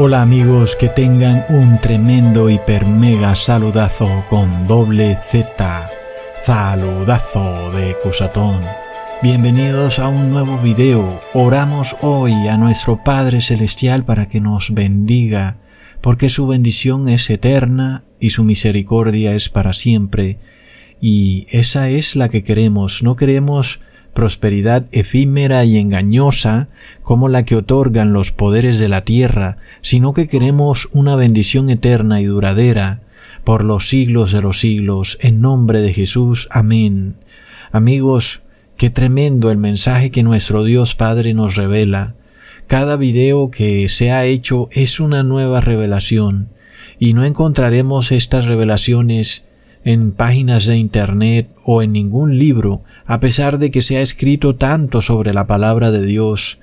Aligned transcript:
Hola 0.00 0.22
amigos, 0.22 0.76
que 0.76 0.88
tengan 0.88 1.44
un 1.48 1.80
tremendo 1.80 2.48
hiper 2.48 2.86
mega 2.86 3.34
saludazo 3.34 4.24
con 4.30 4.68
doble 4.68 5.18
Z. 5.26 5.90
Saludazo 6.40 7.72
de 7.72 7.96
Cusatón. 8.00 8.62
Bienvenidos 9.24 9.98
a 9.98 10.06
un 10.06 10.30
nuevo 10.30 10.56
video. 10.58 11.20
Oramos 11.34 11.96
hoy 12.00 12.32
a 12.46 12.56
nuestro 12.56 13.02
Padre 13.02 13.40
Celestial 13.40 14.04
para 14.04 14.28
que 14.28 14.40
nos 14.40 14.72
bendiga, 14.72 15.56
porque 16.00 16.28
su 16.28 16.46
bendición 16.46 17.08
es 17.08 17.28
eterna 17.28 18.04
y 18.20 18.30
su 18.30 18.44
misericordia 18.44 19.34
es 19.34 19.48
para 19.48 19.72
siempre. 19.72 20.38
Y 21.00 21.48
esa 21.50 21.88
es 21.88 22.14
la 22.14 22.28
que 22.28 22.44
queremos. 22.44 23.02
No 23.02 23.16
queremos 23.16 23.80
prosperidad 24.18 24.86
efímera 24.90 25.64
y 25.64 25.76
engañosa 25.78 26.70
como 27.04 27.28
la 27.28 27.44
que 27.44 27.54
otorgan 27.54 28.12
los 28.12 28.32
poderes 28.32 28.80
de 28.80 28.88
la 28.88 29.04
tierra, 29.04 29.58
sino 29.80 30.12
que 30.12 30.26
queremos 30.26 30.88
una 30.90 31.14
bendición 31.14 31.70
eterna 31.70 32.20
y 32.20 32.24
duradera 32.24 33.00
por 33.44 33.62
los 33.62 33.88
siglos 33.88 34.32
de 34.32 34.42
los 34.42 34.58
siglos, 34.58 35.18
en 35.20 35.40
nombre 35.40 35.82
de 35.82 35.92
Jesús. 35.92 36.48
Amén. 36.50 37.14
Amigos, 37.70 38.40
qué 38.76 38.90
tremendo 38.90 39.52
el 39.52 39.58
mensaje 39.58 40.10
que 40.10 40.24
nuestro 40.24 40.64
Dios 40.64 40.96
Padre 40.96 41.32
nos 41.32 41.54
revela. 41.54 42.16
Cada 42.66 42.96
video 42.96 43.52
que 43.52 43.88
se 43.88 44.10
ha 44.10 44.24
hecho 44.24 44.68
es 44.72 44.98
una 44.98 45.22
nueva 45.22 45.60
revelación, 45.60 46.48
y 46.98 47.12
no 47.12 47.24
encontraremos 47.24 48.10
estas 48.10 48.46
revelaciones 48.46 49.44
en 49.84 50.12
páginas 50.12 50.66
de 50.66 50.76
Internet 50.76 51.50
o 51.64 51.82
en 51.82 51.92
ningún 51.92 52.38
libro, 52.38 52.82
a 53.06 53.20
pesar 53.20 53.58
de 53.58 53.70
que 53.70 53.82
se 53.82 53.96
ha 53.96 54.02
escrito 54.02 54.56
tanto 54.56 55.02
sobre 55.02 55.32
la 55.32 55.46
palabra 55.46 55.90
de 55.90 56.04
Dios. 56.04 56.58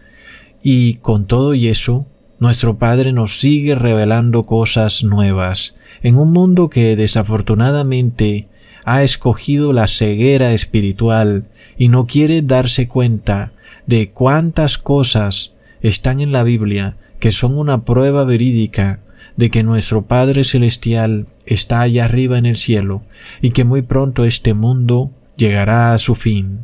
Y 0.62 0.96
con 0.96 1.26
todo 1.26 1.54
y 1.54 1.68
eso, 1.68 2.06
nuestro 2.40 2.78
Padre 2.78 3.14
nos 3.14 3.40
sigue 3.40 3.76
revelando 3.76 4.44
cosas 4.44 5.04
nuevas, 5.04 5.76
en 6.04 6.18
un 6.18 6.34
mundo 6.34 6.70
que 6.70 6.96
desafortunadamente 6.96 8.48
ha 8.84 9.04
escogido 9.04 9.74
la 9.74 9.88
ceguera 9.88 10.54
espiritual 10.54 11.46
y 11.78 11.88
no 11.88 12.06
quiere 12.06 12.42
darse 12.42 12.88
cuenta 12.88 13.54
de 13.88 14.12
cuántas 14.12 14.78
cosas 14.78 15.54
están 15.82 16.20
en 16.20 16.32
la 16.32 16.44
Biblia 16.44 16.98
que 17.20 17.32
son 17.32 17.58
una 17.58 17.82
prueba 17.86 18.24
verídica 18.24 19.00
de 19.38 19.50
que 19.50 19.64
nuestro 19.64 20.06
Padre 20.06 20.44
Celestial 20.44 21.28
está 21.46 21.82
allá 21.82 22.06
arriba 22.06 22.38
en 22.38 22.46
el 22.46 22.56
cielo 22.56 23.04
y 23.42 23.52
que 23.52 23.64
muy 23.64 23.82
pronto 23.82 24.26
este 24.26 24.54
mundo 24.54 25.12
llegará 25.36 25.94
a 25.94 25.98
su 25.98 26.16
fin. 26.16 26.62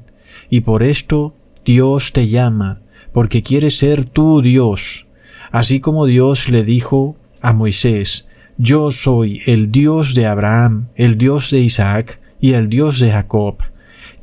Y 0.49 0.61
por 0.61 0.83
esto 0.83 1.35
Dios 1.65 2.13
te 2.13 2.27
llama, 2.27 2.81
porque 3.13 3.43
quiere 3.43 3.71
ser 3.71 4.05
tu 4.05 4.41
Dios, 4.41 5.07
así 5.51 5.79
como 5.79 6.05
Dios 6.05 6.49
le 6.49 6.63
dijo 6.63 7.15
a 7.41 7.53
Moisés, 7.53 8.27
yo 8.57 8.91
soy 8.91 9.41
el 9.47 9.71
Dios 9.71 10.13
de 10.13 10.27
Abraham, 10.27 10.89
el 10.95 11.17
Dios 11.17 11.49
de 11.51 11.59
Isaac 11.59 12.19
y 12.39 12.53
el 12.53 12.69
Dios 12.69 12.99
de 12.99 13.11
Jacob. 13.11 13.57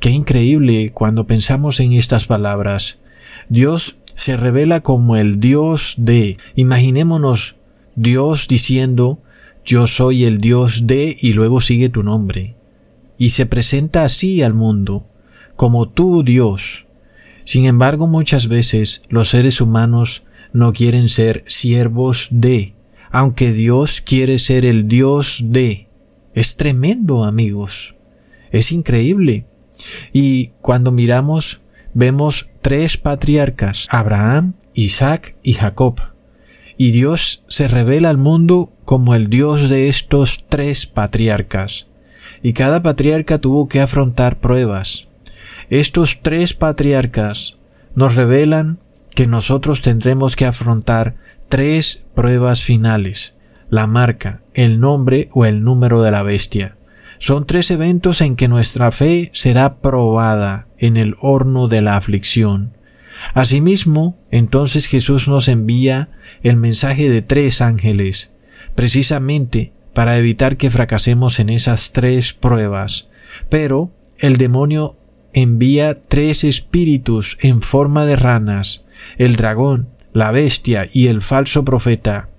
Qué 0.01 0.11
increíble 0.11 0.93
cuando 0.93 1.27
pensamos 1.27 1.81
en 1.81 1.93
estas 1.93 2.27
palabras. 2.27 3.01
Dios 3.49 3.97
se 4.15 4.37
revela 4.37 4.81
como 4.81 5.17
el 5.17 5.41
Dios 5.41 5.95
de. 5.99 6.39
Imaginémonos 6.55 7.57
Dios 8.01 8.47
diciendo 8.47 9.21
yo 9.65 9.87
soy 9.87 10.25
el 10.25 10.39
Dios 10.39 10.87
de 10.87 11.15
y 11.21 11.35
luego 11.35 11.61
sigue 11.61 11.91
tu 11.91 12.03
nombre. 12.03 12.57
Y 13.19 13.31
se 13.31 13.45
presenta 13.45 14.05
así 14.05 14.41
al 14.41 14.55
mundo, 14.55 15.07
como 15.57 15.91
tu 15.91 16.23
Dios. 16.23 16.87
Sin 17.45 17.67
embargo, 17.67 18.07
muchas 18.07 18.49
veces 18.49 19.03
los 19.11 19.29
seres 19.29 19.61
humanos 19.61 20.25
no 20.55 20.73
quieren 20.73 21.11
ser 21.11 21.45
siervos 21.49 22.29
de, 22.31 22.77
aunque 23.11 23.53
Dios 23.53 24.01
quiere 24.01 24.39
ser 24.39 24.65
el 24.65 24.89
Dios 24.89 25.43
de. 25.45 25.89
Es 26.35 26.57
tremendo, 26.57 27.25
amigos. 27.25 27.95
Es 28.51 28.73
increíble. 28.73 29.45
Y 30.15 30.53
cuando 30.63 30.93
miramos, 30.93 31.61
vemos 31.93 32.49
tres 32.63 32.97
patriarcas, 32.97 33.87
Abraham, 33.91 34.55
Isaac 34.73 35.37
y 35.43 35.55
Jacob. 35.55 36.01
Y 36.79 36.93
Dios 36.93 37.45
se 37.49 37.67
revela 37.67 38.09
al 38.09 38.19
mundo 38.19 38.73
como 38.85 39.17
el 39.17 39.29
Dios 39.29 39.69
de 39.69 39.89
estos 39.89 40.47
tres 40.49 40.87
patriarcas. 40.87 41.89
Y 42.41 42.53
cada 42.53 42.85
patriarca 42.85 43.39
tuvo 43.39 43.69
que 43.69 43.81
afrontar 43.81 44.39
pruebas. 44.39 45.09
Estos 45.71 46.21
tres 46.23 46.55
patriarcas 46.55 47.59
nos 47.97 48.15
revelan 48.15 48.79
que 49.15 49.27
nosotros 49.27 49.83
tendremos 49.83 50.37
que 50.37 50.47
afrontar 50.47 51.17
tres 51.49 52.05
pruebas 52.15 52.63
finales, 52.63 53.35
la 53.71 53.89
marca, 53.89 54.43
el 54.55 54.79
nombre 54.79 55.29
o 55.33 55.47
el 55.47 55.65
número 55.65 56.01
de 56.03 56.13
la 56.13 56.23
bestia. 56.23 56.77
Son 57.19 57.45
tres 57.45 57.73
eventos 57.73 58.21
en 58.21 58.37
que 58.37 58.47
nuestra 58.47 58.93
fe 58.93 59.33
será 59.35 59.81
probada 59.81 60.69
en 60.79 60.97
el 60.97 61.17
horno 61.21 61.67
de 61.67 61.83
la 61.83 61.97
aflicción. 61.97 62.78
Asimismo, 63.35 64.19
entonces 64.31 64.87
Jesús 64.87 65.29
nos 65.29 65.49
envía 65.49 66.11
el 66.43 66.57
mensaje 66.57 67.09
de 67.09 67.23
tres 67.23 67.61
ángeles, 67.61 68.31
precisamente 68.75 69.73
para 69.95 70.17
evitar 70.17 70.57
que 70.57 70.71
fracasemos 70.71 71.41
en 71.41 71.51
esas 71.51 71.93
tres 71.93 72.33
pruebas. 72.33 73.09
Pero 73.49 73.93
el 74.19 74.37
demonio 74.37 74.97
envía 75.33 76.03
tres 76.07 76.45
espíritus 76.45 77.39
en 77.41 77.63
forma 77.63 78.07
de 78.07 78.17
ranas, 78.17 78.85
el 79.17 79.37
dragón, 79.37 79.89
la 80.13 80.31
bestia 80.31 80.89
y 80.93 81.09
el 81.09 81.23
falso 81.23 81.65
profeta, 81.65 82.31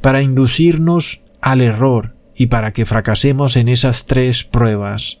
para 0.00 0.22
inducirnos 0.22 1.20
al 1.40 1.60
error 1.60 2.14
y 2.36 2.46
para 2.46 2.72
que 2.72 2.86
fracasemos 2.86 3.56
en 3.56 3.68
esas 3.68 4.06
tres 4.06 4.44
pruebas. 4.44 5.18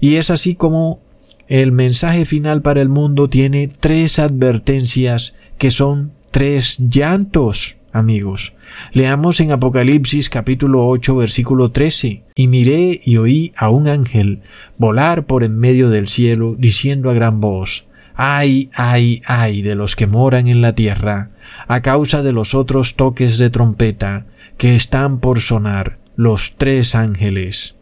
Y 0.00 0.16
es 0.16 0.30
así 0.30 0.54
como 0.54 1.02
el 1.48 1.72
mensaje 1.72 2.24
final 2.24 2.62
para 2.62 2.80
el 2.80 2.88
mundo 2.88 3.28
tiene 3.28 3.68
tres 3.68 4.18
advertencias 4.18 5.36
que 5.58 5.70
son 5.70 6.12
tres 6.30 6.78
llantos 6.88 7.76
amigos. 7.94 8.52
Leamos 8.92 9.40
en 9.40 9.52
Apocalipsis 9.52 10.28
capítulo 10.28 10.86
8 10.88 11.16
versículo 11.16 11.70
13. 11.70 12.24
Y 12.34 12.48
miré 12.48 13.00
y 13.04 13.16
oí 13.16 13.52
a 13.56 13.70
un 13.70 13.88
ángel 13.88 14.42
volar 14.76 15.26
por 15.26 15.44
en 15.44 15.56
medio 15.56 15.88
del 15.88 16.08
cielo, 16.08 16.56
diciendo 16.58 17.08
a 17.08 17.14
gran 17.14 17.40
voz, 17.40 17.86
Ay, 18.16 18.70
ay, 18.74 19.22
ay 19.26 19.62
de 19.62 19.74
los 19.74 19.96
que 19.96 20.06
moran 20.06 20.48
en 20.48 20.60
la 20.60 20.74
tierra, 20.74 21.30
a 21.66 21.82
causa 21.82 22.22
de 22.22 22.32
los 22.32 22.54
otros 22.54 22.96
toques 22.96 23.38
de 23.38 23.50
trompeta 23.50 24.26
que 24.58 24.76
están 24.76 25.18
por 25.18 25.40
sonar, 25.40 25.98
los 26.16 26.54
tres 26.56 26.94
ángeles. 26.94 27.76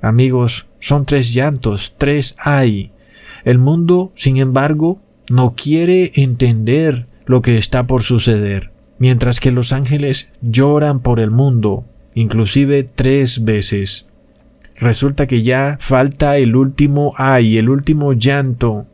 Amigos, 0.00 0.66
son 0.80 1.04
tres 1.04 1.32
llantos, 1.34 1.94
tres 1.96 2.36
ay. 2.38 2.92
El 3.48 3.58
mundo, 3.58 4.12
sin 4.14 4.36
embargo, 4.36 5.00
no 5.28 5.54
quiere 5.56 6.12
entender 6.14 7.06
lo 7.26 7.42
que 7.42 7.58
está 7.58 7.86
por 7.86 8.02
suceder 8.02 8.70
mientras 8.98 9.40
que 9.40 9.50
los 9.50 9.72
ángeles 9.72 10.32
lloran 10.42 11.00
por 11.00 11.20
el 11.20 11.30
mundo, 11.30 11.84
inclusive 12.14 12.82
tres 12.82 13.44
veces. 13.44 14.08
Resulta 14.76 15.26
que 15.26 15.42
ya 15.42 15.76
falta 15.80 16.36
el 16.36 16.54
último 16.54 17.14
ay, 17.16 17.58
el 17.58 17.68
último 17.68 18.12
llanto. 18.12 18.86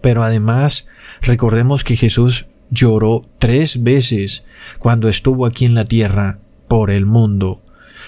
Pero 0.00 0.22
además, 0.22 0.86
recordemos 1.20 1.84
que 1.84 1.96
Jesús 1.96 2.46
lloró 2.70 3.26
tres 3.38 3.82
veces 3.82 4.44
cuando 4.78 5.08
estuvo 5.08 5.46
aquí 5.46 5.64
en 5.64 5.74
la 5.74 5.84
tierra 5.84 6.38
por 6.68 6.90
el 6.90 7.06
mundo. 7.06 7.62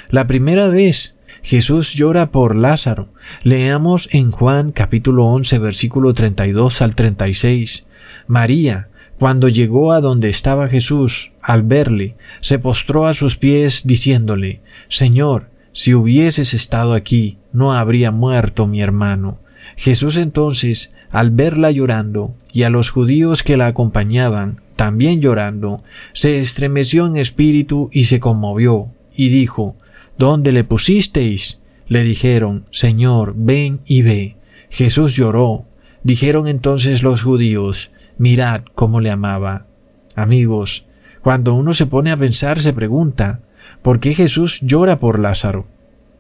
La 0.08 0.26
primera 0.26 0.68
vez 0.68 1.13
Jesús 1.44 1.92
llora 1.92 2.30
por 2.30 2.56
Lázaro. 2.56 3.10
Leamos 3.42 4.08
en 4.12 4.30
Juan 4.30 4.72
capítulo 4.72 5.26
11 5.26 5.58
versículo 5.58 6.14
32 6.14 6.80
al 6.80 6.94
36. 6.94 7.84
María, 8.26 8.88
cuando 9.18 9.50
llegó 9.50 9.92
a 9.92 10.00
donde 10.00 10.30
estaba 10.30 10.68
Jesús, 10.68 11.32
al 11.42 11.62
verle, 11.62 12.16
se 12.40 12.58
postró 12.58 13.06
a 13.06 13.12
sus 13.12 13.36
pies 13.36 13.82
diciéndole, 13.84 14.62
Señor, 14.88 15.50
si 15.74 15.92
hubieses 15.92 16.54
estado 16.54 16.94
aquí, 16.94 17.36
no 17.52 17.74
habría 17.74 18.10
muerto 18.10 18.66
mi 18.66 18.80
hermano. 18.80 19.38
Jesús 19.76 20.16
entonces, 20.16 20.94
al 21.10 21.30
verla 21.30 21.70
llorando, 21.70 22.34
y 22.54 22.62
a 22.62 22.70
los 22.70 22.88
judíos 22.88 23.42
que 23.42 23.58
la 23.58 23.66
acompañaban, 23.66 24.62
también 24.76 25.20
llorando, 25.20 25.82
se 26.14 26.40
estremeció 26.40 27.06
en 27.06 27.18
espíritu 27.18 27.90
y 27.92 28.04
se 28.04 28.18
conmovió, 28.18 28.88
y 29.14 29.28
dijo, 29.28 29.76
¿Dónde 30.18 30.52
le 30.52 30.64
pusisteis? 30.64 31.60
Le 31.86 32.02
dijeron, 32.02 32.66
Señor, 32.70 33.34
ven 33.36 33.80
y 33.86 34.02
ve. 34.02 34.36
Jesús 34.70 35.16
lloró. 35.16 35.66
Dijeron 36.02 36.48
entonces 36.48 37.02
los 37.02 37.22
judíos, 37.22 37.90
Mirad 38.16 38.62
cómo 38.74 39.00
le 39.00 39.10
amaba. 39.10 39.66
Amigos, 40.14 40.86
cuando 41.20 41.54
uno 41.54 41.74
se 41.74 41.86
pone 41.86 42.12
a 42.12 42.16
pensar 42.16 42.60
se 42.60 42.72
pregunta, 42.72 43.40
¿por 43.82 43.98
qué 43.98 44.14
Jesús 44.14 44.60
llora 44.62 45.00
por 45.00 45.18
Lázaro? 45.18 45.66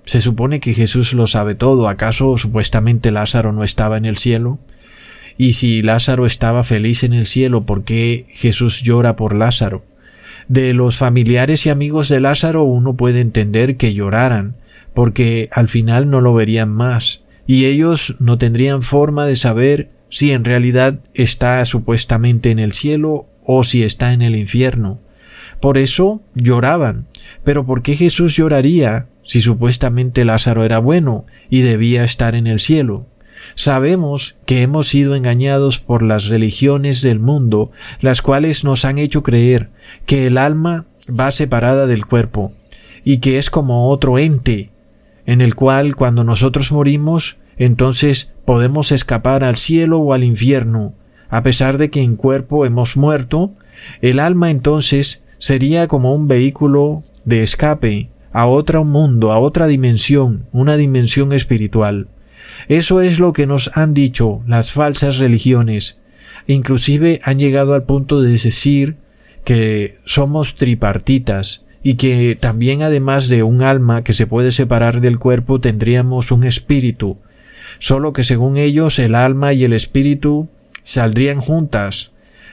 Se 0.04 0.20
supone 0.20 0.60
que 0.60 0.74
Jesús 0.74 1.12
lo 1.12 1.26
sabe 1.26 1.54
todo, 1.54 1.88
¿acaso 1.88 2.36
supuestamente 2.36 3.12
Lázaro 3.12 3.52
no 3.52 3.62
estaba 3.62 3.96
en 3.96 4.06
el 4.06 4.18
cielo? 4.18 4.58
Y 5.38 5.54
si 5.54 5.82
Lázaro 5.82 6.26
estaba 6.26 6.64
feliz 6.64 7.04
en 7.04 7.12
el 7.12 7.26
cielo, 7.26 7.64
¿por 7.64 7.84
qué 7.84 8.26
Jesús 8.30 8.82
llora 8.82 9.16
por 9.16 9.34
Lázaro? 9.34 9.84
De 10.48 10.74
los 10.74 10.96
familiares 10.96 11.66
y 11.66 11.70
amigos 11.70 12.08
de 12.08 12.20
Lázaro 12.20 12.64
uno 12.64 12.96
puede 12.96 13.20
entender 13.20 13.76
que 13.76 13.94
lloraran, 13.94 14.56
porque 14.94 15.48
al 15.52 15.68
final 15.68 16.10
no 16.10 16.20
lo 16.20 16.34
verían 16.34 16.70
más, 16.70 17.24
y 17.46 17.66
ellos 17.66 18.16
no 18.20 18.38
tendrían 18.38 18.82
forma 18.82 19.26
de 19.26 19.36
saber 19.36 19.90
si 20.08 20.32
en 20.32 20.44
realidad 20.44 21.00
está 21.14 21.64
supuestamente 21.64 22.50
en 22.50 22.58
el 22.58 22.72
cielo 22.72 23.26
o 23.44 23.64
si 23.64 23.82
está 23.82 24.12
en 24.12 24.22
el 24.22 24.36
infierno. 24.36 25.00
Por 25.60 25.78
eso 25.78 26.22
lloraban. 26.34 27.06
Pero 27.42 27.64
¿por 27.66 27.82
qué 27.82 27.96
Jesús 27.96 28.36
lloraría 28.36 29.08
si 29.24 29.40
supuestamente 29.40 30.24
Lázaro 30.24 30.64
era 30.64 30.78
bueno 30.78 31.24
y 31.48 31.62
debía 31.62 32.04
estar 32.04 32.34
en 32.34 32.46
el 32.46 32.60
cielo? 32.60 33.06
Sabemos 33.54 34.36
que 34.46 34.62
hemos 34.62 34.88
sido 34.88 35.14
engañados 35.14 35.78
por 35.78 36.02
las 36.02 36.26
religiones 36.26 37.02
del 37.02 37.20
mundo, 37.20 37.70
las 38.00 38.22
cuales 38.22 38.64
nos 38.64 38.84
han 38.84 38.98
hecho 38.98 39.22
creer 39.22 39.70
que 40.06 40.26
el 40.26 40.38
alma 40.38 40.86
va 41.08 41.30
separada 41.30 41.86
del 41.86 42.06
cuerpo 42.06 42.52
y 43.04 43.18
que 43.18 43.38
es 43.38 43.50
como 43.50 43.88
otro 43.90 44.18
ente, 44.18 44.70
en 45.26 45.40
el 45.40 45.54
cual 45.54 45.96
cuando 45.96 46.24
nosotros 46.24 46.72
morimos, 46.72 47.36
entonces 47.56 48.34
podemos 48.44 48.92
escapar 48.92 49.44
al 49.44 49.56
cielo 49.56 49.98
o 50.00 50.12
al 50.12 50.24
infierno, 50.24 50.94
a 51.28 51.42
pesar 51.42 51.78
de 51.78 51.90
que 51.90 52.02
en 52.02 52.16
cuerpo 52.16 52.66
hemos 52.66 52.96
muerto, 52.96 53.52
el 54.00 54.18
alma 54.20 54.50
entonces 54.50 55.24
sería 55.38 55.88
como 55.88 56.14
un 56.14 56.28
vehículo 56.28 57.04
de 57.24 57.42
escape 57.42 58.10
a 58.32 58.46
otro 58.46 58.84
mundo, 58.84 59.32
a 59.32 59.38
otra 59.38 59.66
dimensión, 59.66 60.46
una 60.52 60.76
dimensión 60.76 61.32
espiritual. 61.32 62.08
Eso 62.68 63.00
es 63.00 63.18
lo 63.18 63.32
que 63.32 63.46
nos 63.46 63.70
han 63.74 63.94
dicho 63.94 64.42
las 64.46 64.70
falsas 64.70 65.18
religiones. 65.18 65.98
Inclusive 66.46 67.20
han 67.24 67.38
llegado 67.38 67.74
al 67.74 67.84
punto 67.84 68.20
de 68.20 68.30
decir 68.30 68.96
que 69.44 69.98
somos 70.04 70.56
tripartitas 70.56 71.64
y 71.82 71.94
que 71.94 72.36
también 72.38 72.82
además 72.82 73.28
de 73.28 73.42
un 73.42 73.62
alma 73.62 74.02
que 74.02 74.14
se 74.14 74.26
puede 74.26 74.52
separar 74.52 75.00
del 75.00 75.18
cuerpo 75.18 75.60
tendríamos 75.60 76.30
un 76.30 76.44
espíritu, 76.44 77.18
solo 77.78 78.12
que 78.14 78.24
según 78.24 78.56
ellos 78.56 78.98
el 78.98 79.14
alma 79.14 79.52
y 79.52 79.64
el 79.64 79.74
espíritu 79.74 80.48
saldrían 80.82 81.40
juntas, 81.40 82.12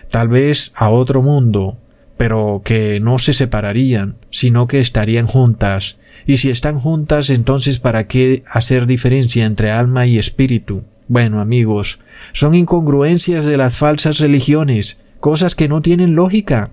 tal 0.10 0.28
vez 0.28 0.74
a 0.76 0.90
otro 0.90 1.22
mundo, 1.22 1.78
pero 2.22 2.62
que 2.64 3.00
no 3.00 3.18
se 3.18 3.34
separarían, 3.34 4.16
sino 4.30 4.68
que 4.68 4.80
estarían 4.80 5.26
juntas. 5.26 5.98
Y 6.28 6.38
si 6.38 6.52
están 6.52 6.78
juntas, 6.78 7.32
entonces 7.32 7.80
¿para 7.80 8.06
qué 8.06 8.44
hacer 8.48 8.86
diferencia 8.86 9.44
entre 9.44 9.72
alma 9.72 10.06
y 10.06 10.20
espíritu? 10.20 10.84
Bueno, 11.08 11.42
amigos, 11.42 11.98
son 12.32 12.54
incongruencias 12.54 13.46
de 13.46 13.58
las 13.58 13.78
falsas 13.78 14.20
religiones, 14.20 15.02
cosas 15.20 15.56
que 15.56 15.68
no 15.68 15.82
tienen 15.82 16.14
lógica. 16.14 16.70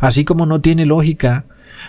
Así 0.00 0.24
como 0.24 0.46
no 0.46 0.60
tiene 0.60 0.84
lógica 0.84 1.44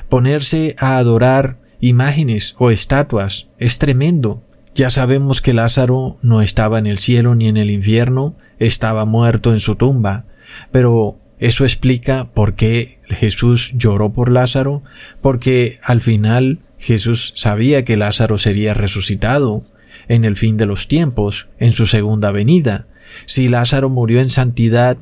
ponerse 0.07 0.75
a 0.77 0.97
adorar 0.97 1.57
imágenes 1.80 2.53
o 2.59 2.69
estatuas, 2.69 3.50
es 3.57 3.80
tremendo. 3.80 4.44
Ya 4.75 4.92
sabemos 4.92 5.42
que 5.42 5.56
Lázaro 5.56 6.18
no 6.21 6.44
estaba 6.44 6.77
en 6.77 6.86
el 6.86 7.00
cielo 7.00 7.33
ni 7.33 7.47
en 7.47 7.57
el 7.57 7.71
infierno, 7.71 8.36
estaba 8.59 9.06
muerto 9.06 9.51
en 9.51 9.59
su 9.59 9.74
tumba, 9.74 10.25
pero 10.69 11.18
eso 11.40 11.64
explica 11.66 12.32
por 12.34 12.56
qué 12.56 13.00
Jesús 13.08 13.74
lloró 13.76 14.14
por 14.14 14.32
Lázaro, 14.32 14.84
porque 15.22 15.80
al 15.84 16.02
final 16.02 16.60
Jesús 16.78 17.34
sabía 17.36 17.84
que 17.84 17.98
Lázaro 17.98 18.38
sería 18.38 18.74
resucitado 18.74 19.64
en 20.08 20.26
el 20.26 20.38
fin 20.38 20.58
de 20.58 20.66
los 20.66 20.88
tiempos, 20.88 21.48
en 21.60 21.72
su 21.72 21.88
segunda 21.88 22.32
venida. 22.32 22.88
Si 23.26 23.50
Lázaro 23.50 23.90
murió 23.90 24.22
en 24.22 24.30
santidad, 24.30 24.98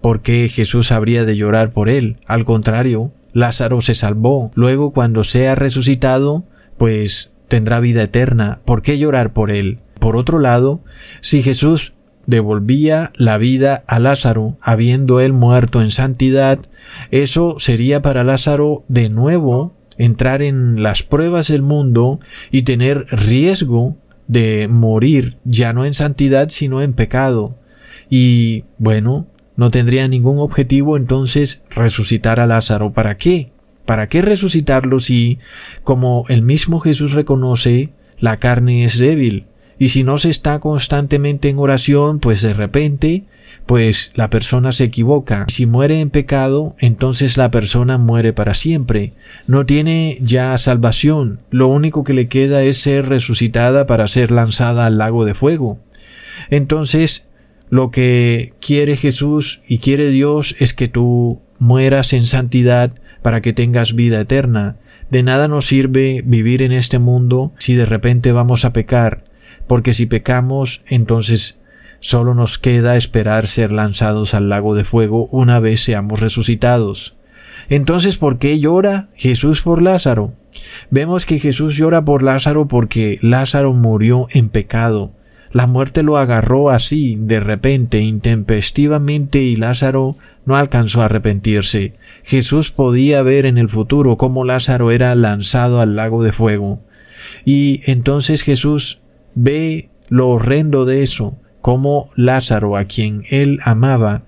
¿por 0.00 0.22
qué 0.22 0.48
Jesús 0.48 0.92
habría 0.92 1.24
de 1.24 1.36
llorar 1.36 1.72
por 1.72 1.88
él? 1.88 2.16
Al 2.26 2.44
contrario, 2.44 3.12
Lázaro 3.32 3.80
se 3.80 3.94
salvó. 3.94 4.50
Luego, 4.54 4.92
cuando 4.92 5.24
sea 5.24 5.54
resucitado, 5.54 6.44
pues 6.76 7.32
tendrá 7.48 7.80
vida 7.80 8.02
eterna. 8.02 8.60
¿Por 8.64 8.82
qué 8.82 8.98
llorar 8.98 9.32
por 9.32 9.50
él? 9.50 9.78
Por 9.98 10.16
otro 10.16 10.38
lado, 10.38 10.82
si 11.20 11.42
Jesús 11.42 11.92
devolvía 12.28 13.10
la 13.16 13.38
vida 13.38 13.84
a 13.88 13.98
Lázaro, 13.98 14.58
habiendo 14.60 15.18
él 15.20 15.32
muerto 15.32 15.80
en 15.80 15.90
santidad, 15.90 16.58
eso 17.10 17.56
sería 17.58 18.02
para 18.02 18.22
Lázaro 18.22 18.84
de 18.88 19.08
nuevo 19.08 19.72
entrar 19.96 20.42
en 20.42 20.82
las 20.82 21.02
pruebas 21.02 21.48
del 21.48 21.62
mundo 21.62 22.20
y 22.50 22.62
tener 22.62 23.06
riesgo 23.10 23.96
de 24.26 24.68
morir 24.68 25.38
ya 25.44 25.72
no 25.72 25.86
en 25.86 25.94
santidad 25.94 26.50
sino 26.50 26.82
en 26.82 26.92
pecado. 26.92 27.56
Y 28.10 28.64
bueno, 28.76 29.26
no 29.56 29.70
tendría 29.70 30.06
ningún 30.06 30.38
objetivo 30.38 30.98
entonces 30.98 31.62
resucitar 31.70 32.40
a 32.40 32.46
Lázaro. 32.46 32.92
¿Para 32.92 33.16
qué? 33.16 33.52
¿Para 33.86 34.06
qué 34.06 34.20
resucitarlo 34.20 34.98
si, 34.98 35.38
como 35.82 36.26
el 36.28 36.42
mismo 36.42 36.78
Jesús 36.78 37.12
reconoce, 37.12 37.88
la 38.18 38.36
carne 38.36 38.84
es 38.84 38.98
débil? 38.98 39.46
Y 39.78 39.88
si 39.88 40.02
no 40.02 40.18
se 40.18 40.30
está 40.30 40.58
constantemente 40.58 41.48
en 41.48 41.58
oración, 41.58 42.18
pues 42.18 42.42
de 42.42 42.52
repente, 42.52 43.24
pues 43.64 44.12
la 44.14 44.28
persona 44.28 44.72
se 44.72 44.84
equivoca. 44.84 45.46
Si 45.48 45.66
muere 45.66 46.00
en 46.00 46.10
pecado, 46.10 46.74
entonces 46.78 47.36
la 47.36 47.50
persona 47.50 47.96
muere 47.96 48.32
para 48.32 48.54
siempre. 48.54 49.12
No 49.46 49.66
tiene 49.66 50.18
ya 50.20 50.56
salvación. 50.58 51.40
Lo 51.50 51.68
único 51.68 52.02
que 52.02 52.14
le 52.14 52.28
queda 52.28 52.64
es 52.64 52.78
ser 52.78 53.08
resucitada 53.08 53.86
para 53.86 54.08
ser 54.08 54.32
lanzada 54.32 54.86
al 54.86 54.98
lago 54.98 55.24
de 55.24 55.34
fuego. 55.34 55.78
Entonces, 56.50 57.28
lo 57.70 57.90
que 57.90 58.54
quiere 58.60 58.96
Jesús 58.96 59.60
y 59.68 59.78
quiere 59.78 60.08
Dios 60.08 60.56
es 60.58 60.74
que 60.74 60.88
tú 60.88 61.42
mueras 61.58 62.12
en 62.12 62.26
santidad 62.26 62.92
para 63.22 63.42
que 63.42 63.52
tengas 63.52 63.94
vida 63.94 64.20
eterna. 64.20 64.76
De 65.10 65.22
nada 65.22 65.46
nos 65.46 65.66
sirve 65.66 66.22
vivir 66.24 66.62
en 66.62 66.72
este 66.72 66.98
mundo 66.98 67.52
si 67.58 67.74
de 67.74 67.86
repente 67.86 68.32
vamos 68.32 68.64
a 68.64 68.72
pecar 68.72 69.27
porque 69.68 69.92
si 69.92 70.06
pecamos, 70.06 70.82
entonces 70.86 71.60
solo 72.00 72.34
nos 72.34 72.58
queda 72.58 72.96
esperar 72.96 73.46
ser 73.46 73.72
lanzados 73.72 74.34
al 74.34 74.48
lago 74.48 74.74
de 74.74 74.84
fuego 74.84 75.26
una 75.26 75.60
vez 75.60 75.80
seamos 75.80 76.20
resucitados. 76.20 77.14
Entonces, 77.68 78.16
¿por 78.16 78.38
qué 78.38 78.58
llora 78.58 79.08
Jesús 79.14 79.62
por 79.62 79.82
Lázaro? 79.82 80.32
Vemos 80.90 81.26
que 81.26 81.38
Jesús 81.38 81.76
llora 81.76 82.04
por 82.04 82.22
Lázaro 82.22 82.66
porque 82.66 83.18
Lázaro 83.20 83.74
murió 83.74 84.26
en 84.30 84.48
pecado. 84.48 85.12
La 85.52 85.66
muerte 85.66 86.02
lo 86.02 86.18
agarró 86.18 86.70
así, 86.70 87.16
de 87.18 87.40
repente, 87.40 88.00
intempestivamente, 88.00 89.42
y 89.42 89.56
Lázaro 89.56 90.16
no 90.44 90.56
alcanzó 90.56 91.00
a 91.00 91.06
arrepentirse. 91.06 91.94
Jesús 92.22 92.70
podía 92.70 93.22
ver 93.22 93.46
en 93.46 93.56
el 93.56 93.68
futuro 93.68 94.18
cómo 94.18 94.44
Lázaro 94.44 94.90
era 94.90 95.14
lanzado 95.14 95.80
al 95.80 95.96
lago 95.96 96.22
de 96.22 96.32
fuego. 96.32 96.80
Y 97.44 97.80
entonces 97.86 98.42
Jesús 98.42 99.00
Ve 99.40 99.88
lo 100.08 100.30
horrendo 100.30 100.84
de 100.84 101.04
eso, 101.04 101.38
como 101.60 102.10
Lázaro, 102.16 102.76
a 102.76 102.86
quien 102.86 103.22
él 103.30 103.60
amaba, 103.62 104.24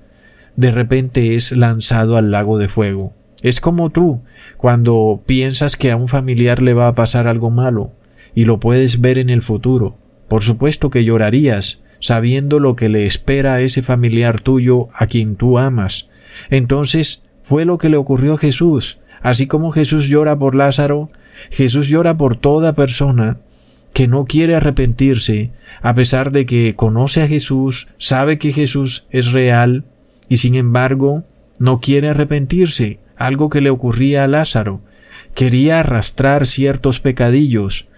de 0.54 0.70
repente 0.70 1.34
es 1.34 1.50
lanzado 1.50 2.16
al 2.16 2.30
lago 2.30 2.58
de 2.58 2.68
fuego. 2.68 3.12
Es 3.42 3.60
como 3.60 3.90
tú, 3.90 4.22
cuando 4.56 5.24
piensas 5.26 5.74
que 5.74 5.90
a 5.90 5.96
un 5.96 6.06
familiar 6.06 6.62
le 6.62 6.74
va 6.74 6.86
a 6.86 6.92
pasar 6.92 7.26
algo 7.26 7.50
malo, 7.50 7.90
y 8.36 8.44
lo 8.44 8.60
puedes 8.60 9.00
ver 9.00 9.18
en 9.18 9.30
el 9.30 9.42
futuro. 9.42 9.98
Por 10.28 10.44
supuesto 10.44 10.90
que 10.90 11.02
llorarías, 11.02 11.82
sabiendo 11.98 12.60
lo 12.60 12.76
que 12.76 12.88
le 12.88 13.04
espera 13.04 13.54
a 13.54 13.60
ese 13.62 13.82
familiar 13.82 14.40
tuyo 14.40 14.90
a 14.94 15.08
quien 15.08 15.34
tú 15.34 15.58
amas. 15.58 16.08
Entonces, 16.50 17.24
fue 17.42 17.64
lo 17.64 17.78
que 17.78 17.88
le 17.88 17.96
ocurrió 17.96 18.34
a 18.34 18.38
Jesús. 18.38 19.00
Así 19.22 19.48
como 19.48 19.72
Jesús 19.72 20.06
llora 20.06 20.38
por 20.38 20.54
Lázaro, 20.54 21.10
Jesús 21.50 21.88
llora 21.88 22.16
por 22.16 22.36
toda 22.36 22.74
persona 22.74 23.40
que 24.00 24.09
no 24.09 24.25
quiere 24.25 24.54
arrepentirse, 24.54 25.50
a 25.83 25.95
pesar 25.95 26.33
de 26.33 26.47
que 26.47 26.75
conoce 26.75 27.23
a 27.23 27.28
Jesús, 27.28 27.88
sabe 27.99 28.38
que 28.38 28.50
Jesús 28.50 29.07
es 29.11 29.33
real, 29.33 29.85
y 30.30 30.38
sin 30.38 30.54
embargo 30.54 31.25
no 31.59 31.80
quiere 31.80 32.09
arrepentirse, 32.09 32.99
algo 33.19 33.50
que 33.50 33.61
le 33.61 33.69
ocurría 33.69 34.25
a 34.25 34.26
Lázaro. 34.26 34.80
Quería 35.35 35.80
arrastrar 35.80 36.47
ciertos 36.47 36.99
pecadillos, 37.00 37.88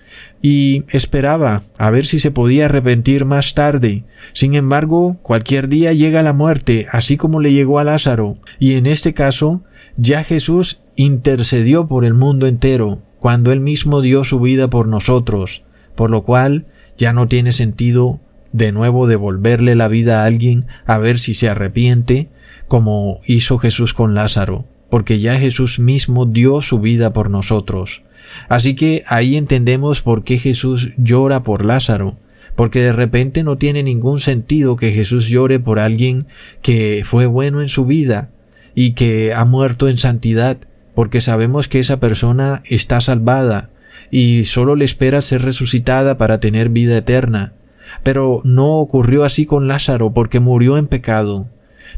y 0.43 0.83
esperaba 0.89 1.63
a 1.79 1.91
ver 1.91 2.05
si 2.05 2.19
se 2.19 2.33
podía 2.33 2.65
arrepentir 2.65 3.25
más 3.25 3.55
tarde. 3.55 4.03
Sin 4.33 4.57
embargo, 4.57 5.19
cualquier 5.23 5.69
día 5.69 5.93
llega 5.93 6.25
la 6.25 6.33
muerte, 6.33 6.89
así 6.91 7.17
como 7.17 7.39
le 7.39 7.53
llegó 7.53 7.79
a 7.79 7.85
Lázaro, 7.85 8.39
y 8.59 8.75
en 8.75 8.87
este 8.87 9.15
caso, 9.15 9.63
ya 9.97 10.25
Jesús 10.25 10.81
intercedió 10.97 11.87
por 11.87 12.05
el 12.05 12.15
mundo 12.15 12.49
entero, 12.49 13.03
cuando 13.21 13.53
él 13.53 13.61
mismo 13.61 14.01
dio 14.01 14.25
su 14.25 14.41
vida 14.41 14.69
por 14.69 14.89
nosotros 14.89 15.63
por 15.95 16.11
lo 16.11 16.23
cual 16.23 16.67
ya 16.97 17.13
no 17.13 17.29
tiene 17.29 17.53
sentido 17.53 18.21
de 18.53 18.73
nuevo 18.73 19.07
devolverle 19.07 19.75
la 19.75 19.89
vida 19.89 20.23
a 20.23 20.27
alguien 20.27 20.67
a 20.85 20.99
ver 20.99 21.19
si 21.19 21.35
se 21.35 21.49
arrepiente, 21.49 22.29
como 22.69 23.19
hizo 23.27 23.59
Jesús 23.59 23.95
con 23.95 24.15
Lázaro, 24.15 24.67
porque 24.91 25.21
ya 25.21 25.39
Jesús 25.39 25.79
mismo 25.79 26.27
dio 26.27 26.63
su 26.63 26.79
vida 26.79 27.13
por 27.13 27.31
nosotros. 27.31 28.03
Así 28.49 28.75
que 28.75 29.05
ahí 29.07 29.37
entendemos 29.37 30.03
por 30.03 30.25
qué 30.25 30.39
Jesús 30.39 30.91
llora 30.97 31.43
por 31.43 31.65
Lázaro, 31.65 32.17
porque 32.57 32.81
de 32.81 32.93
repente 32.93 33.43
no 33.43 33.57
tiene 33.57 33.83
ningún 33.83 34.21
sentido 34.21 34.77
que 34.77 34.93
Jesús 34.93 35.29
llore 35.29 35.59
por 35.59 35.79
alguien 35.79 36.27
que 36.61 37.03
fue 37.05 37.27
bueno 37.27 37.63
en 37.63 37.69
su 37.69 37.87
vida, 37.87 38.31
y 38.75 38.93
que 38.93 39.35
ha 39.35 39.45
muerto 39.45 39.89
en 39.89 39.99
santidad, 39.99 40.59
porque 40.95 41.21
sabemos 41.21 41.69
que 41.69 41.81
esa 41.81 42.01
persona 42.01 42.63
está 42.65 43.01
salvada 43.01 43.71
y 44.13 44.45
solo 44.45 44.77
le 44.77 44.85
espera 44.85 45.23
ser 45.23 45.41
resucitada 45.41 46.19
para 46.19 46.39
tener 46.39 46.69
vida 46.69 46.99
eterna. 46.99 47.55
Pero 48.03 48.43
no 48.45 48.77
ocurrió 48.77 49.25
así 49.25 49.47
con 49.47 49.69
Lázaro 49.69 50.13
porque 50.13 50.39
murió 50.39 50.77
en 50.77 50.87
pecado. 50.87 51.49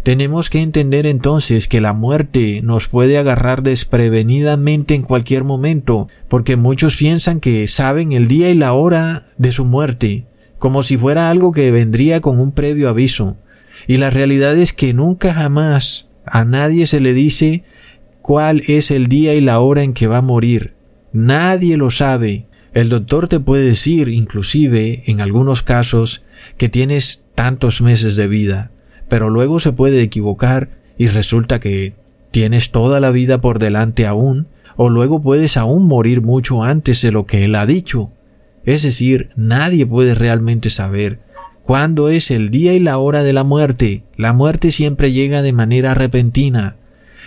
Tenemos 0.04 0.48
que 0.48 0.60
entender 0.60 1.06
entonces 1.06 1.66
que 1.66 1.80
la 1.80 1.92
muerte 1.92 2.60
nos 2.62 2.86
puede 2.86 3.18
agarrar 3.18 3.64
desprevenidamente 3.64 4.94
en 4.94 5.02
cualquier 5.02 5.42
momento, 5.42 6.08
porque 6.28 6.54
muchos 6.54 6.96
piensan 6.96 7.40
que 7.40 7.66
saben 7.66 8.12
el 8.12 8.28
día 8.28 8.48
y 8.48 8.54
la 8.54 8.74
hora 8.74 9.26
de 9.36 9.50
su 9.50 9.64
muerte, 9.64 10.26
como 10.58 10.84
si 10.84 10.96
fuera 10.96 11.30
algo 11.30 11.50
que 11.50 11.72
vendría 11.72 12.20
con 12.20 12.38
un 12.38 12.52
previo 12.52 12.88
aviso. 12.88 13.36
Y 13.88 13.96
la 13.96 14.10
realidad 14.10 14.56
es 14.56 14.72
que 14.72 14.94
nunca 14.94 15.34
jamás 15.34 16.08
a 16.24 16.44
nadie 16.44 16.86
se 16.86 17.00
le 17.00 17.12
dice 17.12 17.64
cuál 18.22 18.62
es 18.68 18.92
el 18.92 19.08
día 19.08 19.34
y 19.34 19.40
la 19.40 19.58
hora 19.58 19.82
en 19.82 19.94
que 19.94 20.06
va 20.06 20.18
a 20.18 20.22
morir. 20.22 20.73
Nadie 21.14 21.76
lo 21.76 21.92
sabe. 21.92 22.48
El 22.72 22.88
doctor 22.88 23.28
te 23.28 23.38
puede 23.38 23.64
decir, 23.64 24.08
inclusive, 24.08 25.04
en 25.06 25.20
algunos 25.20 25.62
casos, 25.62 26.24
que 26.58 26.68
tienes 26.68 27.22
tantos 27.36 27.80
meses 27.80 28.16
de 28.16 28.26
vida, 28.26 28.72
pero 29.08 29.30
luego 29.30 29.60
se 29.60 29.70
puede 29.70 30.02
equivocar 30.02 30.70
y 30.98 31.06
resulta 31.06 31.60
que 31.60 31.94
tienes 32.32 32.72
toda 32.72 32.98
la 32.98 33.12
vida 33.12 33.40
por 33.40 33.60
delante 33.60 34.08
aún, 34.08 34.48
o 34.74 34.90
luego 34.90 35.22
puedes 35.22 35.56
aún 35.56 35.86
morir 35.86 36.20
mucho 36.20 36.64
antes 36.64 37.00
de 37.00 37.12
lo 37.12 37.26
que 37.26 37.44
él 37.44 37.54
ha 37.54 37.64
dicho. 37.64 38.10
Es 38.64 38.82
decir, 38.82 39.30
nadie 39.36 39.86
puede 39.86 40.16
realmente 40.16 40.68
saber 40.68 41.20
cuándo 41.62 42.08
es 42.08 42.32
el 42.32 42.50
día 42.50 42.74
y 42.74 42.80
la 42.80 42.98
hora 42.98 43.22
de 43.22 43.32
la 43.32 43.44
muerte. 43.44 44.02
La 44.16 44.32
muerte 44.32 44.72
siempre 44.72 45.12
llega 45.12 45.42
de 45.42 45.52
manera 45.52 45.94
repentina. 45.94 46.76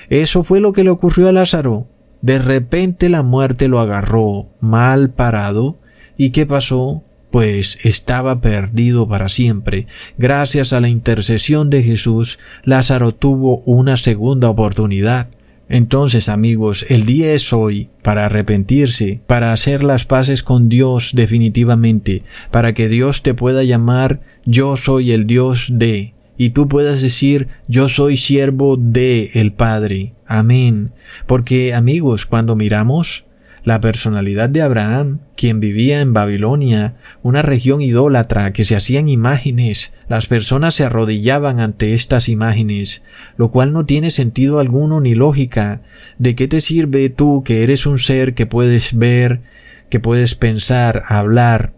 Eso 0.09 0.43
fue 0.43 0.59
lo 0.59 0.73
que 0.73 0.83
le 0.83 0.89
ocurrió 0.89 1.29
a 1.29 1.31
Lázaro. 1.31 1.87
De 2.21 2.39
repente 2.39 3.09
la 3.09 3.23
muerte 3.23 3.67
lo 3.67 3.79
agarró 3.79 4.47
mal 4.59 5.09
parado. 5.11 5.77
¿Y 6.17 6.31
qué 6.31 6.45
pasó? 6.45 7.03
Pues 7.31 7.77
estaba 7.83 8.41
perdido 8.41 9.07
para 9.07 9.29
siempre. 9.29 9.87
Gracias 10.17 10.73
a 10.73 10.81
la 10.81 10.89
intercesión 10.89 11.69
de 11.69 11.83
Jesús, 11.83 12.39
Lázaro 12.63 13.13
tuvo 13.13 13.59
una 13.65 13.97
segunda 13.97 14.49
oportunidad. 14.49 15.27
Entonces, 15.69 16.29
amigos, 16.29 16.85
el 16.89 17.05
día 17.05 17.33
es 17.33 17.51
hoy 17.51 17.89
para 18.01 18.25
arrepentirse, 18.25 19.19
para 19.27 19.51
hacer 19.51 19.83
las 19.83 20.05
paces 20.05 20.41
con 20.41 20.69
Dios 20.69 21.11
definitivamente, 21.13 22.23
para 22.51 22.73
que 22.73 22.87
Dios 22.87 23.21
te 23.21 23.33
pueda 23.33 23.63
llamar 23.63 24.21
yo 24.45 24.77
soy 24.77 25.11
el 25.11 25.27
Dios 25.27 25.71
de, 25.73 26.13
y 26.37 26.51
tú 26.51 26.69
puedas 26.69 27.01
decir 27.01 27.49
yo 27.67 27.89
soy 27.89 28.15
siervo 28.15 28.77
de 28.77 29.31
el 29.33 29.51
Padre. 29.51 30.13
Amén. 30.27 30.91
Porque, 31.25 31.73
amigos, 31.73 32.25
cuando 32.25 32.55
miramos 32.55 33.25
la 33.63 33.81
personalidad 33.81 34.47
de 34.47 34.61
Abraham, 34.61 35.19
quien 35.35 35.59
vivía 35.59 35.99
en 35.99 36.13
Babilonia, 36.13 36.95
una 37.21 37.41
región 37.41 37.81
idólatra 37.81 38.53
que 38.53 38.63
se 38.63 38.77
hacían 38.77 39.09
imágenes, 39.09 39.93
las 40.07 40.27
personas 40.27 40.73
se 40.73 40.85
arrodillaban 40.85 41.59
ante 41.59 41.93
estas 41.93 42.29
imágenes, 42.29 43.03
lo 43.35 43.51
cual 43.51 43.73
no 43.73 43.85
tiene 43.85 44.09
sentido 44.09 44.59
alguno 44.59 45.01
ni 45.01 45.15
lógica. 45.15 45.81
¿De 46.17 46.33
qué 46.33 46.47
te 46.47 46.61
sirve 46.61 47.09
tú 47.09 47.43
que 47.43 47.63
eres 47.63 47.85
un 47.85 47.99
ser 47.99 48.35
que 48.35 48.45
puedes 48.45 48.97
ver, 48.97 49.41
que 49.89 49.99
puedes 49.99 50.35
pensar, 50.35 51.03
hablar 51.07 51.73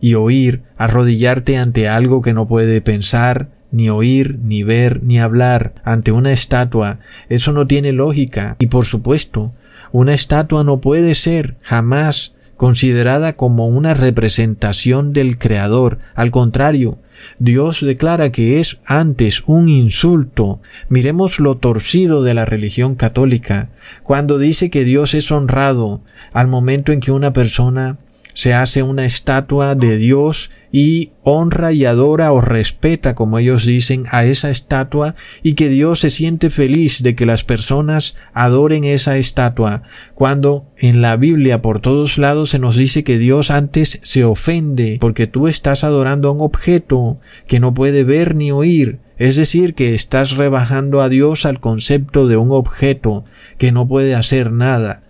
y 0.00 0.14
oír, 0.14 0.62
arrodillarte 0.76 1.56
ante 1.56 1.88
algo 1.88 2.20
que 2.20 2.32
no 2.32 2.48
puede 2.48 2.80
pensar, 2.80 3.57
ni 3.70 3.90
oír, 3.90 4.38
ni 4.42 4.62
ver, 4.62 5.02
ni 5.02 5.18
hablar 5.18 5.74
ante 5.84 6.12
una 6.12 6.32
estatua? 6.32 6.98
Eso 7.28 7.52
no 7.52 7.66
tiene 7.66 7.92
lógica. 7.92 8.56
Y 8.58 8.66
por 8.66 8.84
supuesto, 8.84 9.52
una 9.92 10.14
estatua 10.14 10.64
no 10.64 10.80
puede 10.80 11.14
ser 11.14 11.56
jamás 11.62 12.34
considerada 12.56 13.34
como 13.34 13.68
una 13.68 13.94
representación 13.94 15.12
del 15.12 15.38
Creador. 15.38 15.98
Al 16.14 16.30
contrario, 16.30 16.98
Dios 17.38 17.80
declara 17.80 18.30
que 18.32 18.60
es 18.60 18.78
antes 18.84 19.42
un 19.46 19.68
insulto. 19.68 20.60
Miremos 20.88 21.38
lo 21.38 21.56
torcido 21.56 22.22
de 22.22 22.34
la 22.34 22.44
religión 22.44 22.96
católica, 22.96 23.70
cuando 24.02 24.38
dice 24.38 24.70
que 24.70 24.84
Dios 24.84 25.14
es 25.14 25.30
honrado 25.30 26.02
al 26.32 26.48
momento 26.48 26.92
en 26.92 27.00
que 27.00 27.12
una 27.12 27.32
persona 27.32 27.98
se 28.38 28.54
hace 28.54 28.84
una 28.84 29.04
estatua 29.04 29.74
de 29.74 29.96
Dios 29.96 30.52
y 30.70 31.10
honra 31.24 31.72
y 31.72 31.84
adora 31.86 32.30
o 32.30 32.40
respeta, 32.40 33.16
como 33.16 33.40
ellos 33.40 33.66
dicen, 33.66 34.04
a 34.12 34.26
esa 34.26 34.48
estatua 34.48 35.16
y 35.42 35.54
que 35.54 35.68
Dios 35.68 35.98
se 35.98 36.08
siente 36.08 36.50
feliz 36.50 37.02
de 37.02 37.16
que 37.16 37.26
las 37.26 37.42
personas 37.42 38.16
adoren 38.32 38.84
esa 38.84 39.18
estatua, 39.18 39.82
cuando 40.14 40.70
en 40.76 41.02
la 41.02 41.16
Biblia 41.16 41.62
por 41.62 41.80
todos 41.80 42.16
lados 42.16 42.50
se 42.50 42.60
nos 42.60 42.76
dice 42.76 43.02
que 43.02 43.18
Dios 43.18 43.50
antes 43.50 43.98
se 44.04 44.24
ofende 44.24 44.98
porque 45.00 45.26
tú 45.26 45.48
estás 45.48 45.82
adorando 45.82 46.28
a 46.28 46.32
un 46.32 46.40
objeto 46.40 47.18
que 47.48 47.58
no 47.58 47.74
puede 47.74 48.04
ver 48.04 48.36
ni 48.36 48.52
oír, 48.52 49.00
es 49.16 49.34
decir, 49.34 49.74
que 49.74 49.96
estás 49.96 50.36
rebajando 50.36 51.02
a 51.02 51.08
Dios 51.08 51.44
al 51.44 51.58
concepto 51.58 52.28
de 52.28 52.36
un 52.36 52.52
objeto 52.52 53.24
que 53.58 53.72
no 53.72 53.88
puede 53.88 54.14
hacer 54.14 54.52
nada. 54.52 55.02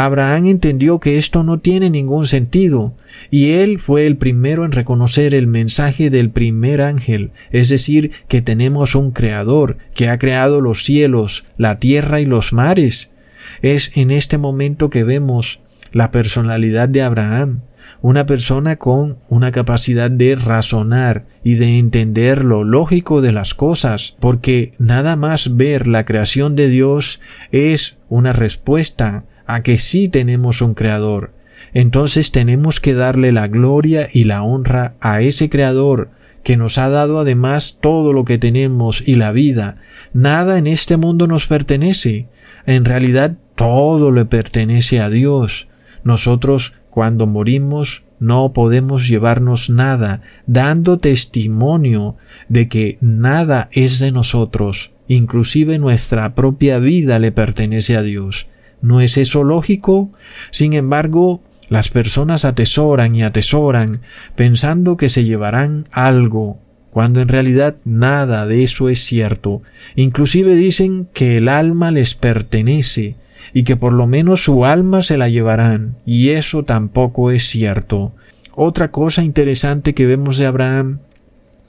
Abraham 0.00 0.46
entendió 0.46 0.98
que 0.98 1.18
esto 1.18 1.42
no 1.42 1.60
tiene 1.60 1.90
ningún 1.90 2.24
sentido, 2.24 2.94
y 3.30 3.50
él 3.50 3.78
fue 3.78 4.06
el 4.06 4.16
primero 4.16 4.64
en 4.64 4.72
reconocer 4.72 5.34
el 5.34 5.46
mensaje 5.46 6.08
del 6.08 6.30
primer 6.30 6.80
ángel, 6.80 7.32
es 7.50 7.68
decir, 7.68 8.10
que 8.26 8.40
tenemos 8.40 8.94
un 8.94 9.10
Creador, 9.10 9.76
que 9.94 10.08
ha 10.08 10.16
creado 10.16 10.62
los 10.62 10.84
cielos, 10.84 11.44
la 11.58 11.78
tierra 11.78 12.18
y 12.18 12.24
los 12.24 12.54
mares. 12.54 13.12
Es 13.60 13.94
en 13.94 14.10
este 14.10 14.38
momento 14.38 14.88
que 14.88 15.04
vemos 15.04 15.60
la 15.92 16.10
personalidad 16.10 16.88
de 16.88 17.02
Abraham, 17.02 17.60
una 18.00 18.24
persona 18.24 18.76
con 18.76 19.18
una 19.28 19.52
capacidad 19.52 20.10
de 20.10 20.34
razonar 20.34 21.26
y 21.44 21.56
de 21.56 21.76
entender 21.78 22.42
lo 22.42 22.64
lógico 22.64 23.20
de 23.20 23.32
las 23.32 23.52
cosas, 23.52 24.16
porque 24.18 24.72
nada 24.78 25.16
más 25.16 25.58
ver 25.58 25.86
la 25.86 26.06
creación 26.06 26.56
de 26.56 26.70
Dios 26.70 27.20
es 27.52 27.98
una 28.08 28.32
respuesta 28.32 29.24
a 29.54 29.62
que 29.62 29.78
sí 29.78 30.08
tenemos 30.08 30.62
un 30.62 30.74
creador. 30.74 31.32
Entonces 31.72 32.32
tenemos 32.32 32.80
que 32.80 32.94
darle 32.94 33.32
la 33.32 33.48
gloria 33.48 34.08
y 34.12 34.24
la 34.24 34.42
honra 34.42 34.94
a 35.00 35.20
ese 35.20 35.48
creador 35.48 36.10
que 36.42 36.56
nos 36.56 36.78
ha 36.78 36.88
dado 36.88 37.20
además 37.20 37.78
todo 37.80 38.12
lo 38.12 38.24
que 38.24 38.38
tenemos 38.38 39.06
y 39.06 39.16
la 39.16 39.32
vida. 39.32 39.76
Nada 40.12 40.58
en 40.58 40.66
este 40.66 40.96
mundo 40.96 41.26
nos 41.26 41.46
pertenece. 41.46 42.28
En 42.66 42.84
realidad 42.84 43.36
todo 43.54 44.10
le 44.10 44.24
pertenece 44.24 45.00
a 45.00 45.10
Dios. 45.10 45.68
Nosotros 46.02 46.72
cuando 46.88 47.26
morimos 47.26 48.04
no 48.18 48.52
podemos 48.52 49.08
llevarnos 49.08 49.70
nada, 49.70 50.22
dando 50.46 50.98
testimonio 50.98 52.16
de 52.48 52.68
que 52.68 52.98
nada 53.00 53.68
es 53.72 53.98
de 53.98 54.12
nosotros, 54.12 54.90
inclusive 55.08 55.78
nuestra 55.78 56.34
propia 56.34 56.78
vida 56.78 57.18
le 57.18 57.32
pertenece 57.32 57.96
a 57.96 58.02
Dios. 58.02 58.46
¿No 58.82 59.00
es 59.00 59.16
eso 59.16 59.44
lógico? 59.44 60.10
Sin 60.50 60.72
embargo, 60.72 61.42
las 61.68 61.88
personas 61.88 62.44
atesoran 62.44 63.14
y 63.14 63.22
atesoran 63.22 64.00
pensando 64.34 64.96
que 64.96 65.08
se 65.08 65.24
llevarán 65.24 65.84
algo, 65.92 66.58
cuando 66.90 67.20
en 67.20 67.28
realidad 67.28 67.76
nada 67.84 68.46
de 68.46 68.64
eso 68.64 68.88
es 68.88 69.00
cierto. 69.00 69.62
Inclusive 69.94 70.56
dicen 70.56 71.08
que 71.12 71.36
el 71.36 71.48
alma 71.48 71.90
les 71.92 72.14
pertenece 72.14 73.16
y 73.54 73.62
que 73.62 73.76
por 73.76 73.92
lo 73.92 74.06
menos 74.06 74.42
su 74.42 74.64
alma 74.64 75.02
se 75.02 75.16
la 75.16 75.28
llevarán, 75.28 75.96
y 76.04 76.30
eso 76.30 76.64
tampoco 76.64 77.30
es 77.30 77.44
cierto. 77.44 78.12
Otra 78.54 78.90
cosa 78.90 79.22
interesante 79.22 79.94
que 79.94 80.06
vemos 80.06 80.38
de 80.38 80.46
Abraham 80.46 80.98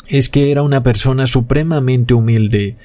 es 0.08 0.30
que 0.30 0.52
era 0.52 0.64
una 0.64 0.84
persona 0.84 1.28
supremamente 1.28 2.14
humilde. 2.14 2.76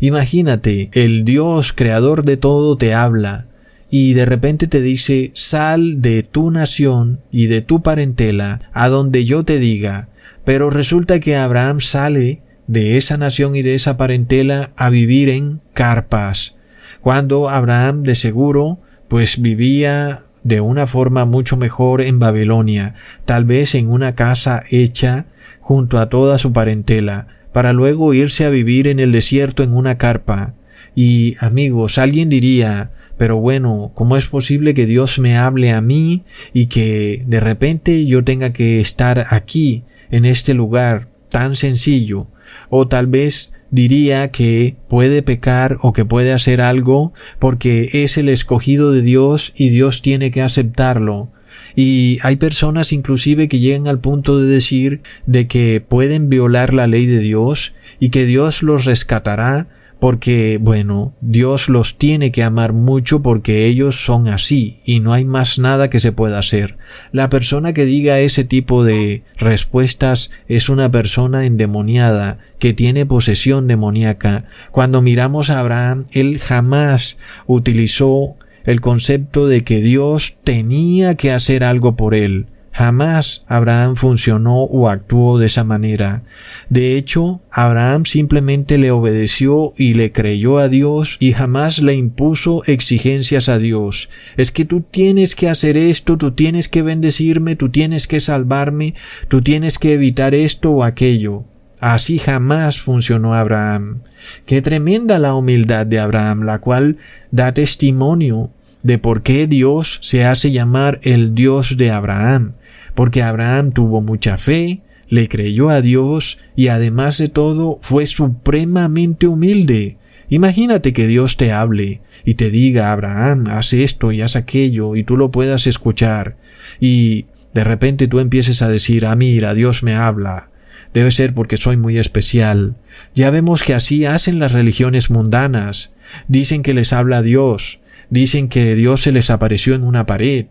Imagínate, 0.00 0.90
el 0.92 1.24
Dios 1.24 1.72
creador 1.72 2.24
de 2.24 2.36
todo 2.36 2.76
te 2.76 2.94
habla, 2.94 3.46
y 3.90 4.14
de 4.14 4.26
repente 4.26 4.66
te 4.66 4.80
dice 4.80 5.30
sal 5.34 6.02
de 6.02 6.22
tu 6.22 6.50
nación 6.50 7.20
y 7.30 7.46
de 7.46 7.60
tu 7.60 7.82
parentela 7.82 8.70
a 8.72 8.88
donde 8.88 9.24
yo 9.24 9.44
te 9.44 9.58
diga. 9.58 10.08
Pero 10.44 10.70
resulta 10.70 11.20
que 11.20 11.36
Abraham 11.36 11.80
sale 11.80 12.42
de 12.66 12.96
esa 12.96 13.16
nación 13.16 13.56
y 13.56 13.62
de 13.62 13.74
esa 13.74 13.96
parentela 13.96 14.70
a 14.76 14.90
vivir 14.90 15.28
en 15.28 15.60
carpas, 15.72 16.56
cuando 17.00 17.48
Abraham 17.48 18.02
de 18.02 18.14
seguro 18.14 18.80
pues 19.08 19.40
vivía 19.40 20.24
de 20.42 20.60
una 20.60 20.86
forma 20.86 21.24
mucho 21.24 21.56
mejor 21.56 22.02
en 22.02 22.18
Babilonia, 22.18 22.94
tal 23.24 23.44
vez 23.44 23.74
en 23.74 23.88
una 23.88 24.14
casa 24.14 24.62
hecha 24.70 25.26
junto 25.60 25.98
a 25.98 26.08
toda 26.08 26.38
su 26.38 26.52
parentela, 26.52 27.26
para 27.52 27.72
luego 27.72 28.14
irse 28.14 28.44
a 28.44 28.50
vivir 28.50 28.86
en 28.86 29.00
el 29.00 29.12
desierto 29.12 29.62
en 29.62 29.72
una 29.72 29.98
carpa. 29.98 30.54
Y 30.94 31.36
amigos, 31.40 31.98
alguien 31.98 32.28
diría, 32.28 32.90
pero 33.16 33.38
bueno, 33.38 33.92
¿cómo 33.94 34.16
es 34.16 34.26
posible 34.26 34.74
que 34.74 34.86
Dios 34.86 35.18
me 35.18 35.36
hable 35.36 35.70
a 35.70 35.80
mí 35.80 36.24
y 36.52 36.66
que 36.66 37.24
de 37.26 37.40
repente 37.40 38.06
yo 38.06 38.24
tenga 38.24 38.52
que 38.52 38.80
estar 38.80 39.26
aquí, 39.30 39.84
en 40.10 40.24
este 40.24 40.54
lugar 40.54 41.08
tan 41.28 41.56
sencillo? 41.56 42.28
o 42.68 42.88
tal 42.88 43.06
vez 43.06 43.52
diría 43.70 44.30
que 44.30 44.76
puede 44.88 45.22
pecar 45.22 45.78
o 45.82 45.92
que 45.92 46.04
puede 46.04 46.32
hacer 46.32 46.60
algo 46.60 47.12
porque 47.38 47.88
es 47.92 48.16
el 48.16 48.28
escogido 48.28 48.92
de 48.92 49.02
Dios 49.02 49.52
y 49.56 49.68
Dios 49.70 50.02
tiene 50.02 50.30
que 50.30 50.42
aceptarlo. 50.42 51.30
Y 51.74 52.18
hay 52.22 52.36
personas 52.36 52.92
inclusive 52.92 53.48
que 53.48 53.58
llegan 53.58 53.86
al 53.86 54.00
punto 54.00 54.38
de 54.38 54.46
decir 54.46 55.02
de 55.26 55.46
que 55.46 55.82
pueden 55.86 56.28
violar 56.28 56.72
la 56.72 56.86
ley 56.86 57.06
de 57.06 57.20
Dios 57.20 57.74
y 57.98 58.10
que 58.10 58.24
Dios 58.24 58.62
los 58.62 58.84
rescatará 58.84 59.68
porque, 59.98 60.58
bueno, 60.60 61.14
Dios 61.20 61.68
los 61.68 61.96
tiene 61.96 62.30
que 62.30 62.42
amar 62.42 62.72
mucho 62.72 63.22
porque 63.22 63.66
ellos 63.66 64.04
son 64.04 64.28
así 64.28 64.80
y 64.84 65.00
no 65.00 65.12
hay 65.12 65.24
más 65.24 65.58
nada 65.58 65.88
que 65.88 66.00
se 66.00 66.12
pueda 66.12 66.38
hacer. 66.38 66.76
La 67.12 67.30
persona 67.30 67.72
que 67.72 67.86
diga 67.86 68.20
ese 68.20 68.44
tipo 68.44 68.84
de 68.84 69.22
respuestas 69.38 70.30
es 70.48 70.68
una 70.68 70.90
persona 70.90 71.46
endemoniada 71.46 72.38
que 72.58 72.74
tiene 72.74 73.06
posesión 73.06 73.68
demoníaca. 73.68 74.44
Cuando 74.70 75.00
miramos 75.00 75.48
a 75.48 75.60
Abraham, 75.60 76.06
él 76.12 76.38
jamás 76.38 77.16
utilizó 77.46 78.36
el 78.64 78.80
concepto 78.80 79.46
de 79.46 79.64
que 79.64 79.80
Dios 79.80 80.36
tenía 80.44 81.14
que 81.14 81.32
hacer 81.32 81.64
algo 81.64 81.96
por 81.96 82.14
él. 82.14 82.46
Jamás 82.76 83.42
Abraham 83.48 83.96
funcionó 83.96 84.58
o 84.64 84.90
actuó 84.90 85.38
de 85.38 85.46
esa 85.46 85.64
manera. 85.64 86.24
De 86.68 86.98
hecho, 86.98 87.40
Abraham 87.50 88.04
simplemente 88.04 88.76
le 88.76 88.90
obedeció 88.90 89.72
y 89.78 89.94
le 89.94 90.12
creyó 90.12 90.58
a 90.58 90.68
Dios 90.68 91.16
y 91.18 91.32
jamás 91.32 91.80
le 91.80 91.94
impuso 91.94 92.62
exigencias 92.66 93.48
a 93.48 93.58
Dios. 93.58 94.10
Es 94.36 94.50
que 94.50 94.66
tú 94.66 94.82
tienes 94.82 95.34
que 95.34 95.48
hacer 95.48 95.78
esto, 95.78 96.18
tú 96.18 96.32
tienes 96.32 96.68
que 96.68 96.82
bendecirme, 96.82 97.56
tú 97.56 97.70
tienes 97.70 98.06
que 98.06 98.20
salvarme, 98.20 98.92
tú 99.28 99.40
tienes 99.40 99.78
que 99.78 99.94
evitar 99.94 100.34
esto 100.34 100.70
o 100.72 100.84
aquello. 100.84 101.44
Así 101.80 102.18
jamás 102.18 102.78
funcionó 102.78 103.32
Abraham. 103.32 104.02
Qué 104.44 104.60
tremenda 104.60 105.18
la 105.18 105.32
humildad 105.32 105.86
de 105.86 105.98
Abraham, 105.98 106.42
la 106.42 106.58
cual 106.58 106.98
da 107.30 107.54
testimonio 107.54 108.50
de 108.82 108.98
por 108.98 109.22
qué 109.22 109.46
Dios 109.46 109.98
se 110.02 110.26
hace 110.26 110.52
llamar 110.52 111.00
el 111.04 111.34
Dios 111.34 111.78
de 111.78 111.90
Abraham 111.90 112.52
porque 112.96 113.22
Abraham 113.22 113.70
tuvo 113.70 114.00
mucha 114.00 114.38
fe, 114.38 114.80
le 115.08 115.28
creyó 115.28 115.70
a 115.70 115.82
Dios 115.82 116.38
y 116.56 116.68
además 116.68 117.18
de 117.18 117.28
todo 117.28 117.78
fue 117.82 118.06
supremamente 118.06 119.28
humilde. 119.28 119.98
Imagínate 120.28 120.92
que 120.92 121.06
Dios 121.06 121.36
te 121.36 121.52
hable 121.52 122.00
y 122.24 122.34
te 122.34 122.50
diga, 122.50 122.90
Abraham, 122.90 123.46
haz 123.48 123.74
esto 123.74 124.10
y 124.10 124.22
haz 124.22 124.34
aquello 124.34 124.96
y 124.96 125.04
tú 125.04 125.16
lo 125.16 125.30
puedas 125.30 125.68
escuchar 125.68 126.36
y 126.80 127.26
de 127.54 127.62
repente 127.62 128.08
tú 128.08 128.18
empieces 128.18 128.62
a 128.62 128.68
decir, 128.68 129.06
ah, 129.06 129.14
mira, 129.14 129.54
Dios 129.54 129.82
me 129.82 129.94
habla. 129.94 130.50
Debe 130.92 131.10
ser 131.10 131.34
porque 131.34 131.58
soy 131.58 131.76
muy 131.76 131.98
especial. 131.98 132.76
Ya 133.14 133.30
vemos 133.30 133.62
que 133.62 133.74
así 133.74 134.06
hacen 134.06 134.38
las 134.38 134.52
religiones 134.52 135.10
mundanas. 135.10 135.94
Dicen 136.28 136.62
que 136.62 136.72
les 136.72 136.94
habla 136.94 137.22
Dios. 137.22 137.80
Dicen 138.08 138.48
que 138.48 138.74
Dios 138.74 139.02
se 139.02 139.12
les 139.12 139.30
apareció 139.30 139.74
en 139.74 139.84
una 139.84 140.06
pared. 140.06 140.46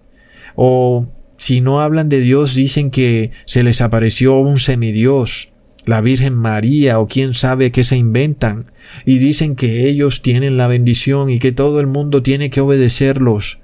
O 0.56 1.10
si 1.38 1.62
no 1.62 1.82
hablan 1.82 2.10
de 2.10 2.20
Dios, 2.20 2.56
dicen 2.56 2.92
que 2.92 3.32
se 3.46 3.64
les 3.64 3.82
apareció 3.82 4.38
un 4.40 4.58
semidios, 4.58 5.50
la 5.86 6.02
Virgen 6.02 6.34
María 6.36 7.00
o 7.00 7.08
quién 7.08 7.34
sabe 7.34 7.72
qué 7.72 7.84
se 7.84 7.98
inventan, 7.98 8.72
y 9.06 9.18
dicen 9.18 9.56
que 9.56 9.88
ellos 9.88 10.22
tienen 10.22 10.58
la 10.58 10.68
bendición 10.68 11.30
y 11.30 11.40
que 11.40 11.52
todo 11.52 11.80
el 11.80 11.88
mundo 11.88 12.24
tiene 12.24 12.50
que 12.50 12.62
obedecerlos. 12.62 13.60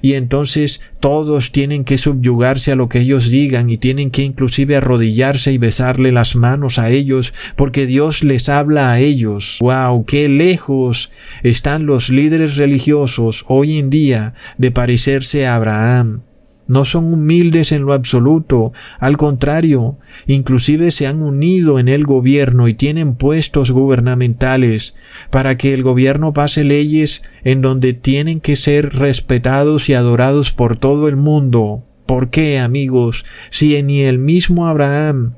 Y 0.00 0.14
entonces 0.14 0.80
todos 1.00 1.52
tienen 1.52 1.84
que 1.84 1.98
subyugarse 1.98 2.72
a 2.72 2.76
lo 2.76 2.88
que 2.88 3.00
ellos 3.00 3.30
digan 3.30 3.70
y 3.70 3.76
tienen 3.76 4.10
que 4.10 4.22
inclusive 4.22 4.76
arrodillarse 4.76 5.52
y 5.52 5.58
besarle 5.58 6.12
las 6.12 6.36
manos 6.36 6.78
a 6.78 6.90
ellos 6.90 7.34
porque 7.56 7.86
Dios 7.86 8.22
les 8.22 8.48
habla 8.48 8.92
a 8.92 9.00
ellos. 9.00 9.58
¡Wow! 9.60 10.04
¡Qué 10.04 10.28
lejos 10.28 11.10
están 11.42 11.86
los 11.86 12.10
líderes 12.10 12.56
religiosos 12.56 13.44
hoy 13.48 13.78
en 13.78 13.90
día 13.90 14.34
de 14.58 14.70
parecerse 14.70 15.46
a 15.46 15.56
Abraham! 15.56 16.22
No 16.66 16.84
son 16.84 17.12
humildes 17.12 17.72
en 17.72 17.82
lo 17.82 17.92
absoluto, 17.92 18.72
al 18.98 19.16
contrario, 19.16 19.98
inclusive 20.26 20.90
se 20.90 21.06
han 21.06 21.22
unido 21.22 21.78
en 21.78 21.88
el 21.88 22.04
gobierno 22.04 22.68
y 22.68 22.74
tienen 22.74 23.14
puestos 23.14 23.70
gubernamentales 23.70 24.94
para 25.30 25.56
que 25.56 25.74
el 25.74 25.82
gobierno 25.82 26.32
pase 26.32 26.64
leyes 26.64 27.22
en 27.44 27.60
donde 27.60 27.92
tienen 27.92 28.40
que 28.40 28.56
ser 28.56 28.94
respetados 28.94 29.88
y 29.88 29.94
adorados 29.94 30.52
por 30.52 30.76
todo 30.76 31.08
el 31.08 31.16
mundo. 31.16 31.84
¿Por 32.06 32.30
qué, 32.30 32.58
amigos? 32.58 33.24
Si 33.50 33.82
ni 33.82 34.02
el 34.02 34.18
mismo 34.18 34.66
Abraham 34.66 35.34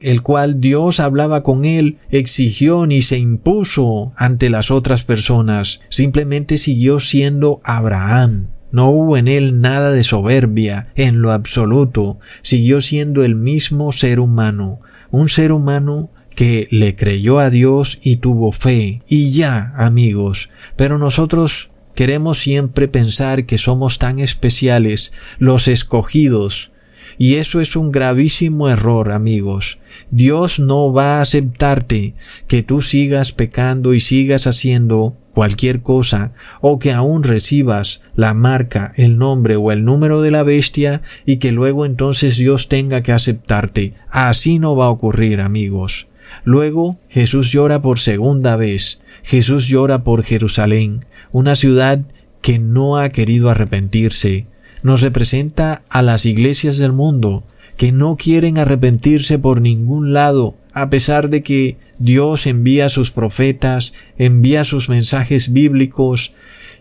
el 0.00 0.22
cual 0.22 0.60
Dios 0.60 1.00
hablaba 1.00 1.42
con 1.42 1.64
él, 1.64 1.98
exigió 2.10 2.86
ni 2.86 3.00
se 3.00 3.18
impuso 3.18 4.12
ante 4.16 4.50
las 4.50 4.70
otras 4.70 5.04
personas, 5.04 5.80
simplemente 5.88 6.58
siguió 6.58 7.00
siendo 7.00 7.60
Abraham. 7.64 8.48
No 8.76 8.90
hubo 8.90 9.16
en 9.16 9.26
él 9.26 9.62
nada 9.62 9.90
de 9.90 10.04
soberbia, 10.04 10.88
en 10.96 11.22
lo 11.22 11.32
absoluto, 11.32 12.18
siguió 12.42 12.82
siendo 12.82 13.24
el 13.24 13.34
mismo 13.34 13.90
ser 13.90 14.20
humano, 14.20 14.82
un 15.10 15.30
ser 15.30 15.52
humano 15.52 16.10
que 16.34 16.68
le 16.70 16.94
creyó 16.94 17.38
a 17.38 17.48
Dios 17.48 17.98
y 18.02 18.16
tuvo 18.16 18.52
fe. 18.52 19.00
Y 19.08 19.30
ya, 19.30 19.72
amigos, 19.78 20.50
pero 20.76 20.98
nosotros 20.98 21.70
queremos 21.94 22.38
siempre 22.38 22.86
pensar 22.86 23.46
que 23.46 23.56
somos 23.56 23.98
tan 23.98 24.18
especiales, 24.18 25.14
los 25.38 25.68
escogidos, 25.68 26.70
y 27.16 27.36
eso 27.36 27.62
es 27.62 27.76
un 27.76 27.90
gravísimo 27.90 28.68
error, 28.68 29.10
amigos. 29.10 29.78
Dios 30.10 30.58
no 30.58 30.92
va 30.92 31.16
a 31.16 31.20
aceptarte 31.22 32.14
que 32.46 32.62
tú 32.62 32.82
sigas 32.82 33.32
pecando 33.32 33.94
y 33.94 34.00
sigas 34.00 34.46
haciendo 34.46 35.16
cualquier 35.36 35.82
cosa, 35.82 36.32
o 36.62 36.78
que 36.78 36.92
aún 36.92 37.22
recibas 37.22 38.00
la 38.14 38.32
marca, 38.32 38.94
el 38.96 39.18
nombre 39.18 39.56
o 39.56 39.70
el 39.70 39.84
número 39.84 40.22
de 40.22 40.30
la 40.30 40.42
bestia 40.42 41.02
y 41.26 41.36
que 41.36 41.52
luego 41.52 41.84
entonces 41.84 42.38
Dios 42.38 42.68
tenga 42.68 43.02
que 43.02 43.12
aceptarte. 43.12 43.92
Así 44.08 44.58
no 44.58 44.74
va 44.76 44.86
a 44.86 44.88
ocurrir, 44.88 45.42
amigos. 45.42 46.06
Luego 46.44 46.98
Jesús 47.10 47.52
llora 47.52 47.82
por 47.82 47.98
segunda 47.98 48.56
vez. 48.56 49.02
Jesús 49.24 49.68
llora 49.68 50.04
por 50.04 50.24
Jerusalén, 50.24 51.04
una 51.32 51.54
ciudad 51.54 52.00
que 52.40 52.58
no 52.58 52.96
ha 52.96 53.10
querido 53.10 53.50
arrepentirse. 53.50 54.46
Nos 54.82 55.02
representa 55.02 55.82
a 55.90 56.00
las 56.00 56.24
iglesias 56.24 56.78
del 56.78 56.94
mundo, 56.94 57.44
que 57.76 57.92
no 57.92 58.16
quieren 58.16 58.58
arrepentirse 58.58 59.38
por 59.38 59.60
ningún 59.60 60.12
lado, 60.12 60.56
a 60.72 60.90
pesar 60.90 61.30
de 61.30 61.42
que 61.42 61.78
Dios 61.98 62.46
envía 62.46 62.88
sus 62.88 63.10
profetas, 63.10 63.92
envía 64.18 64.64
sus 64.64 64.88
mensajes 64.88 65.52
bíblicos 65.52 66.34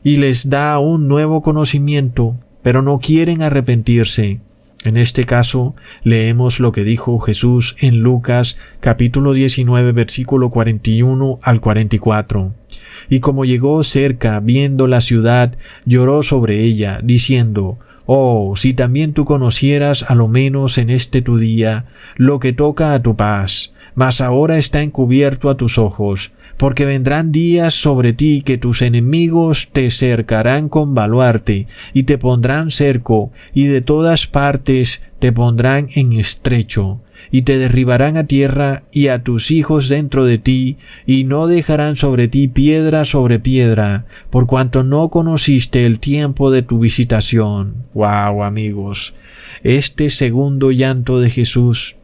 y 0.04 0.18
les 0.18 0.50
da 0.50 0.78
un 0.80 1.08
nuevo 1.08 1.42
conocimiento, 1.42 2.38
pero 2.62 2.82
no 2.82 3.00
quieren 3.00 3.42
arrepentirse. 3.42 4.40
En 4.86 4.98
este 4.98 5.26
caso, 5.26 5.76
leemos 6.04 6.60
lo 6.60 6.72
que 6.72 6.84
dijo 6.84 7.18
Jesús 7.20 7.76
en 7.80 8.02
Lucas 8.02 8.58
capítulo 8.82 9.34
19 9.34 9.94
versículo 9.94 10.52
41 10.52 11.40
al 11.42 11.60
44. 11.60 12.54
Y 13.10 13.20
como 13.20 13.46
llegó 13.46 13.84
cerca, 13.84 14.40
viendo 14.42 14.88
la 14.88 15.02
ciudad, 15.02 15.58
lloró 15.86 16.22
sobre 16.22 16.62
ella, 16.62 17.00
diciendo, 17.04 17.80
Oh, 18.06 18.56
si 18.56 18.74
también 18.74 19.14
tú 19.14 19.26
conocieras 19.26 20.10
a 20.10 20.16
lo 20.16 20.28
menos 20.28 20.78
en 20.78 20.90
este 20.90 21.22
tu 21.22 21.38
día 21.38 21.86
lo 22.16 22.40
que 22.40 22.54
toca 22.54 22.94
a 22.94 23.02
tu 23.02 23.16
paz, 23.16 23.74
mas 23.96 24.22
ahora 24.22 24.58
está 24.58 24.82
encubierto 24.84 25.50
a 25.50 25.58
tus 25.58 25.78
ojos, 25.78 26.32
porque 26.58 26.86
vendrán 26.86 27.32
días 27.32 27.74
sobre 27.74 28.14
ti 28.14 28.42
que 28.46 28.58
tus 28.58 28.82
enemigos 28.82 29.70
te 29.72 29.90
cercarán 29.90 30.70
con 30.70 30.94
baluarte, 30.94 31.68
y 31.94 32.04
te 32.04 32.18
pondrán 32.18 32.72
cerco, 32.72 33.32
y 33.54 33.66
de 33.66 33.82
todas 33.82 34.28
partes 34.28 35.04
te 35.20 35.32
pondrán 35.32 35.88
en 35.96 36.14
estrecho, 36.14 37.00
y 37.32 37.44
te 37.44 37.58
derribarán 37.58 38.18
a 38.18 38.26
tierra 38.26 38.84
y 38.92 39.08
a 39.08 39.24
tus 39.24 39.52
hijos 39.52 39.90
dentro 39.90 40.26
de 40.26 40.38
ti, 40.38 40.78
y 41.06 41.24
no 41.24 41.48
dejarán 41.48 41.98
sobre 41.98 42.28
ti 42.28 42.48
piedra 42.48 43.06
sobre 43.06 43.40
piedra, 43.40 44.06
por 44.30 44.48
cuanto 44.48 44.84
no 44.84 45.10
conociste 45.10 45.86
el 45.86 46.00
tiempo 46.00 46.52
de 46.52 46.62
tu 46.62 46.80
visitación. 46.80 47.76
Wow, 47.94 48.44
amigos. 48.44 49.14
Este 49.64 50.10
segundo 50.10 50.72
llanto 50.72 51.20
de 51.20 51.30
Jesús 51.30 51.96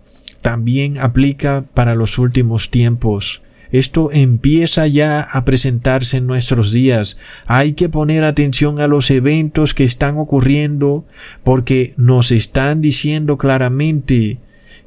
también 0.41 0.97
aplica 0.97 1.63
para 1.74 1.95
los 1.95 2.17
últimos 2.17 2.69
tiempos. 2.69 3.41
Esto 3.71 4.10
empieza 4.12 4.86
ya 4.88 5.21
a 5.21 5.45
presentarse 5.45 6.17
en 6.17 6.28
nuestros 6.28 6.71
días. 6.74 7.17
Hay 7.45 7.74
que 7.74 7.88
poner 7.88 8.26
atención 8.26 8.82
a 8.82 8.88
los 8.88 9.10
eventos 9.10 9.74
que 9.74 9.86
están 9.86 10.17
ocurriendo 10.17 11.06
porque 11.43 11.93
nos 11.95 12.32
están 12.32 12.82
diciendo 12.82 13.38
claramente 13.38 14.39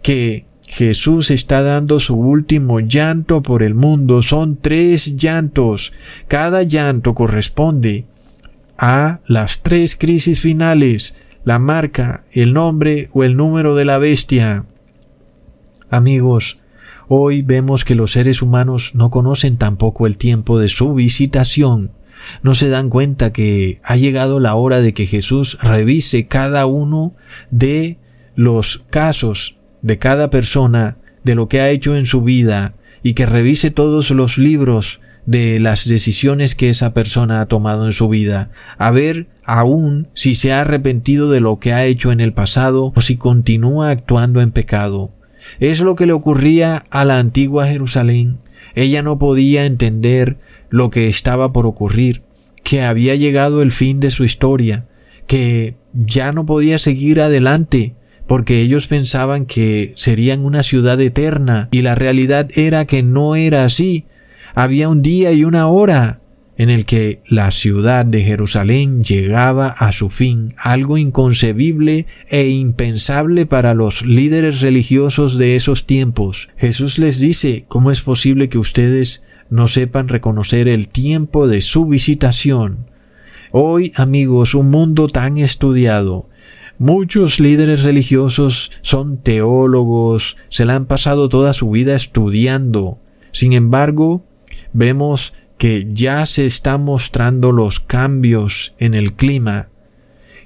que 0.04 0.44
Jesús 0.66 1.30
está 1.30 1.62
dando 1.62 1.98
su 1.98 2.14
último 2.14 2.78
llanto 2.78 3.42
por 3.42 3.62
el 3.62 3.74
mundo. 3.74 4.22
Son 4.22 4.58
tres 4.60 5.16
llantos. 5.16 5.94
Cada 6.28 6.62
llanto 6.62 7.14
corresponde 7.14 8.04
a 8.76 9.20
las 9.26 9.62
tres 9.62 9.96
crisis 9.96 10.40
finales, 10.40 11.16
la 11.44 11.58
marca, 11.58 12.24
el 12.32 12.52
nombre 12.52 13.08
o 13.14 13.24
el 13.24 13.34
número 13.36 13.74
de 13.74 13.86
la 13.86 13.98
bestia. 13.98 14.66
Amigos, 15.90 16.58
Hoy 17.06 17.42
vemos 17.42 17.84
que 17.84 17.94
los 17.94 18.12
seres 18.12 18.40
humanos 18.40 18.92
no 18.94 19.10
conocen 19.10 19.58
tampoco 19.58 20.06
el 20.06 20.16
tiempo 20.16 20.58
de 20.58 20.70
su 20.70 20.94
visitación. 20.94 21.92
No 22.42 22.54
se 22.54 22.70
dan 22.70 22.88
cuenta 22.88 23.30
que 23.30 23.78
ha 23.84 23.96
llegado 23.96 24.40
la 24.40 24.54
hora 24.54 24.80
de 24.80 24.94
que 24.94 25.04
Jesús 25.04 25.58
revise 25.60 26.26
cada 26.28 26.64
uno 26.64 27.14
de 27.50 27.98
los 28.36 28.86
casos 28.88 29.58
de 29.84 29.98
cada 29.98 30.30
persona, 30.30 30.96
de 31.24 31.34
lo 31.34 31.46
que 31.46 31.60
ha 31.60 31.68
hecho 31.68 31.94
en 31.94 32.06
su 32.06 32.22
vida, 32.22 32.72
y 33.02 33.12
que 33.12 33.26
revise 33.26 33.70
todos 33.70 34.10
los 34.10 34.38
libros 34.38 34.98
de 35.26 35.60
las 35.60 35.86
decisiones 35.86 36.54
que 36.54 36.70
esa 36.70 36.94
persona 36.94 37.42
ha 37.42 37.46
tomado 37.46 37.84
en 37.84 37.92
su 37.92 38.08
vida, 38.08 38.50
a 38.78 38.90
ver 38.90 39.26
aún 39.44 40.08
si 40.14 40.34
se 40.34 40.54
ha 40.54 40.62
arrepentido 40.62 41.30
de 41.30 41.40
lo 41.40 41.58
que 41.58 41.74
ha 41.74 41.84
hecho 41.84 42.12
en 42.12 42.20
el 42.20 42.32
pasado 42.32 42.94
o 42.96 43.00
si 43.02 43.16
continúa 43.18 43.90
actuando 43.90 44.40
en 44.40 44.52
pecado. 44.52 45.10
Es 45.60 45.80
lo 45.80 45.96
que 45.96 46.06
le 46.06 46.14
ocurría 46.14 46.82
a 46.90 47.04
la 47.04 47.18
antigua 47.18 47.66
Jerusalén. 47.66 48.38
Ella 48.74 49.02
no 49.02 49.18
podía 49.18 49.66
entender 49.66 50.38
lo 50.70 50.88
que 50.88 51.08
estaba 51.08 51.52
por 51.52 51.66
ocurrir, 51.66 52.22
que 52.62 52.82
había 52.82 53.14
llegado 53.16 53.60
el 53.60 53.70
fin 53.70 54.00
de 54.00 54.10
su 54.10 54.24
historia, 54.24 54.86
que 55.26 55.76
ya 55.92 56.32
no 56.32 56.46
podía 56.46 56.78
seguir 56.78 57.20
adelante, 57.20 57.94
porque 58.26 58.60
ellos 58.60 58.86
pensaban 58.86 59.46
que 59.46 59.92
serían 59.96 60.44
una 60.44 60.62
ciudad 60.62 61.00
eterna, 61.00 61.68
y 61.70 61.82
la 61.82 61.94
realidad 61.94 62.48
era 62.54 62.84
que 62.84 63.02
no 63.02 63.36
era 63.36 63.64
así, 63.64 64.06
había 64.54 64.88
un 64.88 65.02
día 65.02 65.32
y 65.32 65.44
una 65.44 65.66
hora 65.66 66.20
en 66.56 66.70
el 66.70 66.84
que 66.84 67.20
la 67.28 67.50
ciudad 67.50 68.06
de 68.06 68.22
Jerusalén 68.22 69.02
llegaba 69.02 69.68
a 69.68 69.90
su 69.92 70.08
fin, 70.08 70.54
algo 70.56 70.98
inconcebible 70.98 72.06
e 72.28 72.48
impensable 72.48 73.46
para 73.46 73.74
los 73.74 74.02
líderes 74.02 74.60
religiosos 74.60 75.36
de 75.36 75.56
esos 75.56 75.86
tiempos. 75.86 76.48
Jesús 76.56 76.98
les 76.98 77.18
dice, 77.18 77.64
¿cómo 77.68 77.90
es 77.90 78.00
posible 78.00 78.48
que 78.48 78.58
ustedes 78.58 79.24
no 79.50 79.66
sepan 79.66 80.08
reconocer 80.08 80.68
el 80.68 80.88
tiempo 80.88 81.48
de 81.48 81.60
su 81.60 81.86
visitación? 81.86 82.86
Hoy, 83.50 83.92
amigos, 83.96 84.54
un 84.54 84.70
mundo 84.70 85.08
tan 85.08 85.38
estudiado, 85.38 86.28
Muchos 86.78 87.38
líderes 87.38 87.84
religiosos 87.84 88.72
son 88.82 89.18
teólogos, 89.18 90.36
se 90.48 90.64
la 90.64 90.74
han 90.74 90.86
pasado 90.86 91.28
toda 91.28 91.52
su 91.52 91.70
vida 91.70 91.94
estudiando. 91.94 92.98
Sin 93.30 93.52
embargo, 93.52 94.24
vemos 94.72 95.32
que 95.56 95.86
ya 95.92 96.26
se 96.26 96.46
están 96.46 96.82
mostrando 96.84 97.52
los 97.52 97.78
cambios 97.78 98.74
en 98.78 98.94
el 98.94 99.14
clima. 99.14 99.68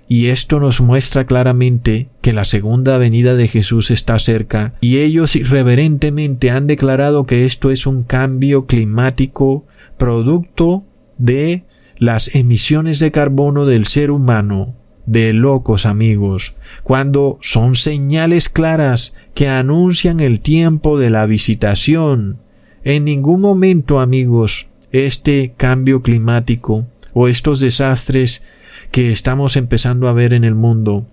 Y 0.06 0.26
esto 0.26 0.60
nos 0.60 0.80
muestra 0.80 1.26
claramente 1.26 2.08
que 2.20 2.32
la 2.34 2.44
segunda 2.44 2.98
venida 2.98 3.34
de 3.34 3.48
Jesús 3.48 3.90
está 3.90 4.18
cerca. 4.18 4.72
Y 4.80 4.98
ellos 4.98 5.34
irreverentemente 5.34 6.50
han 6.50 6.66
declarado 6.66 7.24
que 7.24 7.46
esto 7.46 7.70
es 7.70 7.86
un 7.86 8.02
cambio 8.02 8.66
climático 8.66 9.66
producto 9.96 10.84
de 11.16 11.64
las 11.96 12.34
emisiones 12.34 13.00
de 13.00 13.10
carbono 13.10 13.64
del 13.64 13.86
ser 13.86 14.10
humano 14.10 14.77
de 15.08 15.32
locos 15.32 15.86
amigos, 15.86 16.54
cuando 16.82 17.38
son 17.40 17.76
señales 17.76 18.50
claras 18.50 19.14
que 19.34 19.48
anuncian 19.48 20.20
el 20.20 20.40
tiempo 20.40 20.98
de 20.98 21.08
la 21.08 21.24
visitación 21.24 22.38
en 22.84 23.04
ningún 23.04 23.40
momento, 23.40 24.00
amigos, 24.00 24.68
este 24.92 25.54
cambio 25.56 26.02
climático 26.02 26.86
o 27.14 27.26
estos 27.26 27.58
desastres 27.60 28.44
que 28.90 29.10
estamos 29.10 29.56
empezando 29.56 30.08
a 30.08 30.12
ver 30.12 30.34
en 30.34 30.44
el 30.44 30.54
mundo 30.54 31.06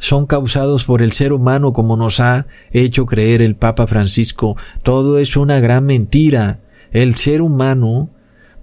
son 0.00 0.26
causados 0.26 0.84
por 0.84 1.00
el 1.00 1.12
ser 1.12 1.32
humano 1.32 1.72
como 1.72 1.96
nos 1.96 2.18
ha 2.18 2.46
hecho 2.72 3.06
creer 3.06 3.42
el 3.42 3.54
Papa 3.54 3.86
Francisco. 3.86 4.56
Todo 4.82 5.18
es 5.18 5.36
una 5.36 5.60
gran 5.60 5.86
mentira. 5.86 6.60
El 6.90 7.14
ser 7.14 7.40
humano 7.40 8.10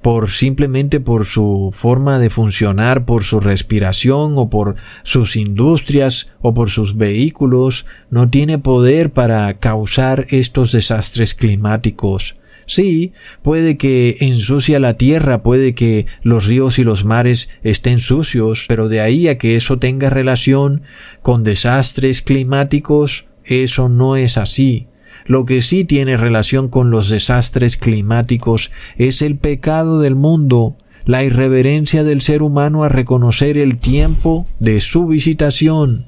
por 0.01 0.31
simplemente 0.31 0.99
por 0.99 1.25
su 1.25 1.71
forma 1.73 2.19
de 2.19 2.29
funcionar, 2.29 3.05
por 3.05 3.23
su 3.23 3.39
respiración 3.39 4.33
o 4.37 4.49
por 4.49 4.75
sus 5.03 5.35
industrias 5.35 6.31
o 6.41 6.53
por 6.53 6.69
sus 6.69 6.97
vehículos, 6.97 7.85
no 8.09 8.29
tiene 8.29 8.57
poder 8.57 9.11
para 9.11 9.53
causar 9.59 10.25
estos 10.29 10.71
desastres 10.71 11.35
climáticos. 11.35 12.35
Sí, 12.65 13.11
puede 13.41 13.77
que 13.77 14.17
ensucia 14.21 14.79
la 14.79 14.95
tierra, 14.95 15.43
puede 15.43 15.75
que 15.75 16.05
los 16.21 16.45
ríos 16.45 16.79
y 16.79 16.83
los 16.83 17.03
mares 17.03 17.49
estén 17.63 17.99
sucios, 17.99 18.65
pero 18.67 18.87
de 18.87 19.01
ahí 19.01 19.27
a 19.27 19.37
que 19.37 19.55
eso 19.55 19.77
tenga 19.77 20.09
relación 20.09 20.83
con 21.21 21.43
desastres 21.43 22.21
climáticos, 22.21 23.25
eso 23.43 23.89
no 23.89 24.15
es 24.15 24.37
así. 24.37 24.87
Lo 25.25 25.45
que 25.45 25.61
sí 25.61 25.85
tiene 25.85 26.17
relación 26.17 26.67
con 26.67 26.91
los 26.91 27.09
desastres 27.09 27.77
climáticos 27.77 28.71
es 28.97 29.21
el 29.21 29.37
pecado 29.37 29.99
del 29.99 30.15
mundo, 30.15 30.75
la 31.05 31.23
irreverencia 31.23 32.03
del 32.03 32.21
ser 32.21 32.41
humano 32.41 32.83
a 32.83 32.89
reconocer 32.89 33.57
el 33.57 33.77
tiempo 33.77 34.47
de 34.59 34.81
su 34.81 35.07
visitación. 35.07 36.05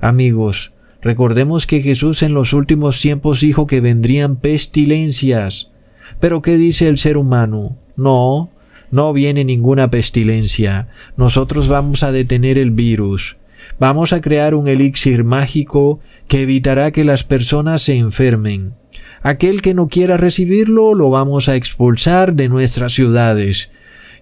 Amigos, 0.00 0.72
recordemos 1.02 1.66
que 1.66 1.82
Jesús 1.82 2.22
en 2.22 2.34
los 2.34 2.52
últimos 2.52 3.00
tiempos 3.00 3.40
dijo 3.40 3.66
que 3.66 3.80
vendrían 3.80 4.36
pestilencias. 4.36 5.72
Pero 6.20 6.42
¿qué 6.42 6.56
dice 6.56 6.88
el 6.88 6.98
ser 6.98 7.16
humano? 7.16 7.76
No, 7.96 8.50
no 8.90 9.12
viene 9.12 9.44
ninguna 9.44 9.90
pestilencia. 9.90 10.88
Nosotros 11.16 11.68
vamos 11.68 12.02
a 12.02 12.12
detener 12.12 12.58
el 12.58 12.70
virus. 12.70 13.36
Vamos 13.78 14.12
a 14.12 14.20
crear 14.20 14.54
un 14.54 14.68
elixir 14.68 15.24
mágico 15.24 16.00
que 16.28 16.42
evitará 16.42 16.90
que 16.90 17.04
las 17.04 17.24
personas 17.24 17.82
se 17.82 17.96
enfermen. 17.96 18.74
Aquel 19.22 19.60
que 19.60 19.74
no 19.74 19.88
quiera 19.88 20.16
recibirlo 20.16 20.94
lo 20.94 21.10
vamos 21.10 21.48
a 21.48 21.56
expulsar 21.56 22.34
de 22.34 22.48
nuestras 22.48 22.92
ciudades. 22.92 23.70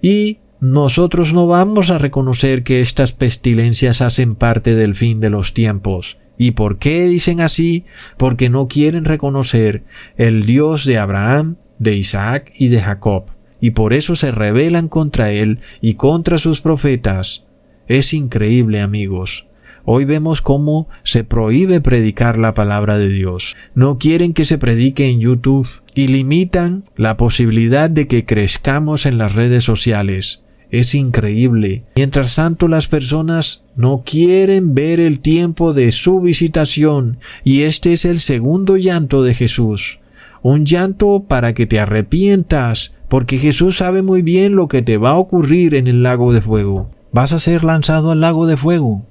Y 0.02 0.38
nosotros 0.60 1.32
no 1.32 1.46
vamos 1.46 1.90
a 1.90 1.98
reconocer 1.98 2.62
que 2.62 2.80
estas 2.80 3.12
pestilencias 3.12 4.00
hacen 4.00 4.34
parte 4.34 4.74
del 4.74 4.94
fin 4.94 5.20
de 5.20 5.30
los 5.30 5.52
tiempos. 5.52 6.16
¿Y 6.36 6.52
por 6.52 6.78
qué 6.78 7.06
dicen 7.06 7.40
así? 7.40 7.84
Porque 8.16 8.48
no 8.48 8.66
quieren 8.66 9.04
reconocer 9.04 9.84
el 10.16 10.46
Dios 10.46 10.84
de 10.84 10.98
Abraham, 10.98 11.56
de 11.78 11.96
Isaac 11.96 12.50
y 12.58 12.68
de 12.68 12.80
Jacob, 12.80 13.26
y 13.60 13.70
por 13.70 13.92
eso 13.92 14.16
se 14.16 14.32
rebelan 14.32 14.88
contra 14.88 15.30
él 15.30 15.60
y 15.80 15.94
contra 15.94 16.38
sus 16.38 16.60
profetas. 16.60 17.46
Es 17.86 18.14
increíble, 18.14 18.80
amigos. 18.80 19.46
Hoy 19.84 20.06
vemos 20.06 20.40
cómo 20.40 20.88
se 21.02 21.24
prohíbe 21.24 21.82
predicar 21.82 22.38
la 22.38 22.54
palabra 22.54 22.96
de 22.96 23.10
Dios. 23.10 23.54
No 23.74 23.98
quieren 23.98 24.32
que 24.32 24.46
se 24.46 24.56
predique 24.56 25.08
en 25.10 25.20
YouTube 25.20 25.68
y 25.94 26.06
limitan 26.06 26.84
la 26.96 27.18
posibilidad 27.18 27.90
de 27.90 28.08
que 28.08 28.24
crezcamos 28.24 29.04
en 29.04 29.18
las 29.18 29.34
redes 29.34 29.64
sociales. 29.64 30.42
Es 30.70 30.94
increíble. 30.94 31.84
Mientras 31.96 32.36
tanto 32.36 32.68
las 32.68 32.88
personas 32.88 33.66
no 33.76 34.02
quieren 34.06 34.74
ver 34.74 34.98
el 34.98 35.20
tiempo 35.20 35.74
de 35.74 35.92
su 35.92 36.20
visitación 36.20 37.18
y 37.44 37.62
este 37.62 37.92
es 37.92 38.06
el 38.06 38.20
segundo 38.20 38.78
llanto 38.78 39.22
de 39.22 39.34
Jesús. 39.34 39.98
Un 40.40 40.64
llanto 40.64 41.24
para 41.28 41.52
que 41.52 41.66
te 41.66 41.78
arrepientas, 41.78 42.94
porque 43.08 43.38
Jesús 43.38 43.76
sabe 43.76 44.02
muy 44.02 44.22
bien 44.22 44.56
lo 44.56 44.68
que 44.68 44.82
te 44.82 44.96
va 44.96 45.10
a 45.10 45.18
ocurrir 45.18 45.74
en 45.74 45.86
el 45.86 46.02
lago 46.02 46.32
de 46.32 46.40
fuego. 46.40 46.93
Vas 47.14 47.30
a 47.30 47.38
ser 47.38 47.62
lanzado 47.62 48.10
al 48.10 48.20
lago 48.20 48.48
de 48.48 48.56
fuego. 48.56 49.06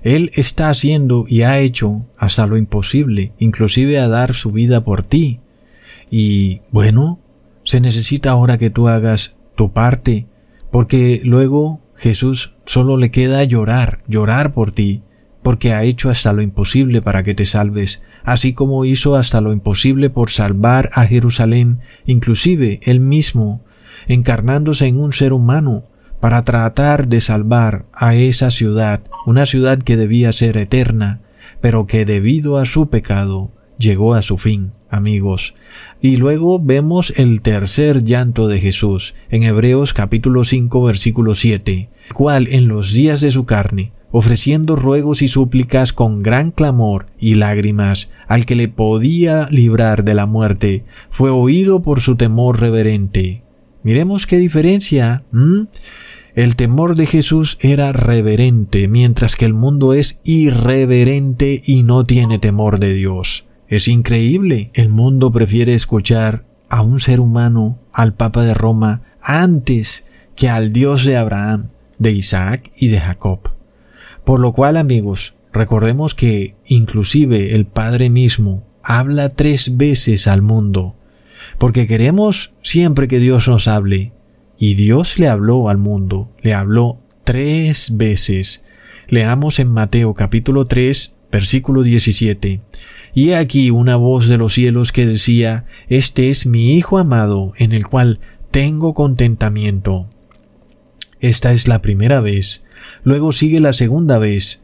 Él 0.00 0.30
está 0.36 0.70
haciendo 0.70 1.26
y 1.28 1.42
ha 1.42 1.58
hecho 1.58 2.06
hasta 2.16 2.46
lo 2.46 2.56
imposible, 2.56 3.34
inclusive 3.38 3.98
a 3.98 4.08
dar 4.08 4.32
su 4.32 4.52
vida 4.52 4.84
por 4.84 5.04
ti. 5.04 5.40
Y 6.10 6.62
bueno, 6.70 7.20
se 7.62 7.82
necesita 7.82 8.30
ahora 8.30 8.56
que 8.56 8.70
tú 8.70 8.88
hagas 8.88 9.36
tu 9.54 9.70
parte, 9.70 10.26
porque 10.70 11.20
luego 11.24 11.82
Jesús 11.94 12.54
solo 12.64 12.96
le 12.96 13.10
queda 13.10 13.44
llorar, 13.44 14.02
llorar 14.08 14.54
por 14.54 14.72
ti, 14.72 15.02
porque 15.42 15.74
ha 15.74 15.82
hecho 15.82 16.08
hasta 16.08 16.32
lo 16.32 16.40
imposible 16.40 17.02
para 17.02 17.22
que 17.22 17.34
te 17.34 17.44
salves, 17.44 18.02
así 18.24 18.54
como 18.54 18.86
hizo 18.86 19.14
hasta 19.14 19.42
lo 19.42 19.52
imposible 19.52 20.08
por 20.08 20.30
salvar 20.30 20.88
a 20.94 21.04
Jerusalén, 21.04 21.80
inclusive 22.06 22.80
él 22.84 23.00
mismo, 23.00 23.62
encarnándose 24.08 24.86
en 24.86 24.98
un 24.98 25.12
ser 25.12 25.34
humano, 25.34 25.84
para 26.22 26.44
tratar 26.44 27.08
de 27.08 27.20
salvar 27.20 27.84
a 27.92 28.14
esa 28.14 28.52
ciudad, 28.52 29.00
una 29.26 29.44
ciudad 29.44 29.80
que 29.80 29.96
debía 29.96 30.30
ser 30.30 30.56
eterna, 30.56 31.20
pero 31.60 31.88
que 31.88 32.04
debido 32.04 32.58
a 32.58 32.64
su 32.64 32.88
pecado 32.90 33.50
llegó 33.76 34.14
a 34.14 34.22
su 34.22 34.38
fin, 34.38 34.70
amigos. 34.88 35.54
Y 36.00 36.18
luego 36.18 36.60
vemos 36.60 37.12
el 37.16 37.42
tercer 37.42 38.04
llanto 38.04 38.46
de 38.46 38.60
Jesús 38.60 39.14
en 39.30 39.42
Hebreos 39.42 39.94
capítulo 39.94 40.44
5 40.44 40.84
versículo 40.84 41.34
7, 41.34 41.90
cual 42.14 42.46
en 42.46 42.68
los 42.68 42.92
días 42.92 43.20
de 43.20 43.32
su 43.32 43.44
carne, 43.44 43.90
ofreciendo 44.12 44.76
ruegos 44.76 45.22
y 45.22 45.28
súplicas 45.28 45.92
con 45.92 46.22
gran 46.22 46.52
clamor 46.52 47.06
y 47.18 47.34
lágrimas 47.34 48.12
al 48.28 48.46
que 48.46 48.54
le 48.54 48.68
podía 48.68 49.48
librar 49.50 50.04
de 50.04 50.14
la 50.14 50.26
muerte, 50.26 50.84
fue 51.10 51.30
oído 51.30 51.82
por 51.82 52.00
su 52.00 52.14
temor 52.14 52.60
reverente. 52.60 53.42
Miremos 53.82 54.28
qué 54.28 54.38
diferencia. 54.38 55.24
El 56.34 56.56
temor 56.56 56.96
de 56.96 57.04
Jesús 57.04 57.58
era 57.60 57.92
reverente, 57.92 58.88
mientras 58.88 59.36
que 59.36 59.44
el 59.44 59.52
mundo 59.52 59.92
es 59.92 60.20
irreverente 60.24 61.60
y 61.66 61.82
no 61.82 62.06
tiene 62.06 62.38
temor 62.38 62.80
de 62.80 62.94
Dios. 62.94 63.44
Es 63.68 63.86
increíble. 63.86 64.70
El 64.72 64.88
mundo 64.88 65.30
prefiere 65.30 65.74
escuchar 65.74 66.46
a 66.70 66.80
un 66.80 67.00
ser 67.00 67.20
humano, 67.20 67.80
al 67.92 68.14
Papa 68.14 68.44
de 68.44 68.54
Roma, 68.54 69.02
antes 69.20 70.06
que 70.34 70.48
al 70.48 70.72
Dios 70.72 71.04
de 71.04 71.18
Abraham, 71.18 71.68
de 71.98 72.12
Isaac 72.12 72.72
y 72.78 72.88
de 72.88 73.00
Jacob. 73.00 73.50
Por 74.24 74.40
lo 74.40 74.54
cual, 74.54 74.78
amigos, 74.78 75.34
recordemos 75.52 76.14
que 76.14 76.56
inclusive 76.64 77.54
el 77.54 77.66
Padre 77.66 78.08
mismo 78.08 78.64
habla 78.82 79.28
tres 79.34 79.76
veces 79.76 80.26
al 80.26 80.40
mundo, 80.40 80.94
porque 81.58 81.86
queremos 81.86 82.54
siempre 82.62 83.06
que 83.06 83.18
Dios 83.18 83.48
nos 83.48 83.68
hable, 83.68 84.12
y 84.62 84.74
Dios 84.74 85.18
le 85.18 85.26
habló 85.26 85.68
al 85.68 85.76
mundo, 85.76 86.30
le 86.40 86.54
habló 86.54 87.00
tres 87.24 87.96
veces. 87.96 88.64
Leamos 89.08 89.58
en 89.58 89.66
Mateo 89.66 90.14
capítulo 90.14 90.68
3, 90.68 91.16
versículo 91.32 91.82
17. 91.82 92.60
Y 93.12 93.32
aquí 93.32 93.72
una 93.72 93.96
voz 93.96 94.28
de 94.28 94.38
los 94.38 94.54
cielos 94.54 94.92
que 94.92 95.04
decía, 95.04 95.64
Este 95.88 96.30
es 96.30 96.46
mi 96.46 96.76
Hijo 96.76 96.98
amado, 96.98 97.54
en 97.56 97.72
el 97.72 97.88
cual 97.88 98.20
tengo 98.52 98.94
contentamiento. 98.94 100.08
Esta 101.18 101.52
es 101.52 101.66
la 101.66 101.82
primera 101.82 102.20
vez. 102.20 102.62
Luego 103.02 103.32
sigue 103.32 103.58
la 103.58 103.72
segunda 103.72 104.18
vez. 104.18 104.62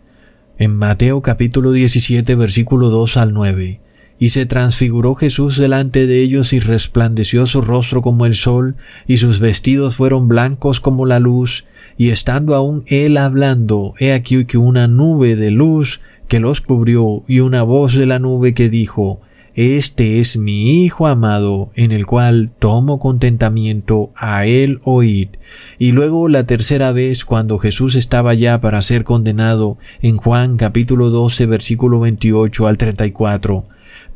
En 0.58 0.76
Mateo 0.76 1.22
capítulo 1.22 1.72
17 1.72 2.36
versículo 2.36 2.90
2 2.90 3.16
al 3.16 3.32
9. 3.32 3.80
Y 4.18 4.30
se 4.30 4.46
transfiguró 4.46 5.14
Jesús 5.14 5.56
delante 5.56 6.06
de 6.06 6.20
ellos 6.20 6.52
y 6.52 6.58
resplandeció 6.58 7.46
su 7.46 7.60
rostro 7.60 8.02
como 8.02 8.26
el 8.26 8.34
sol, 8.34 8.76
y 9.06 9.18
sus 9.18 9.38
vestidos 9.38 9.96
fueron 9.96 10.26
blancos 10.26 10.80
como 10.80 11.06
la 11.06 11.20
luz, 11.20 11.66
y 11.96 12.10
estando 12.10 12.54
aún 12.54 12.82
él 12.86 13.16
hablando, 13.16 13.94
he 13.98 14.12
aquí 14.12 14.44
que 14.44 14.58
una 14.58 14.88
nube 14.88 15.36
de 15.36 15.50
luz 15.50 16.00
que 16.26 16.40
los 16.40 16.60
cubrió, 16.60 17.22
y 17.28 17.40
una 17.40 17.62
voz 17.62 17.94
de 17.94 18.06
la 18.06 18.18
nube 18.18 18.54
que 18.54 18.68
dijo, 18.68 19.20
Este 19.54 20.20
es 20.20 20.36
mi 20.36 20.82
Hijo 20.84 21.06
amado, 21.06 21.70
en 21.74 21.92
el 21.92 22.04
cual 22.04 22.50
tomo 22.58 22.98
contentamiento, 22.98 24.10
a 24.16 24.46
él 24.46 24.80
oíd. 24.82 25.28
Y 25.78 25.92
luego 25.92 26.28
la 26.28 26.44
tercera 26.44 26.90
vez, 26.90 27.24
cuando 27.24 27.58
Jesús 27.58 27.94
estaba 27.94 28.34
ya 28.34 28.60
para 28.60 28.82
ser 28.82 29.04
condenado, 29.04 29.78
en 30.02 30.16
Juan 30.16 30.56
capítulo 30.56 31.10
12 31.10 31.46
versículo 31.46 32.00
28 32.00 32.66
al 32.66 32.76
34, 32.76 33.64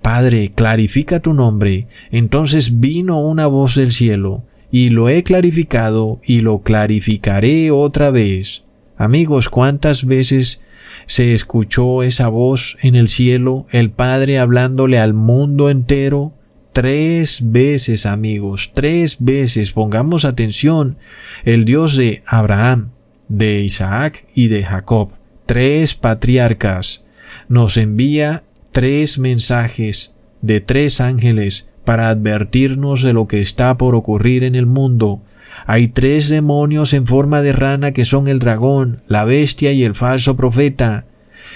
Padre, 0.03 0.51
clarifica 0.55 1.21
tu 1.21 1.33
nombre. 1.33 1.87
Entonces 2.11 2.81
vino 2.81 3.21
una 3.21 3.47
voz 3.47 3.77
del 3.77 3.93
cielo, 3.93 4.45
y 4.71 4.91
lo 4.91 5.09
he 5.09 5.23
clarificado 5.23 6.21
y 6.25 6.41
lo 6.41 6.63
clarificaré 6.63 7.71
otra 7.71 8.11
vez. 8.11 8.65
Amigos, 8.97 9.49
¿cuántas 9.49 10.05
veces 10.05 10.63
se 11.07 11.35
escuchó 11.35 12.03
esa 12.03 12.29
voz 12.29 12.77
en 12.83 12.95
el 12.95 13.09
cielo, 13.09 13.67
el 13.71 13.91
Padre 13.91 14.39
hablándole 14.39 14.99
al 14.99 15.15
mundo 15.15 15.71
entero? 15.71 16.33
Tres 16.73 17.51
veces, 17.53 18.07
amigos, 18.07 18.73
tres 18.75 19.19
veces. 19.21 19.73
Pongamos 19.73 20.25
atención. 20.25 20.97
El 21.45 21.67
Dios 21.67 21.97
de 21.99 22.23
Abraham, 22.27 22.93
de 23.29 23.61
Isaac 23.61 24.27
y 24.35 24.49
de 24.49 24.65
Jacob, 24.65 25.11
tres 25.45 25.95
patriarcas, 25.95 27.05
nos 27.49 27.77
envía 27.77 28.43
tres 28.73 29.19
mensajes 29.19 30.15
de 30.41 30.61
tres 30.61 31.01
ángeles 31.01 31.69
para 31.85 32.09
advertirnos 32.09 33.03
de 33.03 33.13
lo 33.13 33.29
que 33.29 33.41
está 33.41 33.77
por 33.77 33.95
ocurrir 33.95 34.45
en 34.45 34.55
el 34.55 34.67
mundo. 34.67 35.23
Hay 35.67 35.89
tres 35.89 36.29
demonios 36.29 36.93
en 36.95 37.07
forma 37.07 37.43
de 37.43 37.53
rana 37.53 37.93
que 37.93 38.05
son 38.05 38.29
el 38.29 38.39
dragón, 38.39 39.03
la 39.07 39.25
bestia 39.25 39.73
y 39.73 39.85
el 39.85 39.95
falso 39.95 40.37
profeta. 40.37 41.05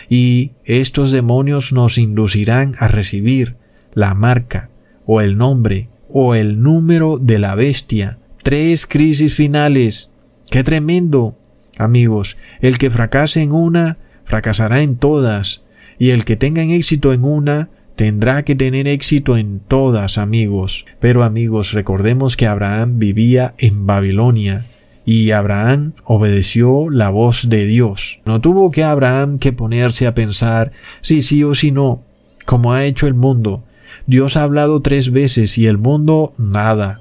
Y 0.09 0.53
estos 0.65 1.11
demonios 1.11 1.73
nos 1.73 1.99
inducirán 1.99 2.75
a 2.79 2.89
recibir 2.89 3.57
la 3.95 4.15
marca, 4.15 4.69
o 5.07 5.21
el 5.23 5.39
nombre, 5.39 5.89
o 6.11 6.35
el 6.35 6.63
número 6.63 7.19
de 7.19 7.39
la 7.39 7.55
bestia. 7.55 8.19
Tres 8.43 8.87
crisis 8.87 9.35
finales. 9.35 10.13
¡Qué 10.51 10.63
tremendo! 10.63 11.39
Amigos, 11.79 12.37
el 12.61 12.79
que 12.79 12.91
fracase 12.91 13.43
en 13.43 13.53
una, 13.53 13.99
fracasará 14.25 14.83
en 14.83 14.97
todas 14.97 15.66
y 15.99 16.11
el 16.11 16.25
que 16.25 16.37
tenga 16.37 16.63
éxito 16.63 17.13
en 17.13 17.25
una, 17.25 17.69
tendrá 17.97 18.45
que 18.45 18.55
tener 18.55 18.87
éxito 18.89 19.37
en 19.37 19.61
todas, 19.61 20.19
amigos. 20.19 20.85
Pero 21.01 21.25
amigos, 21.25 21.73
recordemos 21.73 22.37
que 22.37 22.47
Abraham 22.47 22.99
vivía 22.99 23.55
en 23.59 23.87
Babilonia, 23.87 24.67
y 25.07 25.31
Abraham 25.31 25.93
obedeció 26.05 26.91
la 26.91 27.11
voz 27.11 27.49
de 27.49 27.65
Dios. 27.65 28.19
No 28.27 28.41
tuvo 28.41 28.73
que 28.73 28.83
Abraham 28.83 29.39
que 29.39 29.53
ponerse 29.53 30.07
a 30.09 30.15
pensar 30.15 30.73
si 31.01 31.23
sí 31.23 31.45
o 31.45 31.55
si 31.55 31.71
no, 31.71 32.03
como 32.45 32.75
ha 32.75 32.85
hecho 32.85 33.07
el 33.07 33.15
mundo. 33.15 33.63
Dios 34.07 34.37
ha 34.37 34.43
hablado 34.43 34.83
tres 34.83 35.13
veces 35.13 35.57
y 35.59 35.69
el 35.69 35.79
mundo 35.79 36.35
nada. 36.39 37.01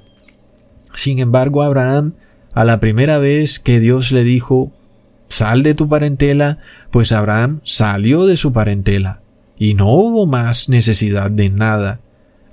Sin 0.94 1.18
embargo, 1.18 1.64
Abraham, 1.64 2.14
a 2.54 2.64
la 2.64 2.80
primera 2.80 3.18
vez 3.18 3.60
que 3.60 3.80
Dios 3.80 4.12
le 4.12 4.24
dijo, 4.24 4.72
sal 5.28 5.64
de 5.64 5.74
tu 5.74 5.90
parentela, 5.90 6.60
pues 6.92 7.12
Abraham 7.12 7.62
salió 7.64 8.26
de 8.26 8.38
su 8.38 8.54
parentela, 8.54 9.22
y 9.58 9.74
no 9.74 9.92
hubo 9.94 10.26
más 10.26 10.70
necesidad 10.70 11.32
de 11.32 11.50
nada. 11.50 12.00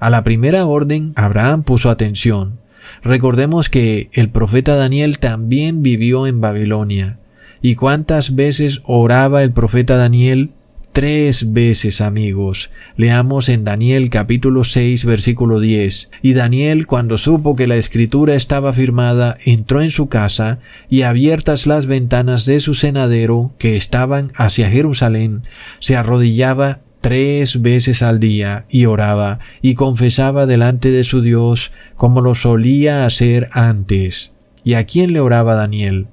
A 0.00 0.10
la 0.10 0.24
primera 0.24 0.66
orden, 0.66 1.12
Abraham 1.16 1.62
puso 1.62 1.90
atención. 1.90 2.58
Recordemos 3.02 3.68
que 3.68 4.10
el 4.12 4.30
profeta 4.30 4.74
Daniel 4.76 5.18
también 5.18 5.82
vivió 5.82 6.26
en 6.26 6.40
Babilonia. 6.40 7.18
¿Y 7.60 7.76
cuántas 7.76 8.34
veces 8.34 8.80
oraba 8.84 9.44
el 9.44 9.52
profeta 9.52 9.96
Daniel 9.96 10.50
tres 10.92 11.52
veces 11.52 12.00
amigos. 12.00 12.70
Leamos 12.96 13.48
en 13.48 13.64
Daniel 13.64 14.10
capítulo 14.10 14.64
6 14.64 15.04
versículo 15.06 15.58
10. 15.58 16.10
Y 16.20 16.34
Daniel 16.34 16.86
cuando 16.86 17.18
supo 17.18 17.56
que 17.56 17.66
la 17.66 17.76
escritura 17.76 18.34
estaba 18.34 18.72
firmada, 18.72 19.36
entró 19.44 19.80
en 19.80 19.90
su 19.90 20.08
casa 20.08 20.58
y 20.88 21.02
abiertas 21.02 21.66
las 21.66 21.86
ventanas 21.86 22.44
de 22.44 22.60
su 22.60 22.74
cenadero 22.74 23.52
que 23.58 23.76
estaban 23.76 24.32
hacia 24.36 24.70
Jerusalén, 24.70 25.42
se 25.78 25.96
arrodillaba 25.96 26.80
tres 27.00 27.62
veces 27.62 28.02
al 28.02 28.20
día 28.20 28.66
y 28.68 28.84
oraba 28.84 29.40
y 29.60 29.74
confesaba 29.74 30.46
delante 30.46 30.90
de 30.90 31.04
su 31.04 31.20
Dios 31.22 31.72
como 31.96 32.20
lo 32.20 32.34
solía 32.34 33.06
hacer 33.06 33.48
antes. 33.52 34.34
¿Y 34.62 34.74
a 34.74 34.84
quién 34.84 35.12
le 35.12 35.20
oraba 35.20 35.54
Daniel? 35.54 36.06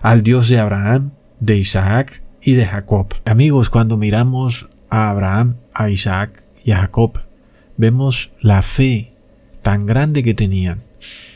Al 0.00 0.22
Dios 0.22 0.48
de 0.48 0.58
Abraham, 0.58 1.10
de 1.40 1.58
Isaac 1.58 2.22
y 2.42 2.52
de 2.54 2.66
Jacob. 2.66 3.14
Amigos, 3.24 3.70
cuando 3.70 3.96
miramos 3.96 4.68
a 4.88 5.10
Abraham, 5.10 5.56
a 5.74 5.90
Isaac 5.90 6.44
y 6.64 6.72
a 6.72 6.78
Jacob, 6.78 7.20
vemos 7.76 8.30
la 8.40 8.62
fe 8.62 9.12
tan 9.62 9.86
grande 9.86 10.22
que 10.22 10.34
tenían. 10.34 10.82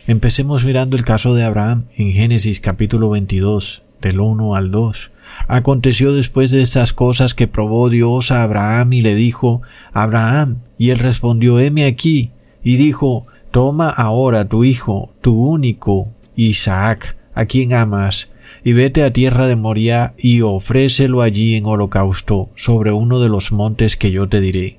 Empecemos 0.06 0.64
mirando 0.64 0.96
el 0.96 1.04
caso 1.04 1.34
de 1.34 1.44
Abraham 1.44 1.86
en 1.96 2.12
Génesis 2.12 2.60
capítulo 2.60 3.10
22, 3.10 3.82
del 4.00 4.20
1 4.20 4.54
al 4.54 4.70
2. 4.70 5.10
Aconteció 5.48 6.12
después 6.12 6.50
de 6.50 6.62
estas 6.62 6.92
cosas 6.92 7.34
que 7.34 7.48
probó 7.48 7.88
Dios 7.88 8.30
a 8.30 8.42
Abraham 8.42 8.92
y 8.92 9.02
le 9.02 9.14
dijo, 9.14 9.62
Abraham, 9.92 10.58
y 10.76 10.90
él 10.90 10.98
respondió, 10.98 11.58
heme 11.58 11.86
aquí, 11.86 12.30
y 12.62 12.76
dijo, 12.76 13.26
toma 13.50 13.88
ahora 13.88 14.46
tu 14.46 14.64
hijo, 14.64 15.14
tu 15.20 15.34
único, 15.34 16.08
Isaac, 16.36 17.16
a 17.34 17.46
quien 17.46 17.72
amas, 17.72 18.30
y 18.64 18.72
vete 18.72 19.04
a 19.04 19.12
tierra 19.12 19.46
de 19.46 19.56
Moria 19.56 20.14
y 20.16 20.40
ofrécelo 20.40 21.20
allí 21.20 21.54
en 21.54 21.66
holocausto 21.66 22.48
sobre 22.56 22.92
uno 22.92 23.20
de 23.20 23.28
los 23.28 23.52
montes 23.52 23.98
que 23.98 24.10
yo 24.10 24.26
te 24.26 24.40
diré. 24.40 24.78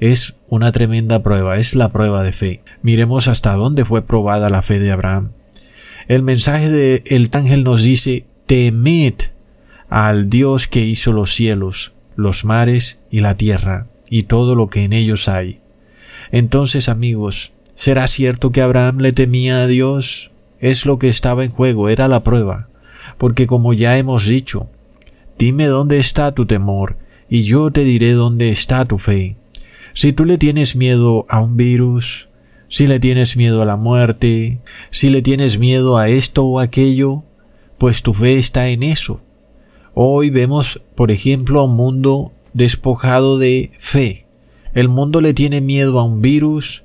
Es 0.00 0.36
una 0.48 0.72
tremenda 0.72 1.22
prueba, 1.22 1.58
es 1.58 1.74
la 1.74 1.90
prueba 1.90 2.22
de 2.22 2.32
fe. 2.32 2.62
Miremos 2.82 3.28
hasta 3.28 3.52
dónde 3.54 3.84
fue 3.84 4.02
probada 4.02 4.48
la 4.48 4.62
fe 4.62 4.78
de 4.78 4.90
Abraham. 4.90 5.32
El 6.06 6.22
mensaje 6.22 6.70
del 6.70 7.02
el 7.04 7.28
ángel 7.32 7.62
nos 7.62 7.82
dice, 7.82 8.24
temed 8.46 9.14
al 9.90 10.30
Dios 10.30 10.66
que 10.66 10.86
hizo 10.86 11.12
los 11.12 11.34
cielos, 11.34 11.92
los 12.16 12.46
mares 12.46 13.00
y 13.10 13.20
la 13.20 13.36
tierra, 13.36 13.86
y 14.08 14.22
todo 14.22 14.54
lo 14.54 14.68
que 14.68 14.84
en 14.84 14.94
ellos 14.94 15.28
hay. 15.28 15.60
Entonces, 16.32 16.88
amigos, 16.88 17.52
¿será 17.74 18.08
cierto 18.08 18.50
que 18.50 18.62
Abraham 18.62 18.98
le 18.98 19.12
temía 19.12 19.62
a 19.62 19.66
Dios? 19.66 20.30
Es 20.60 20.86
lo 20.86 20.98
que 20.98 21.08
estaba 21.08 21.44
en 21.44 21.50
juego, 21.50 21.90
era 21.90 22.08
la 22.08 22.22
prueba. 22.24 22.67
Porque 23.16 23.46
como 23.46 23.72
ya 23.72 23.96
hemos 23.96 24.26
dicho, 24.26 24.68
dime 25.38 25.66
dónde 25.66 25.98
está 25.98 26.32
tu 26.32 26.46
temor, 26.46 26.96
y 27.30 27.42
yo 27.42 27.70
te 27.70 27.84
diré 27.84 28.12
dónde 28.12 28.50
está 28.50 28.84
tu 28.84 28.98
fe. 28.98 29.36
Si 29.94 30.12
tú 30.12 30.24
le 30.24 30.38
tienes 30.38 30.76
miedo 30.76 31.26
a 31.28 31.40
un 31.40 31.56
virus, 31.56 32.28
si 32.68 32.86
le 32.86 33.00
tienes 33.00 33.36
miedo 33.36 33.62
a 33.62 33.64
la 33.64 33.76
muerte, 33.76 34.60
si 34.90 35.10
le 35.10 35.22
tienes 35.22 35.58
miedo 35.58 35.96
a 35.96 36.08
esto 36.08 36.44
o 36.44 36.60
aquello, 36.60 37.24
pues 37.78 38.02
tu 38.02 38.14
fe 38.14 38.38
está 38.38 38.68
en 38.68 38.82
eso. 38.82 39.20
Hoy 39.94 40.30
vemos, 40.30 40.80
por 40.94 41.10
ejemplo, 41.10 41.60
a 41.60 41.64
un 41.64 41.76
mundo 41.76 42.32
despojado 42.52 43.38
de 43.38 43.72
fe. 43.78 44.26
El 44.74 44.88
mundo 44.88 45.20
le 45.20 45.34
tiene 45.34 45.60
miedo 45.60 45.98
a 45.98 46.04
un 46.04 46.20
virus 46.20 46.84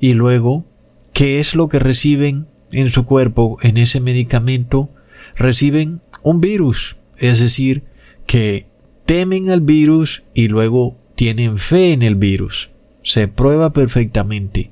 y 0.00 0.14
luego, 0.14 0.64
¿qué 1.12 1.40
es 1.40 1.54
lo 1.54 1.68
que 1.68 1.78
reciben 1.78 2.46
en 2.72 2.90
su 2.90 3.04
cuerpo 3.04 3.58
en 3.62 3.76
ese 3.76 4.00
medicamento 4.00 4.90
reciben 5.36 6.00
un 6.22 6.40
virus, 6.40 6.96
es 7.18 7.40
decir, 7.40 7.84
que 8.26 8.66
temen 9.06 9.50
al 9.50 9.60
virus 9.60 10.24
y 10.34 10.48
luego 10.48 10.96
tienen 11.14 11.58
fe 11.58 11.92
en 11.92 12.02
el 12.02 12.16
virus. 12.16 12.70
Se 13.02 13.28
prueba 13.28 13.72
perfectamente. 13.72 14.70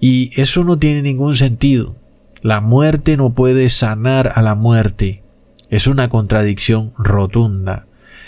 Y 0.00 0.30
eso 0.40 0.64
no 0.64 0.78
tiene 0.78 1.02
ningún 1.02 1.34
sentido. 1.34 1.96
La 2.42 2.60
muerte 2.60 3.16
no 3.16 3.34
puede 3.34 3.70
sanar 3.70 4.32
a 4.34 4.42
la 4.42 4.54
muerte. 4.54 5.22
Es 5.70 5.86
una 5.86 6.08
contradicción 6.08 6.92
rotunda. 6.98 7.86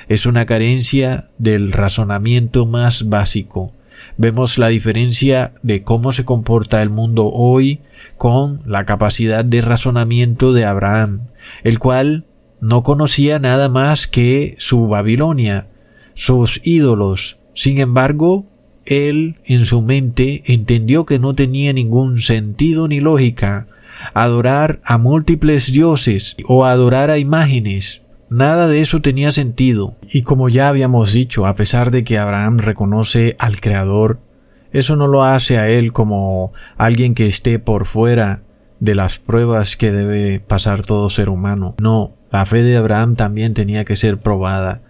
Es 0.08 0.24
una 0.24 0.46
carencia 0.46 1.28
del 1.38 1.72
razonamiento 1.72 2.64
más 2.64 3.08
básico. 3.08 3.72
Vemos 4.18 4.56
la 4.56 4.68
diferencia 4.68 5.52
de 5.62 5.82
cómo 5.82 6.12
se 6.12 6.24
comporta 6.24 6.82
el 6.82 6.90
mundo 6.90 7.30
hoy 7.30 7.80
con 8.16 8.62
la 8.64 8.86
capacidad 8.86 9.44
de 9.44 9.60
razonamiento 9.60 10.52
de 10.54 10.64
Abraham, 10.64 11.28
el 11.64 11.78
cual 11.78 12.24
no 12.60 12.82
conocía 12.82 13.38
nada 13.38 13.68
más 13.68 14.06
que 14.06 14.56
su 14.58 14.88
Babilonia, 14.88 15.68
sus 16.14 16.60
ídolos. 16.64 17.36
Sin 17.54 17.78
embargo, 17.78 18.46
él 18.86 19.36
en 19.44 19.66
su 19.66 19.82
mente 19.82 20.42
entendió 20.46 21.04
que 21.04 21.18
no 21.18 21.34
tenía 21.34 21.72
ningún 21.72 22.20
sentido 22.20 22.88
ni 22.88 23.00
lógica 23.00 23.66
adorar 24.14 24.80
a 24.84 24.98
múltiples 24.98 25.72
dioses 25.72 26.36
o 26.46 26.64
adorar 26.64 27.10
a 27.10 27.18
imágenes. 27.18 28.05
Nada 28.28 28.66
de 28.66 28.80
eso 28.80 29.00
tenía 29.00 29.30
sentido. 29.30 29.96
Y 30.12 30.22
como 30.22 30.48
ya 30.48 30.68
habíamos 30.68 31.12
dicho, 31.12 31.46
a 31.46 31.54
pesar 31.54 31.90
de 31.90 32.04
que 32.04 32.18
Abraham 32.18 32.58
reconoce 32.58 33.36
al 33.38 33.60
Creador, 33.60 34.20
eso 34.72 34.96
no 34.96 35.06
lo 35.06 35.22
hace 35.22 35.58
a 35.58 35.68
él 35.68 35.92
como 35.92 36.52
alguien 36.76 37.14
que 37.14 37.26
esté 37.26 37.58
por 37.58 37.86
fuera 37.86 38.42
de 38.80 38.94
las 38.94 39.18
pruebas 39.18 39.76
que 39.76 39.92
debe 39.92 40.40
pasar 40.40 40.82
todo 40.82 41.08
ser 41.08 41.28
humano. 41.28 41.74
No, 41.78 42.14
la 42.30 42.44
fe 42.46 42.62
de 42.62 42.76
Abraham 42.76 43.14
también 43.14 43.54
tenía 43.54 43.84
que 43.84 43.96
ser 43.96 44.18
probada. 44.18 44.82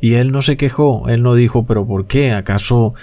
Y 0.00 0.14
él 0.14 0.32
no 0.32 0.42
se 0.42 0.56
quejó, 0.56 1.08
él 1.08 1.22
no 1.22 1.34
dijo, 1.34 1.66
pero 1.66 1.86
¿por 1.86 2.06
qué? 2.06 2.32
¿Acaso 2.32 2.94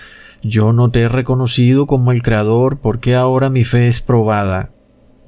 yo 0.42 0.74
no 0.74 0.90
te 0.90 1.02
he 1.02 1.10
reconocido 1.10 1.86
como 1.86 2.12
el 2.12 2.24
Creador? 2.24 2.80
¿Por 2.80 3.00
qué 3.00 3.16
ahora 3.16 3.50
mi 3.50 3.64
fe 3.64 3.88
es 3.88 4.02
probada? 4.02 4.72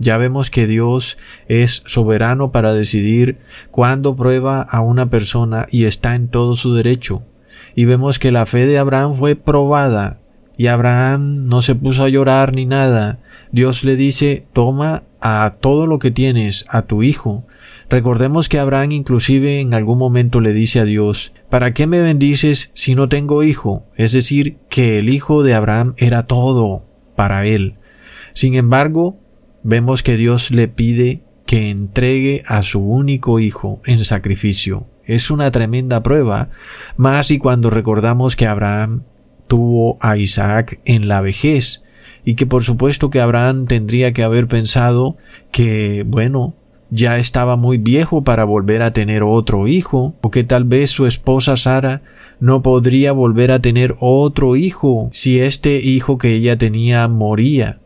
Ya 0.04 0.18
vemos 0.18 0.50
que 0.50 0.68
Dios 0.68 1.18
es 1.48 1.84
soberano 1.86 2.52
para 2.52 2.74
decidir 2.74 3.40
cuándo 3.72 4.16
prueba 4.16 4.62
a 4.62 4.82
una 4.82 5.10
persona 5.10 5.66
y 5.72 5.86
está 5.86 6.16
en 6.16 6.28
todo 6.28 6.56
su 6.56 6.74
derecho. 6.74 7.24
Y 7.76 7.86
vemos 7.86 8.20
que 8.20 8.32
la 8.32 8.46
fe 8.46 8.66
de 8.66 8.78
Abraham 8.78 9.16
fue 9.18 9.36
probada 9.36 10.20
y 10.58 10.68
Abraham 10.68 11.48
no 11.48 11.62
se 11.62 11.76
puso 11.76 12.04
a 12.04 12.10
llorar 12.10 12.54
ni 12.54 12.66
nada. 12.66 13.20
Dios 13.52 13.84
le 13.84 13.96
dice, 13.96 14.46
toma 14.54 15.04
a 15.20 15.56
todo 15.60 15.88
lo 15.88 16.00
que 16.00 16.12
tienes, 16.12 16.66
a 16.70 16.84
tu 16.84 17.02
hijo. 17.02 17.46
Recordemos 17.90 18.50
que 18.50 18.60
Abraham 18.60 18.92
inclusive 18.92 19.62
en 19.62 19.74
algún 19.74 19.98
momento 19.98 20.42
le 20.42 20.54
dice 20.54 20.80
a 20.80 20.86
Dios, 20.86 21.34
¿para 21.50 21.74
qué 21.74 21.88
me 21.88 22.02
bendices 22.02 22.72
si 22.74 22.94
no 22.94 23.10
tengo 23.10 23.44
hijo? 23.44 23.86
Es 23.96 24.12
decir, 24.12 24.58
que 24.70 25.00
el 25.00 25.10
hijo 25.10 25.44
de 25.44 25.54
Abraham 25.54 25.94
era 25.98 26.28
todo 26.28 26.86
para 27.16 27.46
él. 27.46 27.76
Sin 28.34 28.56
embargo, 28.56 29.20
vemos 29.64 30.04
que 30.04 30.18
Dios 30.18 30.52
le 30.52 30.68
pide 30.68 31.22
que 31.46 31.70
entregue 31.70 32.44
a 32.48 32.64
su 32.64 32.80
único 32.80 33.40
hijo 33.40 33.82
en 33.86 34.06
sacrificio. 34.06 34.88
Es 35.06 35.30
una 35.30 35.52
tremenda 35.52 36.04
prueba, 36.04 36.50
más 36.96 37.32
y 37.32 37.38
cuando 37.38 37.70
recordamos 37.70 38.36
que 38.36 38.48
Abraham 38.48 39.04
tuvo 39.48 39.98
a 40.02 40.18
Isaac 40.18 40.80
en 40.86 41.08
la 41.08 41.22
vejez 41.22 41.84
y 42.26 42.36
que 42.36 42.46
por 42.46 42.64
supuesto 42.64 43.10
que 43.10 43.20
Abraham 43.20 43.66
tendría 43.66 44.14
que 44.14 44.24
haber 44.24 44.48
pensado 44.48 45.18
que, 45.52 46.04
bueno, 46.08 46.56
ya 46.90 47.18
estaba 47.18 47.56
muy 47.56 47.78
viejo 47.78 48.24
para 48.24 48.46
volver 48.46 48.82
a 48.84 48.94
tener 48.94 49.24
otro 49.24 49.68
hijo, 49.68 50.16
o 50.22 50.32
que 50.32 50.44
tal 50.44 50.64
vez 50.64 50.92
su 50.92 51.08
esposa 51.08 51.58
Sara 51.58 52.04
no 52.40 52.62
podría 52.62 53.12
volver 53.12 53.52
a 53.52 53.60
tener 53.60 53.96
otro 54.00 54.56
hijo 54.56 55.10
si 55.12 55.40
este 55.40 55.82
hijo 55.82 56.18
que 56.18 56.34
ella 56.34 56.58
tenía 56.58 57.08
moría. 57.08 57.80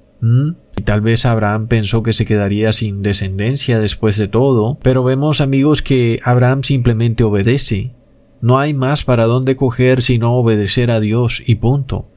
Y 0.78 0.84
tal 0.84 1.02
vez 1.02 1.26
Abraham 1.26 1.68
pensó 1.68 2.04
que 2.04 2.14
se 2.14 2.28
quedaría 2.28 2.72
sin 2.72 3.02
descendencia 3.02 3.80
después 3.80 4.16
de 4.16 4.28
todo, 4.28 4.78
pero 4.84 5.04
vemos 5.04 5.42
amigos 5.42 5.82
que 5.82 6.20
Abraham 6.24 6.62
simplemente 6.64 7.24
obedece. 7.24 7.96
No 8.42 8.60
hay 8.60 8.76
más 8.76 9.04
para 9.04 9.26
dónde 9.26 9.56
coger 9.56 10.04
sino 10.04 10.36
obedecer 10.36 10.92
a 10.92 11.00
Dios 11.00 11.42
y 11.46 11.56
punto. 11.56 12.12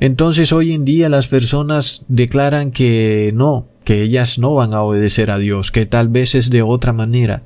Entonces 0.00 0.52
hoy 0.52 0.72
en 0.72 0.84
día 0.84 1.08
las 1.08 1.28
personas 1.28 2.04
declaran 2.08 2.72
que 2.72 3.30
no, 3.32 3.68
que 3.84 4.02
ellas 4.02 4.40
no 4.40 4.54
van 4.54 4.74
a 4.74 4.82
obedecer 4.82 5.30
a 5.30 5.38
Dios, 5.38 5.70
que 5.70 5.86
tal 5.86 6.08
vez 6.08 6.34
es 6.34 6.50
de 6.50 6.62
otra 6.62 6.92
manera, 6.92 7.44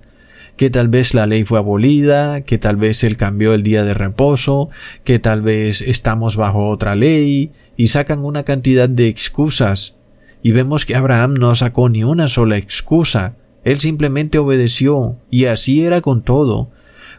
que 0.56 0.70
tal 0.70 0.88
vez 0.88 1.12
la 1.12 1.26
ley 1.26 1.44
fue 1.44 1.58
abolida, 1.58 2.40
que 2.40 2.56
tal 2.56 2.76
vez 2.76 3.04
él 3.04 3.18
cambió 3.18 3.52
el 3.52 3.62
día 3.62 3.84
de 3.84 3.92
reposo, 3.92 4.70
que 5.04 5.18
tal 5.18 5.42
vez 5.42 5.82
estamos 5.82 6.36
bajo 6.36 6.70
otra 6.70 6.96
ley, 6.96 7.52
y 7.76 7.88
sacan 7.88 8.24
una 8.24 8.44
cantidad 8.44 8.88
de 8.88 9.08
excusas 9.08 9.97
y 10.42 10.52
vemos 10.52 10.84
que 10.84 10.94
Abraham 10.94 11.34
no 11.34 11.54
sacó 11.54 11.88
ni 11.88 12.04
una 12.04 12.28
sola 12.28 12.56
excusa. 12.56 13.34
Él 13.64 13.80
simplemente 13.80 14.38
obedeció, 14.38 15.16
y 15.30 15.46
así 15.46 15.84
era 15.84 16.00
con 16.00 16.22
todo. 16.22 16.70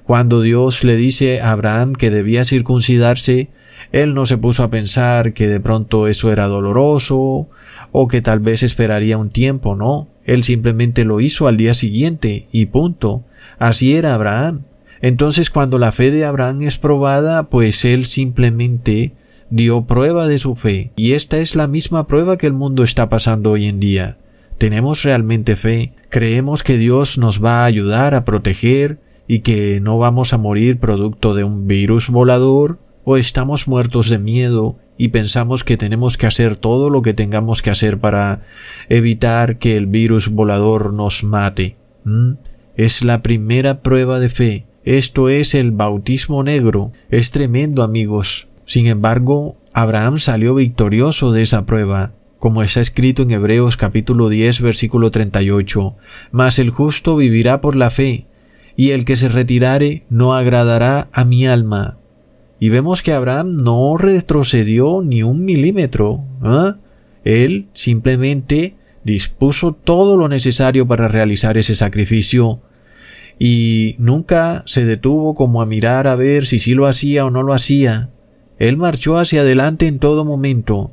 Cuando 0.05 0.41
Dios 0.41 0.83
le 0.83 0.95
dice 0.95 1.41
a 1.41 1.51
Abraham 1.51 1.93
que 1.93 2.09
debía 2.09 2.45
circuncidarse, 2.45 3.49
él 3.91 4.13
no 4.13 4.25
se 4.25 4.37
puso 4.37 4.63
a 4.63 4.69
pensar 4.69 5.33
que 5.33 5.47
de 5.47 5.59
pronto 5.59 6.07
eso 6.07 6.31
era 6.31 6.47
doloroso, 6.47 7.47
o 7.91 8.07
que 8.07 8.21
tal 8.21 8.39
vez 8.39 8.63
esperaría 8.63 9.17
un 9.17 9.29
tiempo, 9.29 9.75
no. 9.75 10.07
Él 10.25 10.43
simplemente 10.43 11.05
lo 11.05 11.21
hizo 11.21 11.47
al 11.47 11.57
día 11.57 11.73
siguiente, 11.73 12.47
y 12.51 12.67
punto. 12.67 13.23
Así 13.57 13.95
era 13.95 14.13
Abraham. 14.13 14.63
Entonces 15.01 15.49
cuando 15.49 15.79
la 15.79 15.91
fe 15.91 16.11
de 16.11 16.25
Abraham 16.25 16.61
es 16.63 16.77
probada, 16.77 17.49
pues 17.49 17.85
él 17.85 18.05
simplemente 18.05 19.13
dio 19.49 19.85
prueba 19.85 20.27
de 20.27 20.39
su 20.39 20.55
fe, 20.55 20.91
y 20.95 21.13
esta 21.13 21.39
es 21.39 21.55
la 21.55 21.67
misma 21.67 22.07
prueba 22.07 22.37
que 22.37 22.47
el 22.47 22.53
mundo 22.53 22.83
está 22.83 23.09
pasando 23.09 23.51
hoy 23.51 23.65
en 23.65 23.79
día. 23.79 24.17
¿Tenemos 24.59 25.03
realmente 25.03 25.55
fe? 25.55 25.93
¿Creemos 26.09 26.63
que 26.63 26.77
Dios 26.77 27.17
nos 27.17 27.41
va 27.41 27.61
a 27.61 27.65
ayudar 27.65 28.13
a 28.13 28.25
proteger 28.25 28.99
y 29.25 29.39
que 29.39 29.79
no 29.79 29.97
vamos 29.97 30.33
a 30.33 30.37
morir 30.37 30.79
producto 30.79 31.33
de 31.33 31.45
un 31.45 31.65
virus 31.65 32.09
volador? 32.09 32.77
¿O 33.05 33.15
estamos 33.15 33.69
muertos 33.69 34.09
de 34.09 34.19
miedo 34.19 34.77
y 34.97 35.07
pensamos 35.07 35.63
que 35.63 35.77
tenemos 35.77 36.17
que 36.17 36.27
hacer 36.27 36.57
todo 36.57 36.89
lo 36.89 37.01
que 37.01 37.13
tengamos 37.13 37.61
que 37.61 37.69
hacer 37.69 37.99
para 37.99 38.41
evitar 38.89 39.59
que 39.59 39.77
el 39.77 39.87
virus 39.87 40.27
volador 40.27 40.93
nos 40.93 41.23
mate? 41.23 41.77
¿Mm? 42.03 42.33
Es 42.75 43.01
la 43.01 43.21
primera 43.21 43.81
prueba 43.81 44.19
de 44.19 44.29
fe. 44.29 44.65
Esto 44.83 45.29
es 45.29 45.55
el 45.55 45.71
bautismo 45.71 46.43
negro. 46.43 46.91
Es 47.09 47.31
tremendo 47.31 47.81
amigos. 47.81 48.48
Sin 48.69 48.85
embargo, 48.85 49.57
Abraham 49.73 50.19
salió 50.19 50.53
victorioso 50.53 51.31
de 51.31 51.41
esa 51.41 51.65
prueba, 51.65 52.13
como 52.37 52.61
está 52.61 52.81
escrito 52.81 53.23
en 53.23 53.31
Hebreos 53.31 53.77
capítulo 53.77 54.29
10 54.29 54.61
versículo 54.61 55.09
38, 55.09 55.95
mas 56.29 56.59
el 56.59 56.69
justo 56.69 57.15
vivirá 57.15 57.61
por 57.61 57.75
la 57.75 57.89
fe, 57.89 58.27
y 58.75 58.91
el 58.91 59.05
que 59.05 59.15
se 59.15 59.27
retirare 59.27 60.03
no 60.11 60.35
agradará 60.35 61.09
a 61.13 61.25
mi 61.25 61.47
alma. 61.47 61.97
Y 62.59 62.69
vemos 62.69 63.01
que 63.01 63.11
Abraham 63.11 63.55
no 63.55 63.97
retrocedió 63.97 65.01
ni 65.03 65.23
un 65.23 65.45
milímetro. 65.45 66.23
¿ah? 66.43 66.77
Él 67.23 67.69
simplemente 67.73 68.75
dispuso 69.03 69.73
todo 69.73 70.15
lo 70.15 70.27
necesario 70.27 70.85
para 70.85 71.07
realizar 71.07 71.57
ese 71.57 71.75
sacrificio 71.75 72.61
y 73.39 73.95
nunca 73.97 74.61
se 74.67 74.85
detuvo 74.85 75.33
como 75.33 75.63
a 75.63 75.65
mirar 75.65 76.05
a 76.05 76.15
ver 76.15 76.45
si 76.45 76.59
sí 76.59 76.75
lo 76.75 76.85
hacía 76.85 77.25
o 77.25 77.31
no 77.31 77.41
lo 77.41 77.55
hacía. 77.55 78.11
Él 78.59 78.77
marchó 78.77 79.17
hacia 79.17 79.41
adelante 79.41 79.87
en 79.87 79.99
todo 79.99 80.25
momento. 80.25 80.91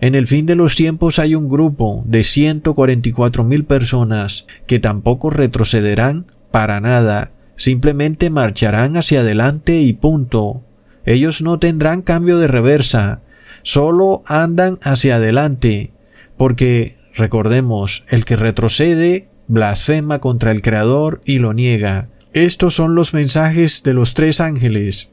En 0.00 0.14
el 0.14 0.26
fin 0.26 0.46
de 0.46 0.56
los 0.56 0.74
tiempos 0.74 1.18
hay 1.18 1.34
un 1.34 1.48
grupo 1.48 2.02
de 2.06 2.24
144 2.24 3.44
mil 3.44 3.64
personas 3.64 4.46
que 4.66 4.78
tampoco 4.78 5.30
retrocederán 5.30 6.26
para 6.50 6.80
nada, 6.80 7.30
simplemente 7.56 8.30
marcharán 8.30 8.96
hacia 8.96 9.20
adelante 9.20 9.80
y 9.80 9.92
punto. 9.92 10.64
Ellos 11.04 11.42
no 11.42 11.58
tendrán 11.58 12.02
cambio 12.02 12.38
de 12.38 12.48
reversa, 12.48 13.20
solo 13.62 14.22
andan 14.26 14.78
hacia 14.82 15.16
adelante, 15.16 15.92
porque, 16.36 16.98
recordemos, 17.14 18.04
el 18.08 18.24
que 18.24 18.36
retrocede 18.36 19.28
blasfema 19.46 20.18
contra 20.18 20.50
el 20.50 20.62
Creador 20.62 21.20
y 21.24 21.38
lo 21.38 21.52
niega. 21.52 22.08
Estos 22.32 22.74
son 22.74 22.94
los 22.94 23.14
mensajes 23.14 23.82
de 23.82 23.92
los 23.92 24.14
tres 24.14 24.40
ángeles. 24.40 25.11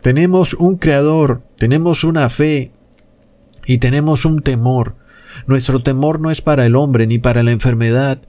Tenemos 0.00 0.54
un 0.54 0.76
creador, 0.76 1.42
tenemos 1.58 2.04
una 2.04 2.28
fe 2.30 2.70
y 3.66 3.78
tenemos 3.78 4.24
un 4.24 4.42
temor. 4.42 4.96
Nuestro 5.46 5.82
temor 5.82 6.20
no 6.20 6.30
es 6.30 6.40
para 6.40 6.64
el 6.66 6.76
hombre 6.76 7.06
ni 7.06 7.18
para 7.18 7.42
la 7.42 7.50
enfermedad, 7.50 8.20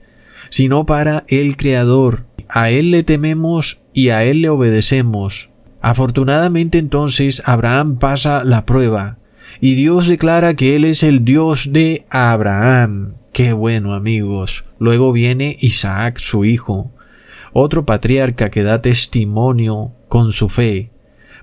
sino 0.50 0.86
para 0.86 1.24
el 1.28 1.56
creador. 1.56 2.24
A 2.48 2.70
él 2.70 2.90
le 2.90 3.02
tememos 3.02 3.80
y 3.92 4.08
a 4.08 4.24
él 4.24 4.42
le 4.42 4.48
obedecemos. 4.48 5.50
Afortunadamente 5.80 6.78
entonces 6.78 7.42
Abraham 7.46 7.98
pasa 7.98 8.42
la 8.44 8.66
prueba 8.66 9.18
y 9.60 9.74
Dios 9.74 10.08
declara 10.08 10.54
que 10.54 10.74
él 10.74 10.84
es 10.84 11.02
el 11.02 11.24
Dios 11.24 11.72
de 11.72 12.06
Abraham. 12.10 13.14
Qué 13.32 13.52
bueno 13.52 13.94
amigos. 13.94 14.64
Luego 14.78 15.12
viene 15.12 15.56
Isaac, 15.60 16.18
su 16.18 16.44
hijo, 16.44 16.90
otro 17.52 17.86
patriarca 17.86 18.50
que 18.50 18.62
da 18.62 18.82
testimonio 18.82 19.92
con 20.08 20.32
su 20.32 20.48
fe 20.48 20.90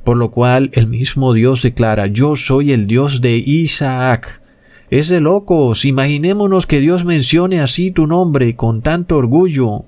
Por 0.05 0.17
lo 0.17 0.29
cual 0.29 0.69
el 0.73 0.85
mismo 0.85 1.33
Dios 1.33 1.63
declara, 1.63 2.05
yo 2.05 2.35
soy 2.35 2.71
el 2.71 2.85
Dios 2.85 3.21
de 3.21 3.37
Isaac. 3.37 4.39
Es 4.91 5.09
de 5.09 5.19
locos. 5.19 5.83
Imaginémonos 5.83 6.67
que 6.67 6.79
Dios 6.79 7.03
mencione 7.05 7.59
así 7.59 7.89
tu 7.89 8.05
nombre 8.05 8.55
con 8.55 8.83
tanto 8.83 9.17
orgullo. 9.17 9.85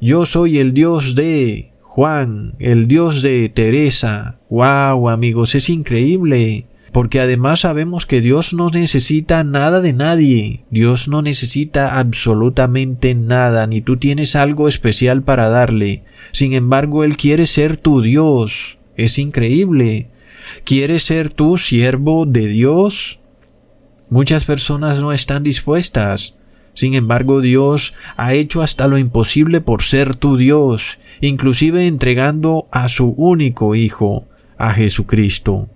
Yo 0.00 0.26
soy 0.26 0.58
el 0.58 0.74
Dios 0.74 1.14
de 1.14 1.70
Juan, 1.82 2.56
el 2.58 2.88
Dios 2.88 3.22
de 3.22 3.48
Teresa. 3.48 4.40
Wow, 4.50 5.08
amigos, 5.08 5.54
es 5.54 5.70
increíble. 5.70 6.66
Porque 6.90 7.20
además 7.20 7.60
sabemos 7.60 8.06
que 8.06 8.20
Dios 8.20 8.52
no 8.52 8.70
necesita 8.70 9.44
nada 9.44 9.80
de 9.80 9.92
nadie. 9.92 10.64
Dios 10.70 11.06
no 11.06 11.22
necesita 11.22 12.00
absolutamente 12.00 13.14
nada, 13.14 13.68
ni 13.68 13.82
tú 13.82 13.98
tienes 13.98 14.34
algo 14.34 14.66
especial 14.66 15.22
para 15.22 15.48
darle. 15.48 16.02
Sin 16.32 16.54
embargo, 16.54 17.04
Él 17.04 17.16
quiere 17.16 17.46
ser 17.46 17.76
tu 17.76 18.02
Dios. 18.02 18.79
Es 19.00 19.18
increíble. 19.18 20.08
¿Quieres 20.64 21.04
ser 21.04 21.30
tu 21.30 21.56
siervo 21.56 22.26
de 22.26 22.48
Dios? 22.48 23.18
Muchas 24.10 24.44
personas 24.44 25.00
no 25.00 25.12
están 25.12 25.42
dispuestas. 25.42 26.36
Sin 26.74 26.92
embargo, 26.92 27.40
Dios 27.40 27.94
ha 28.18 28.34
hecho 28.34 28.60
hasta 28.60 28.88
lo 28.88 28.98
imposible 28.98 29.62
por 29.62 29.84
ser 29.84 30.16
tu 30.16 30.36
Dios, 30.36 30.98
inclusive 31.22 31.86
entregando 31.86 32.68
a 32.72 32.90
su 32.90 33.08
único 33.12 33.74
Hijo, 33.74 34.26
a 34.58 34.74
Jesucristo. 34.74 35.70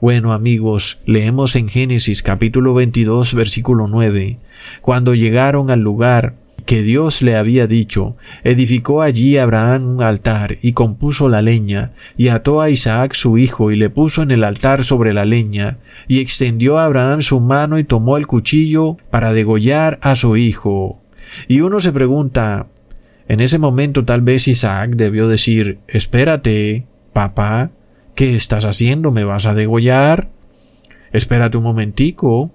Bueno 0.00 0.32
amigos, 0.32 1.00
leemos 1.06 1.56
en 1.56 1.68
Génesis 1.68 2.22
capítulo 2.22 2.72
22 2.72 3.34
versículo 3.34 3.88
9. 3.88 4.38
Cuando 4.80 5.16
llegaron 5.16 5.72
al 5.72 5.80
lugar 5.80 6.36
que 6.64 6.82
Dios 6.82 7.22
le 7.22 7.36
había 7.36 7.66
dicho, 7.66 8.16
edificó 8.42 9.02
allí 9.02 9.36
Abraham 9.36 9.96
un 9.96 10.02
altar 10.02 10.56
y 10.62 10.72
compuso 10.72 11.28
la 11.28 11.42
leña, 11.42 11.92
y 12.16 12.28
ató 12.28 12.60
a 12.60 12.70
Isaac 12.70 13.14
su 13.14 13.38
hijo 13.38 13.70
y 13.70 13.76
le 13.76 13.90
puso 13.90 14.22
en 14.22 14.30
el 14.30 14.44
altar 14.44 14.84
sobre 14.84 15.12
la 15.12 15.24
leña, 15.24 15.78
y 16.08 16.20
extendió 16.20 16.78
a 16.78 16.86
Abraham 16.86 17.22
su 17.22 17.40
mano 17.40 17.78
y 17.78 17.84
tomó 17.84 18.16
el 18.16 18.26
cuchillo 18.26 18.96
para 19.10 19.32
degollar 19.32 19.98
a 20.02 20.16
su 20.16 20.36
hijo. 20.36 21.00
Y 21.48 21.60
uno 21.60 21.80
se 21.80 21.92
pregunta, 21.92 22.68
en 23.28 23.40
ese 23.40 23.58
momento 23.58 24.04
tal 24.04 24.22
vez 24.22 24.48
Isaac 24.48 24.90
debió 24.96 25.28
decir, 25.28 25.78
espérate, 25.88 26.86
papá, 27.12 27.70
¿qué 28.14 28.36
estás 28.36 28.64
haciendo? 28.64 29.10
¿Me 29.10 29.24
vas 29.24 29.46
a 29.46 29.54
degollar? 29.54 30.30
Espérate 31.12 31.56
un 31.56 31.64
momentico. 31.64 32.52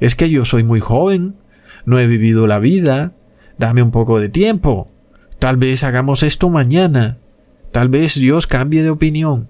Es 0.00 0.16
que 0.16 0.30
yo 0.30 0.44
soy 0.44 0.62
muy 0.62 0.80
joven, 0.80 1.36
no 1.84 1.98
he 1.98 2.06
vivido 2.06 2.46
la 2.46 2.58
vida, 2.58 3.12
Dame 3.58 3.82
un 3.82 3.90
poco 3.90 4.20
de 4.20 4.28
tiempo. 4.28 4.90
Tal 5.38 5.56
vez 5.56 5.84
hagamos 5.84 6.22
esto 6.22 6.48
mañana. 6.50 7.18
Tal 7.70 7.88
vez 7.88 8.14
Dios 8.14 8.46
cambie 8.46 8.82
de 8.82 8.90
opinión. 8.90 9.48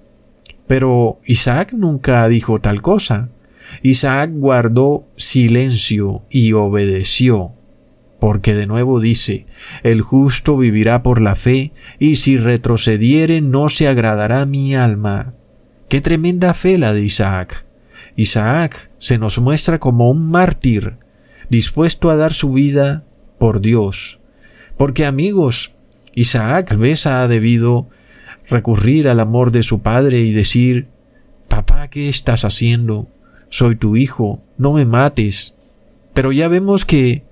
Pero 0.66 1.20
Isaac 1.24 1.72
nunca 1.72 2.26
dijo 2.28 2.60
tal 2.60 2.82
cosa. 2.82 3.30
Isaac 3.82 4.30
guardó 4.32 5.06
silencio 5.16 6.22
y 6.30 6.52
obedeció. 6.52 7.52
Porque 8.20 8.54
de 8.54 8.66
nuevo 8.66 9.00
dice, 9.00 9.46
el 9.82 10.00
justo 10.00 10.56
vivirá 10.56 11.02
por 11.02 11.20
la 11.20 11.36
fe, 11.36 11.72
y 11.98 12.16
si 12.16 12.36
retrocediere 12.38 13.40
no 13.40 13.68
se 13.68 13.88
agradará 13.88 14.46
mi 14.46 14.74
alma. 14.74 15.34
Qué 15.88 16.00
tremenda 16.00 16.54
fe 16.54 16.78
la 16.78 16.94
de 16.94 17.04
Isaac. 17.04 17.66
Isaac 18.16 18.90
se 18.98 19.18
nos 19.18 19.38
muestra 19.38 19.78
como 19.78 20.10
un 20.10 20.30
mártir, 20.30 20.96
dispuesto 21.50 22.08
a 22.08 22.16
dar 22.16 22.32
su 22.32 22.52
vida 22.52 23.04
por 23.38 23.60
Dios. 23.60 24.18
Porque 24.76 25.06
amigos, 25.06 25.74
Isaac 26.14 26.68
tal 26.68 26.78
vez 26.78 27.06
ha 27.06 27.26
debido 27.28 27.88
recurrir 28.48 29.08
al 29.08 29.20
amor 29.20 29.50
de 29.50 29.62
su 29.62 29.80
padre 29.80 30.20
y 30.20 30.32
decir, 30.32 30.88
Papá, 31.48 31.88
¿qué 31.88 32.08
estás 32.08 32.44
haciendo? 32.44 33.08
Soy 33.48 33.76
tu 33.76 33.96
hijo, 33.96 34.42
no 34.58 34.72
me 34.72 34.84
mates. 34.84 35.56
Pero 36.12 36.32
ya 36.32 36.48
vemos 36.48 36.84
que 36.84 37.24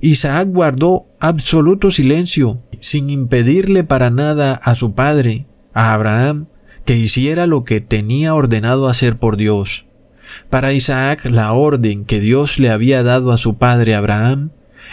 Isaac 0.00 0.48
guardó 0.50 1.06
absoluto 1.18 1.90
silencio, 1.90 2.60
sin 2.80 3.10
impedirle 3.10 3.84
para 3.84 4.10
nada 4.10 4.54
a 4.54 4.74
su 4.74 4.94
padre, 4.94 5.46
a 5.74 5.92
Abraham, 5.92 6.46
que 6.84 6.96
hiciera 6.96 7.46
lo 7.46 7.64
que 7.64 7.80
tenía 7.80 8.34
ordenado 8.34 8.88
hacer 8.88 9.18
por 9.18 9.36
Dios. 9.36 9.86
Para 10.48 10.72
Isaac 10.72 11.24
la 11.26 11.52
orden 11.52 12.04
que 12.04 12.20
Dios 12.20 12.58
le 12.58 12.70
había 12.70 13.02
dado 13.02 13.32
a 13.32 13.38
su 13.38 13.56
padre 13.58 13.94
Abraham 13.94 14.50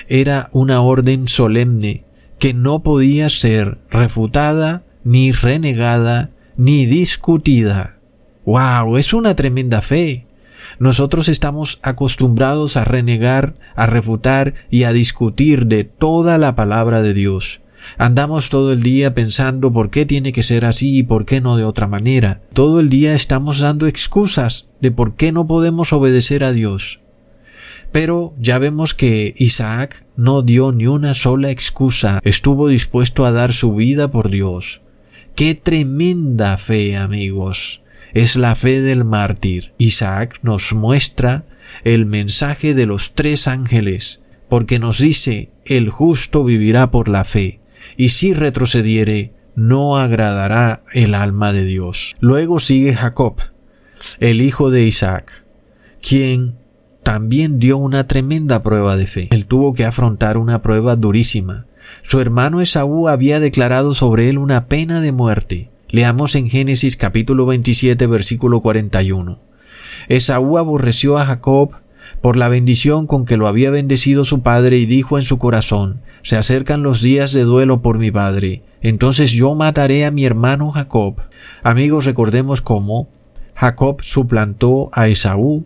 era 0.08 0.50
una 0.52 0.82
orden 0.82 1.28
solemne 1.28 2.04
que 2.40 2.54
no 2.54 2.84
podía 2.84 3.30
ser 3.30 3.80
refutada, 3.90 4.84
ni 5.04 5.32
renegada, 5.32 6.32
ni 6.56 6.86
discutida. 6.86 7.98
¡Wow! 8.46 8.98
Es 8.98 9.14
una 9.14 9.36
tremenda 9.36 9.82
fe. 9.82 10.28
Nosotros 10.80 11.30
estamos 11.30 11.80
acostumbrados 11.82 12.78
a 12.78 12.84
renegar, 12.84 13.56
a 13.76 13.86
refutar 13.86 14.54
y 14.70 14.84
a 14.84 14.94
discutir 14.94 15.68
de 15.68 15.84
toda 15.84 16.38
la 16.38 16.56
palabra 16.56 17.02
de 17.02 17.14
Dios. 17.14 17.62
Andamos 17.98 18.50
todo 18.50 18.74
el 18.74 18.84
día 18.84 19.14
pensando 19.14 19.72
por 19.72 19.90
qué 19.90 20.06
tiene 20.06 20.34
que 20.34 20.44
ser 20.44 20.66
así 20.66 20.98
y 20.98 21.04
por 21.04 21.26
qué 21.26 21.42
no 21.42 21.58
de 21.58 21.64
otra 21.64 21.88
manera. 21.88 22.42
Todo 22.54 22.80
el 22.80 22.90
día 22.90 23.14
estamos 23.14 23.60
dando 23.62 23.88
excusas 23.88 24.70
de 24.82 24.92
por 24.92 25.16
qué 25.16 25.32
no 25.32 25.48
podemos 25.48 25.94
obedecer 25.94 26.44
a 26.44 26.52
Dios. 26.52 27.00
Pero 27.98 28.36
ya 28.40 28.60
vemos 28.60 28.94
que 28.94 29.34
Isaac 29.38 30.06
no 30.16 30.44
dio 30.44 30.72
ni 30.72 30.86
una 30.86 31.16
sola 31.16 31.50
excusa, 31.50 32.20
estuvo 32.24 32.68
dispuesto 32.68 33.26
a 33.26 33.32
dar 33.32 33.54
su 33.54 33.74
vida 33.74 34.12
por 34.12 34.30
Dios. 34.30 34.82
¡Qué 35.34 35.56
tremenda 35.56 36.60
fe, 36.60 36.96
amigos! 36.96 37.82
Es 38.14 38.36
la 38.36 38.54
fe 38.54 38.82
del 38.82 39.04
mártir. 39.04 39.74
Isaac 39.80 40.38
nos 40.44 40.74
muestra 40.74 41.46
el 41.84 42.06
mensaje 42.06 42.76
de 42.76 42.86
los 42.86 43.16
tres 43.16 43.48
ángeles, 43.48 44.22
porque 44.48 44.78
nos 44.78 45.00
dice, 45.00 45.50
el 45.66 45.90
justo 45.90 46.44
vivirá 46.44 46.92
por 46.92 47.08
la 47.08 47.24
fe, 47.24 47.62
y 47.98 48.10
si 48.10 48.36
retrocediere, 48.36 49.34
no 49.56 49.98
agradará 49.98 50.84
el 50.94 51.16
alma 51.16 51.52
de 51.52 51.66
Dios. 51.66 52.14
Luego 52.20 52.60
sigue 52.60 52.94
Jacob, 52.94 53.38
el 54.20 54.42
hijo 54.42 54.70
de 54.70 54.84
Isaac, 54.84 55.46
quien 56.00 56.58
también 57.08 57.58
dio 57.58 57.78
una 57.78 58.06
tremenda 58.06 58.62
prueba 58.62 58.98
de 58.98 59.08
fe. 59.08 59.30
Él 59.32 59.46
tuvo 59.46 59.74
que 59.74 59.86
afrontar 59.86 60.38
una 60.38 60.62
prueba 60.62 60.98
durísima. 60.98 61.66
Su 62.04 62.20
hermano 62.20 62.60
Esaú 62.60 63.08
había 63.08 63.40
declarado 63.40 63.94
sobre 63.94 64.28
él 64.28 64.38
una 64.38 64.66
pena 64.66 65.00
de 65.00 65.14
muerte. 65.14 65.70
Leamos 65.88 66.36
en 66.36 66.50
Génesis 66.50 66.98
capítulo 66.98 67.46
27 67.46 68.08
versículo 68.08 68.60
41. 68.60 69.40
Esaú 70.10 70.58
aborreció 70.58 71.18
a 71.18 71.26
Jacob 71.26 71.76
por 72.20 72.36
la 72.36 72.50
bendición 72.50 73.08
con 73.08 73.24
que 73.24 73.38
lo 73.38 73.48
había 73.48 73.72
bendecido 73.72 74.26
su 74.26 74.42
padre 74.42 74.78
y 74.78 74.86
dijo 74.86 75.18
en 75.18 75.24
su 75.24 75.38
corazón, 75.38 76.02
se 76.24 76.36
acercan 76.36 76.84
los 76.84 77.02
días 77.02 77.32
de 77.32 77.44
duelo 77.44 77.82
por 77.82 78.00
mi 78.00 78.12
padre, 78.12 78.64
entonces 78.82 79.32
yo 79.32 79.56
mataré 79.56 80.04
a 80.04 80.12
mi 80.12 80.26
hermano 80.26 80.72
Jacob. 80.72 81.22
Amigos, 81.64 82.04
recordemos 82.04 82.60
cómo 82.60 83.08
Jacob 83.56 84.02
suplantó 84.02 84.90
a 84.92 85.08
Esaú 85.08 85.66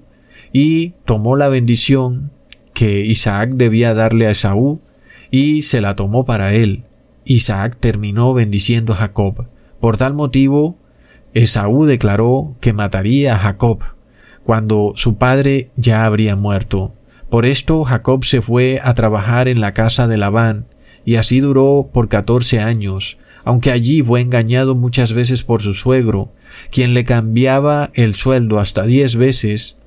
y 0.51 0.89
tomó 1.05 1.35
la 1.35 1.47
bendición 1.47 2.31
que 2.73 3.01
Isaac 3.01 3.51
debía 3.53 3.93
darle 3.93 4.27
a 4.27 4.31
Esaú 4.31 4.81
y 5.29 5.61
se 5.61 5.81
la 5.81 5.95
tomó 5.95 6.25
para 6.25 6.53
él. 6.53 6.83
Isaac 7.25 7.77
terminó 7.79 8.33
bendiciendo 8.33 8.93
a 8.93 8.97
Jacob. 8.97 9.47
Por 9.79 9.97
tal 9.97 10.13
motivo, 10.13 10.77
Esaú 11.33 11.85
declaró 11.85 12.55
que 12.59 12.73
mataría 12.73 13.35
a 13.35 13.39
Jacob 13.39 13.79
cuando 14.43 14.93
su 14.95 15.15
padre 15.15 15.71
ya 15.75 16.05
habría 16.05 16.35
muerto. 16.35 16.93
Por 17.29 17.45
esto 17.45 17.83
Jacob 17.83 18.25
se 18.25 18.41
fue 18.41 18.79
a 18.83 18.93
trabajar 18.93 19.47
en 19.47 19.61
la 19.61 19.73
casa 19.73 20.07
de 20.07 20.17
Labán, 20.17 20.65
y 21.05 21.15
así 21.15 21.39
duró 21.39 21.89
por 21.93 22.09
catorce 22.09 22.59
años, 22.59 23.17
aunque 23.43 23.71
allí 23.71 24.01
fue 24.01 24.21
engañado 24.21 24.75
muchas 24.75 25.13
veces 25.13 25.43
por 25.43 25.61
su 25.61 25.73
suegro, 25.73 26.33
quien 26.71 26.93
le 26.93 27.05
cambiaba 27.05 27.91
el 27.93 28.15
sueldo 28.15 28.59
hasta 28.59 28.83
diez 28.83 29.15
veces 29.15 29.79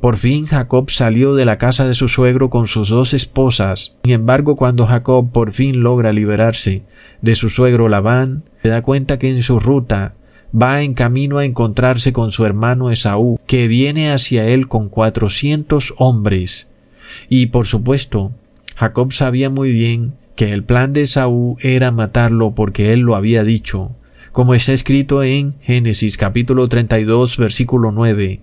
por 0.00 0.16
fin 0.16 0.46
Jacob 0.46 0.90
salió 0.90 1.34
de 1.34 1.44
la 1.44 1.58
casa 1.58 1.86
de 1.86 1.94
su 1.94 2.08
suegro 2.08 2.48
con 2.48 2.68
sus 2.68 2.88
dos 2.88 3.12
esposas. 3.12 3.96
Sin 4.02 4.12
embargo, 4.12 4.56
cuando 4.56 4.86
Jacob 4.86 5.30
por 5.30 5.52
fin 5.52 5.80
logra 5.80 6.12
liberarse 6.12 6.84
de 7.20 7.34
su 7.34 7.50
suegro 7.50 7.88
Labán, 7.88 8.44
se 8.62 8.70
da 8.70 8.82
cuenta 8.82 9.18
que 9.18 9.28
en 9.28 9.42
su 9.42 9.60
ruta 9.60 10.14
va 10.54 10.82
en 10.82 10.94
camino 10.94 11.38
a 11.38 11.44
encontrarse 11.44 12.12
con 12.12 12.32
su 12.32 12.44
hermano 12.44 12.90
Esaú, 12.90 13.38
que 13.46 13.68
viene 13.68 14.10
hacia 14.10 14.46
él 14.46 14.68
con 14.68 14.88
cuatrocientos 14.88 15.94
hombres. 15.98 16.70
Y 17.28 17.46
por 17.46 17.66
supuesto, 17.66 18.32
Jacob 18.76 19.12
sabía 19.12 19.50
muy 19.50 19.72
bien 19.72 20.14
que 20.34 20.52
el 20.52 20.64
plan 20.64 20.94
de 20.94 21.02
Esaú 21.02 21.58
era 21.60 21.90
matarlo 21.90 22.54
porque 22.54 22.94
él 22.94 23.00
lo 23.00 23.16
había 23.16 23.44
dicho, 23.44 23.94
como 24.32 24.54
está 24.54 24.72
escrito 24.72 25.22
en 25.22 25.56
Génesis 25.60 26.16
capítulo 26.16 26.68
32 26.68 27.36
versículo 27.36 27.92
9. 27.92 28.40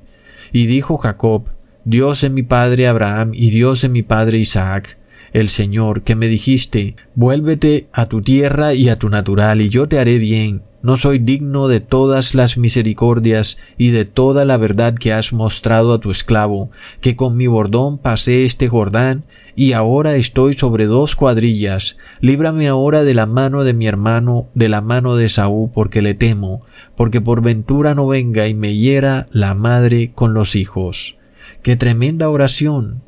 Y 0.58 0.66
dijo 0.66 0.98
Jacob, 0.98 1.50
Dios 1.86 2.22
de 2.22 2.32
mi 2.32 2.42
padre 2.42 2.88
Abraham 2.88 3.30
y 3.36 3.52
Dios 3.52 3.84
de 3.84 3.90
mi 3.90 4.02
padre 4.02 4.40
Isaac, 4.40 4.98
el 5.32 5.50
Señor, 5.50 6.02
que 6.02 6.16
me 6.16 6.28
dijiste, 6.28 6.96
vuélvete 7.14 7.90
a 7.94 8.08
tu 8.08 8.24
tierra 8.24 8.74
y 8.74 8.90
a 8.90 8.96
tu 8.96 9.08
natural, 9.08 9.62
y 9.62 9.70
yo 9.70 9.88
te 9.88 10.00
haré 10.00 10.18
bien, 10.18 10.64
no 10.88 10.96
soy 10.96 11.20
digno 11.20 11.68
de 11.68 11.82
todas 11.82 12.34
las 12.34 12.58
misericordias 12.58 13.60
y 13.78 13.90
de 13.90 14.06
toda 14.06 14.46
la 14.46 14.56
verdad 14.56 14.94
que 14.94 15.12
has 15.12 15.34
mostrado 15.34 15.92
a 15.92 16.00
tu 16.00 16.12
esclavo, 16.12 16.72
que 17.02 17.18
con 17.18 17.36
mi 17.36 17.46
bordón 17.46 17.98
pasé 17.98 18.46
este 18.46 18.70
Jordán, 18.70 19.26
y 19.54 19.74
ahora 19.74 20.16
estoy 20.16 20.54
sobre 20.54 20.86
dos 20.86 21.18
cuadrillas. 21.18 21.98
Líbrame 22.22 22.70
ahora 22.70 23.04
de 23.04 23.14
la 23.14 23.26
mano 23.26 23.66
de 23.66 23.74
mi 23.74 23.86
hermano, 23.86 24.48
de 24.54 24.70
la 24.70 24.80
mano 24.80 25.18
de 25.18 25.28
Saúl, 25.28 25.72
porque 25.74 26.02
le 26.02 26.14
temo, 26.14 26.62
porque 26.96 27.20
por 27.20 27.42
ventura 27.42 27.94
no 27.94 28.08
venga 28.08 28.48
y 28.48 28.54
me 28.54 28.74
hiera 28.74 29.28
la 29.34 29.56
madre 29.56 30.14
con 30.16 30.34
los 30.34 30.56
hijos. 30.56 31.18
Qué 31.64 31.76
tremenda 31.76 32.30
oración. 32.30 33.04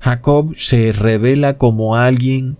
Jacob 0.00 0.56
se 0.56 0.90
revela 0.90 1.58
como 1.58 1.94
alguien 1.94 2.56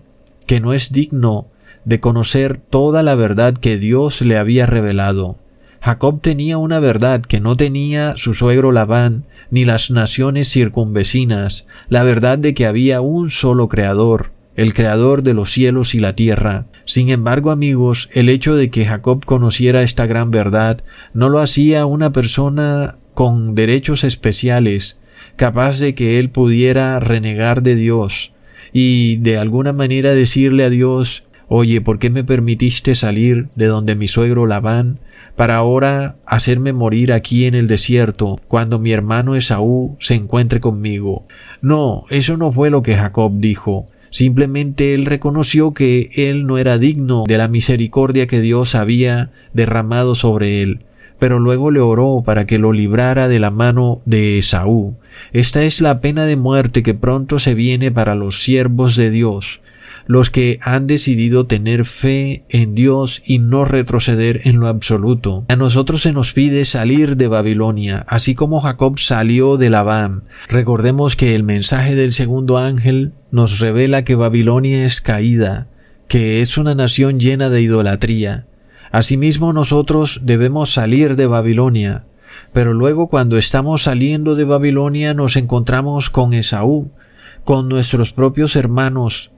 que 0.47 0.61
no 0.61 0.71
es 0.71 0.93
digno 0.93 1.50
de 1.85 1.99
conocer 1.99 2.57
toda 2.57 3.03
la 3.03 3.15
verdad 3.15 3.53
que 3.53 3.77
Dios 3.77 4.21
le 4.21 4.37
había 4.37 4.65
revelado. 4.65 5.37
Jacob 5.81 6.21
tenía 6.21 6.59
una 6.59 6.79
verdad 6.79 7.21
que 7.21 7.39
no 7.39 7.57
tenía 7.57 8.15
su 8.15 8.35
suegro 8.35 8.71
Labán 8.71 9.25
ni 9.49 9.65
las 9.65 9.89
naciones 9.89 10.47
circunvecinas, 10.47 11.67
la 11.89 12.03
verdad 12.03 12.37
de 12.37 12.53
que 12.53 12.67
había 12.67 13.01
un 13.01 13.31
solo 13.31 13.67
Creador, 13.67 14.31
el 14.55 14.73
Creador 14.73 15.23
de 15.23 15.33
los 15.33 15.51
cielos 15.51 15.95
y 15.95 15.99
la 15.99 16.15
tierra. 16.15 16.67
Sin 16.85 17.09
embargo, 17.09 17.49
amigos, 17.49 18.09
el 18.13 18.29
hecho 18.29 18.55
de 18.55 18.69
que 18.69 18.85
Jacob 18.85 19.25
conociera 19.25 19.81
esta 19.81 20.05
gran 20.05 20.29
verdad 20.29 20.83
no 21.13 21.29
lo 21.29 21.39
hacía 21.39 21.87
una 21.87 22.11
persona 22.13 22.97
con 23.15 23.55
derechos 23.55 24.03
especiales, 24.03 24.99
capaz 25.35 25.79
de 25.79 25.95
que 25.95 26.19
él 26.19 26.29
pudiera 26.29 26.99
renegar 26.99 27.63
de 27.63 27.75
Dios 27.75 28.33
y 28.73 29.17
de 29.17 29.37
alguna 29.37 29.73
manera 29.73 30.13
decirle 30.13 30.63
a 30.63 30.69
Dios 30.69 31.23
Oye, 31.53 31.81
¿por 31.81 31.99
qué 31.99 32.09
me 32.09 32.23
permitiste 32.23 32.95
salir 32.95 33.49
de 33.55 33.65
donde 33.65 33.93
mi 33.93 34.07
suegro 34.07 34.45
Labán 34.45 34.99
para 35.35 35.57
ahora 35.57 36.15
hacerme 36.25 36.71
morir 36.71 37.11
aquí 37.11 37.43
en 37.43 37.55
el 37.55 37.67
desierto 37.67 38.39
cuando 38.47 38.79
mi 38.79 38.93
hermano 38.93 39.35
Esaú 39.35 39.97
se 39.99 40.15
encuentre 40.15 40.61
conmigo? 40.61 41.27
No, 41.61 42.05
eso 42.09 42.37
no 42.37 42.53
fue 42.53 42.69
lo 42.69 42.81
que 42.83 42.95
Jacob 42.95 43.33
dijo. 43.35 43.89
Simplemente 44.11 44.93
él 44.93 45.05
reconoció 45.05 45.73
que 45.73 46.09
él 46.15 46.47
no 46.47 46.57
era 46.57 46.77
digno 46.77 47.25
de 47.27 47.37
la 47.37 47.49
misericordia 47.49 48.27
que 48.27 48.39
Dios 48.39 48.73
había 48.73 49.31
derramado 49.53 50.15
sobre 50.15 50.61
él 50.61 50.85
pero 51.19 51.37
luego 51.37 51.69
le 51.69 51.81
oró 51.81 52.23
para 52.25 52.47
que 52.47 52.57
lo 52.57 52.73
librara 52.73 53.27
de 53.27 53.37
la 53.37 53.51
mano 53.51 54.01
de 54.05 54.39
Esaú. 54.39 54.95
Esta 55.33 55.61
es 55.61 55.79
la 55.79 56.01
pena 56.01 56.25
de 56.25 56.35
muerte 56.35 56.81
que 56.81 56.95
pronto 56.95 57.37
se 57.37 57.53
viene 57.53 57.91
para 57.91 58.15
los 58.15 58.41
siervos 58.41 58.95
de 58.95 59.11
Dios 59.11 59.60
los 60.11 60.29
que 60.29 60.59
han 60.61 60.87
decidido 60.87 61.47
tener 61.47 61.85
fe 61.85 62.43
en 62.49 62.75
Dios 62.75 63.21
y 63.25 63.39
no 63.39 63.63
retroceder 63.63 64.41
en 64.43 64.59
lo 64.59 64.67
absoluto. 64.67 65.45
A 65.47 65.55
nosotros 65.55 66.01
se 66.01 66.11
nos 66.11 66.33
pide 66.33 66.65
salir 66.65 67.15
de 67.15 67.29
Babilonia, 67.29 68.05
así 68.09 68.35
como 68.35 68.59
Jacob 68.59 68.99
salió 68.99 69.55
de 69.55 69.69
Labán. 69.69 70.25
Recordemos 70.49 71.15
que 71.15 71.33
el 71.33 71.43
mensaje 71.43 71.95
del 71.95 72.11
segundo 72.11 72.57
ángel 72.57 73.13
nos 73.31 73.59
revela 73.59 74.03
que 74.03 74.15
Babilonia 74.15 74.85
es 74.85 74.99
caída, 74.99 75.69
que 76.09 76.41
es 76.41 76.57
una 76.57 76.75
nación 76.75 77.17
llena 77.17 77.47
de 77.47 77.61
idolatría. 77.61 78.47
Asimismo 78.91 79.53
nosotros 79.53 80.19
debemos 80.23 80.73
salir 80.73 81.15
de 81.15 81.27
Babilonia, 81.27 82.03
pero 82.51 82.73
luego 82.73 83.07
cuando 83.07 83.37
estamos 83.37 83.83
saliendo 83.83 84.35
de 84.35 84.43
Babilonia 84.43 85.13
nos 85.13 85.37
encontramos 85.37 86.09
con 86.09 86.33
Esaú, 86.33 86.91
con 87.45 87.69
nuestros 87.69 88.11
propios 88.11 88.57
hermanos, 88.57 89.31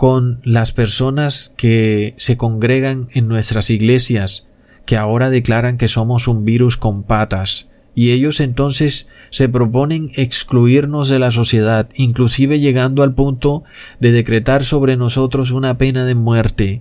con 0.00 0.40
las 0.44 0.72
personas 0.72 1.52
que 1.58 2.14
se 2.16 2.38
congregan 2.38 3.08
en 3.12 3.28
nuestras 3.28 3.68
iglesias, 3.68 4.48
que 4.86 4.96
ahora 4.96 5.28
declaran 5.28 5.76
que 5.76 5.88
somos 5.88 6.26
un 6.26 6.46
virus 6.46 6.78
con 6.78 7.02
patas, 7.02 7.68
y 7.94 8.12
ellos 8.12 8.40
entonces 8.40 9.10
se 9.28 9.50
proponen 9.50 10.10
excluirnos 10.16 11.10
de 11.10 11.18
la 11.18 11.30
sociedad, 11.32 11.90
inclusive 11.94 12.60
llegando 12.60 13.02
al 13.02 13.12
punto 13.12 13.62
de 14.00 14.10
decretar 14.10 14.64
sobre 14.64 14.96
nosotros 14.96 15.50
una 15.50 15.76
pena 15.76 16.06
de 16.06 16.14
muerte. 16.14 16.80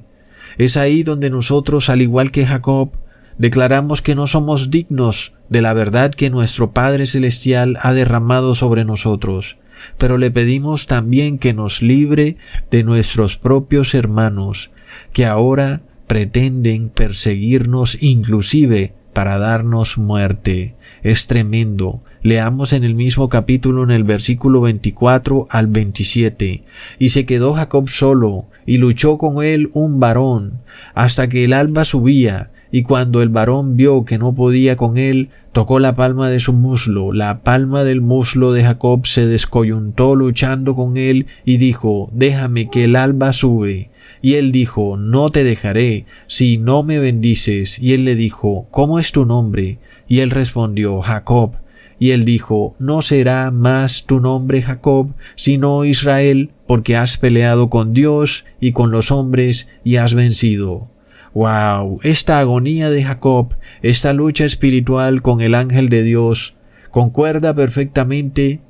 Es 0.57 0.78
ahí 0.78 1.03
donde 1.03 1.30
nosotros, 1.30 1.89
al 1.89 2.01
igual 2.01 2.32
que 2.32 2.45
Jacob, 2.45 2.91
declaramos 3.38 4.01
que 4.01 4.15
no 4.15 4.28
somos 4.28 4.72
dignos 4.72 5.34
de 5.49 5.61
la 5.61 5.74
verdad 5.74 6.11
que 6.11 6.30
nuestro 6.30 6.72
Padre 6.72 7.05
Celestial 7.05 7.78
ha 7.82 7.91
derramado 7.91 8.55
sobre 8.55 8.86
nosotros 8.86 9.59
pero 9.98 10.18
le 10.18 10.32
pedimos 10.32 10.88
también 10.88 11.38
que 11.38 11.54
nos 11.54 11.82
libre 11.82 12.38
de 12.72 12.84
nuestros 12.84 13.38
propios 13.38 13.94
hermanos, 13.94 14.72
que 15.14 15.26
ahora 15.26 15.82
pretenden 16.08 16.90
perseguirnos 16.90 18.02
inclusive 18.02 18.94
para 19.14 19.38
darnos 19.38 19.98
muerte. 19.98 20.76
Es 21.04 21.28
tremendo. 21.28 22.02
Leamos 22.22 22.74
en 22.74 22.84
el 22.84 22.96
mismo 22.96 23.30
capítulo 23.30 23.84
en 23.84 23.92
el 23.92 24.04
versículo 24.04 24.62
24 24.62 25.48
al 25.50 25.68
27. 25.68 26.64
Y 27.00 27.10
se 27.10 27.26
quedó 27.26 27.54
Jacob 27.54 27.90
solo, 27.90 28.48
y 28.66 28.78
luchó 28.78 29.18
con 29.18 29.44
él 29.44 29.70
un 29.74 30.00
varón, 30.00 30.62
hasta 30.94 31.30
que 31.30 31.46
el 31.46 31.54
alba 31.54 31.86
subía, 31.86 32.52
y 32.72 32.84
cuando 32.84 33.22
el 33.22 33.30
varón 33.30 33.76
vio 33.76 34.05
que 34.05 34.17
no 34.17 34.36
podía 34.36 34.78
con 34.78 34.97
él, 34.97 35.30
tocó 35.53 35.80
la 35.80 35.95
palma 35.95 36.30
de 36.30 36.39
su 36.39 36.53
muslo, 36.53 37.11
la 37.13 37.41
palma 37.41 37.84
del 37.84 38.01
muslo 38.01 38.51
de 38.51 38.63
Jacob 38.63 39.07
se 39.07 39.26
descoyuntó 39.26 40.15
luchando 40.15 40.76
con 40.76 40.97
él, 40.97 41.26
y 41.45 41.57
dijo 41.57 42.09
Déjame 42.13 42.70
que 42.70 42.86
el 42.86 42.95
alba 42.95 43.34
sube. 43.34 43.89
Y 44.22 44.36
él 44.36 44.51
dijo 44.51 44.97
No 44.97 45.32
te 45.32 45.43
dejaré, 45.43 46.05
si 46.28 46.57
no 46.57 46.84
me 46.84 46.99
bendices. 46.99 47.80
Y 47.80 47.93
él 47.93 48.05
le 48.05 48.15
dijo 48.15 48.67
¿Cómo 48.70 48.99
es 48.99 49.11
tu 49.11 49.26
nombre? 49.26 49.80
Y 50.07 50.20
él 50.20 50.30
respondió 50.30 51.01
Jacob. 51.01 51.53
Y 51.97 52.11
él 52.11 52.24
dijo 52.24 52.76
No 52.78 53.01
será 53.01 53.49
más 53.49 54.05
tu 54.05 54.20
nombre 54.20 54.61
Jacob, 54.61 55.13
sino 55.36 55.86
Israel, 55.86 56.51
porque 56.67 56.95
has 56.95 57.17
peleado 57.17 57.70
con 57.70 57.93
Dios 57.93 58.45
y 58.61 58.74
con 58.74 58.91
los 58.91 59.11
hombres 59.11 59.70
y 59.84 59.95
has 59.95 60.13
vencido. 60.13 60.88
Wow, 61.34 62.00
esta 62.04 62.40
agonía 62.40 62.90
de 62.90 63.04
Jacob, 63.04 63.56
esta 63.82 64.14
lucha 64.14 64.46
espiritual 64.46 65.22
con 65.22 65.42
el 65.42 65.54
ángel 65.54 65.90
de 65.90 66.04
Dios, 66.04 66.56
concuerda 66.90 67.56
perfectamente 67.56 68.62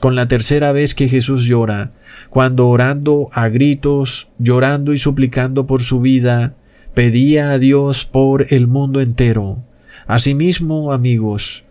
con 0.00 0.14
la 0.14 0.28
tercera 0.28 0.72
vez 0.72 0.94
que 0.94 1.08
Jesús 1.08 1.44
llora, 1.44 1.92
cuando 2.30 2.68
orando 2.68 3.28
a 3.32 3.48
gritos, 3.48 4.28
llorando 4.38 4.92
y 4.92 4.98
suplicando 4.98 5.66
por 5.66 5.82
su 5.82 6.00
vida, 6.00 6.54
pedía 6.94 7.50
a 7.50 7.58
Dios 7.58 8.06
por 8.06 8.46
el 8.50 8.66
mundo 8.66 9.00
entero. 9.00 9.62
Asimismo, 10.06 10.92
amigos, 10.92 11.64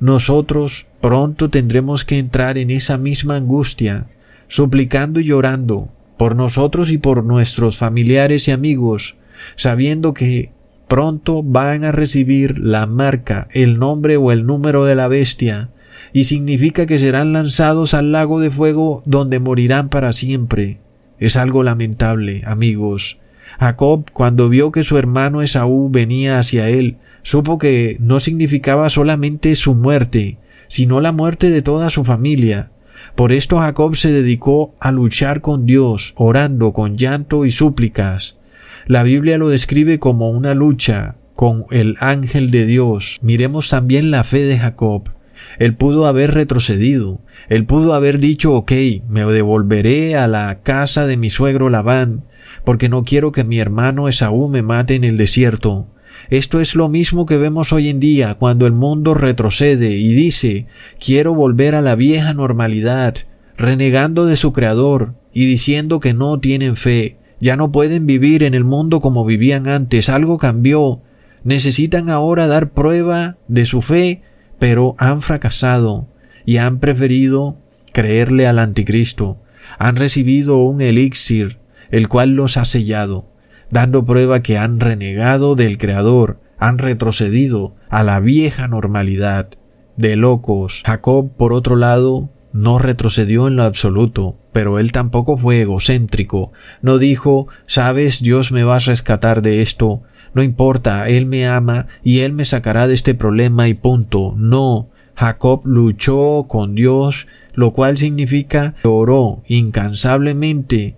nosotros 0.00 0.86
pronto 1.00 1.48
tendremos 1.48 2.04
que 2.04 2.18
entrar 2.18 2.58
en 2.58 2.70
esa 2.70 2.98
misma 2.98 3.36
angustia, 3.36 4.06
suplicando 4.48 5.20
y 5.20 5.24
llorando 5.24 5.88
por 6.18 6.36
nosotros 6.36 6.90
y 6.90 6.98
por 6.98 7.24
nuestros 7.24 7.78
familiares 7.78 8.48
y 8.48 8.50
amigos, 8.50 9.16
sabiendo 9.56 10.14
que 10.14 10.52
pronto 10.88 11.42
van 11.42 11.84
a 11.84 11.92
recibir 11.92 12.58
la 12.58 12.86
marca, 12.86 13.48
el 13.52 13.78
nombre 13.78 14.16
o 14.16 14.32
el 14.32 14.46
número 14.46 14.84
de 14.84 14.94
la 14.94 15.08
bestia, 15.08 15.70
y 16.12 16.24
significa 16.24 16.86
que 16.86 16.98
serán 16.98 17.32
lanzados 17.32 17.94
al 17.94 18.12
lago 18.12 18.40
de 18.40 18.50
fuego 18.50 19.02
donde 19.04 19.40
morirán 19.40 19.88
para 19.88 20.12
siempre. 20.12 20.78
Es 21.18 21.36
algo 21.36 21.62
lamentable, 21.62 22.42
amigos. 22.46 23.18
Jacob, 23.58 24.04
cuando 24.12 24.48
vio 24.48 24.72
que 24.72 24.82
su 24.82 24.98
hermano 24.98 25.42
Esaú 25.42 25.88
venía 25.90 26.38
hacia 26.38 26.68
él, 26.68 26.96
supo 27.22 27.58
que 27.58 27.96
no 28.00 28.20
significaba 28.20 28.90
solamente 28.90 29.54
su 29.54 29.74
muerte, 29.74 30.38
sino 30.68 31.00
la 31.00 31.12
muerte 31.12 31.50
de 31.50 31.62
toda 31.62 31.90
su 31.90 32.04
familia. 32.04 32.70
Por 33.14 33.32
esto 33.32 33.58
Jacob 33.58 33.96
se 33.96 34.12
dedicó 34.12 34.74
a 34.80 34.92
luchar 34.92 35.40
con 35.40 35.66
Dios, 35.66 36.14
orando 36.16 36.72
con 36.72 36.96
llanto 36.96 37.44
y 37.44 37.52
súplicas. 37.52 38.38
La 38.86 39.02
Biblia 39.02 39.38
lo 39.38 39.48
describe 39.48 39.98
como 39.98 40.30
una 40.30 40.52
lucha 40.52 41.16
con 41.34 41.64
el 41.70 41.96
ángel 42.00 42.50
de 42.50 42.66
Dios. 42.66 43.18
Miremos 43.22 43.70
también 43.70 44.10
la 44.10 44.24
fe 44.24 44.44
de 44.44 44.58
Jacob. 44.58 45.10
Él 45.58 45.74
pudo 45.74 46.06
haber 46.06 46.32
retrocedido, 46.32 47.20
él 47.48 47.64
pudo 47.64 47.94
haber 47.94 48.18
dicho, 48.18 48.52
ok, 48.52 48.72
me 49.08 49.24
devolveré 49.24 50.16
a 50.16 50.28
la 50.28 50.60
casa 50.62 51.06
de 51.06 51.16
mi 51.16 51.30
suegro 51.30 51.70
Labán, 51.70 52.24
porque 52.64 52.88
no 52.88 53.04
quiero 53.04 53.32
que 53.32 53.42
mi 53.42 53.58
hermano 53.58 54.08
Esaú 54.08 54.48
me 54.48 54.62
mate 54.62 54.94
en 54.94 55.04
el 55.04 55.16
desierto. 55.16 55.88
Esto 56.30 56.60
es 56.60 56.74
lo 56.74 56.88
mismo 56.88 57.26
que 57.26 57.36
vemos 57.36 57.72
hoy 57.72 57.88
en 57.88 58.00
día 58.00 58.34
cuando 58.34 58.66
el 58.66 58.72
mundo 58.72 59.14
retrocede 59.14 59.96
y 59.96 60.14
dice, 60.14 60.66
quiero 61.04 61.34
volver 61.34 61.74
a 61.74 61.82
la 61.82 61.96
vieja 61.96 62.34
normalidad, 62.34 63.14
renegando 63.56 64.26
de 64.26 64.36
su 64.36 64.52
Creador 64.52 65.14
y 65.32 65.46
diciendo 65.46 66.00
que 66.00 66.14
no 66.14 66.38
tienen 66.38 66.76
fe, 66.76 67.18
ya 67.44 67.56
no 67.56 67.70
pueden 67.72 68.06
vivir 68.06 68.42
en 68.42 68.54
el 68.54 68.64
mundo 68.64 69.02
como 69.02 69.26
vivían 69.26 69.68
antes, 69.68 70.08
algo 70.08 70.38
cambió. 70.38 71.02
Necesitan 71.42 72.08
ahora 72.08 72.46
dar 72.46 72.70
prueba 72.70 73.36
de 73.48 73.66
su 73.66 73.82
fe, 73.82 74.22
pero 74.58 74.94
han 74.96 75.20
fracasado 75.20 76.08
y 76.46 76.56
han 76.56 76.78
preferido 76.78 77.58
creerle 77.92 78.46
al 78.46 78.58
anticristo. 78.58 79.42
Han 79.78 79.96
recibido 79.96 80.56
un 80.56 80.80
elixir, 80.80 81.58
el 81.90 82.08
cual 82.08 82.30
los 82.30 82.56
ha 82.56 82.64
sellado, 82.64 83.30
dando 83.68 84.06
prueba 84.06 84.40
que 84.40 84.56
han 84.56 84.80
renegado 84.80 85.54
del 85.54 85.76
Creador, 85.76 86.40
han 86.58 86.78
retrocedido 86.78 87.74
a 87.90 88.04
la 88.04 88.20
vieja 88.20 88.68
normalidad 88.68 89.50
de 89.98 90.16
locos. 90.16 90.82
Jacob, 90.86 91.30
por 91.36 91.52
otro 91.52 91.76
lado, 91.76 92.30
no 92.54 92.78
retrocedió 92.78 93.48
en 93.48 93.56
lo 93.56 93.64
absoluto, 93.64 94.36
pero 94.52 94.78
él 94.78 94.92
tampoco 94.92 95.36
fue 95.36 95.60
egocéntrico. 95.62 96.52
No 96.82 96.98
dijo, 96.98 97.48
sabes, 97.66 98.22
Dios 98.22 98.52
me 98.52 98.62
va 98.62 98.76
a 98.76 98.78
rescatar 98.78 99.42
de 99.42 99.60
esto. 99.60 100.02
No 100.34 100.42
importa, 100.42 101.08
Él 101.08 101.26
me 101.26 101.48
ama 101.48 101.88
y 102.04 102.20
Él 102.20 102.32
me 102.32 102.44
sacará 102.44 102.86
de 102.86 102.94
este 102.94 103.14
problema 103.14 103.66
y 103.66 103.74
punto. 103.74 104.34
No. 104.36 104.88
Jacob 105.16 105.62
luchó 105.64 106.46
con 106.48 106.76
Dios, 106.76 107.26
lo 107.54 107.72
cual 107.72 107.98
significa 107.98 108.74
que 108.82 108.88
oró 108.88 109.42
incansablemente 109.48 110.96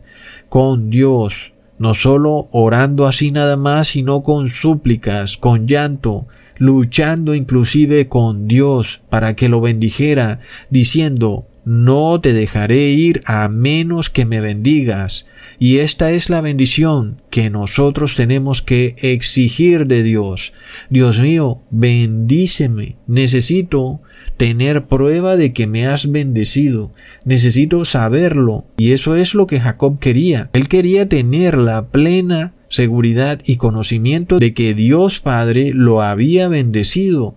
con 0.50 0.90
Dios, 0.90 1.52
no 1.78 1.94
solo 1.94 2.48
orando 2.50 3.06
así 3.06 3.30
nada 3.30 3.56
más, 3.56 3.88
sino 3.88 4.22
con 4.22 4.50
súplicas, 4.50 5.38
con 5.38 5.66
llanto, 5.66 6.26
luchando 6.58 7.34
inclusive 7.34 8.08
con 8.08 8.48
Dios 8.48 9.00
para 9.10 9.36
que 9.36 9.48
lo 9.48 9.60
bendijera, 9.60 10.40
diciendo, 10.70 11.46
no 11.66 12.20
te 12.20 12.32
dejaré 12.32 12.90
ir 12.90 13.22
a 13.26 13.48
menos 13.48 14.08
que 14.08 14.24
me 14.24 14.40
bendigas. 14.40 15.26
Y 15.58 15.78
esta 15.78 16.12
es 16.12 16.30
la 16.30 16.40
bendición 16.40 17.20
que 17.28 17.50
nosotros 17.50 18.14
tenemos 18.14 18.62
que 18.62 18.94
exigir 18.98 19.88
de 19.88 20.04
Dios. 20.04 20.52
Dios 20.90 21.18
mío, 21.18 21.62
bendíceme. 21.70 22.98
Necesito 23.08 24.00
tener 24.36 24.86
prueba 24.86 25.36
de 25.36 25.52
que 25.52 25.66
me 25.66 25.88
has 25.88 26.12
bendecido. 26.12 26.92
Necesito 27.24 27.84
saberlo. 27.84 28.66
Y 28.76 28.92
eso 28.92 29.16
es 29.16 29.34
lo 29.34 29.48
que 29.48 29.58
Jacob 29.58 29.98
quería. 29.98 30.50
Él 30.52 30.68
quería 30.68 31.08
tener 31.08 31.56
la 31.56 31.88
plena 31.88 32.54
seguridad 32.68 33.40
y 33.44 33.56
conocimiento 33.56 34.38
de 34.38 34.54
que 34.54 34.74
Dios 34.74 35.20
Padre 35.20 35.72
lo 35.74 36.02
había 36.02 36.48
bendecido. 36.48 37.36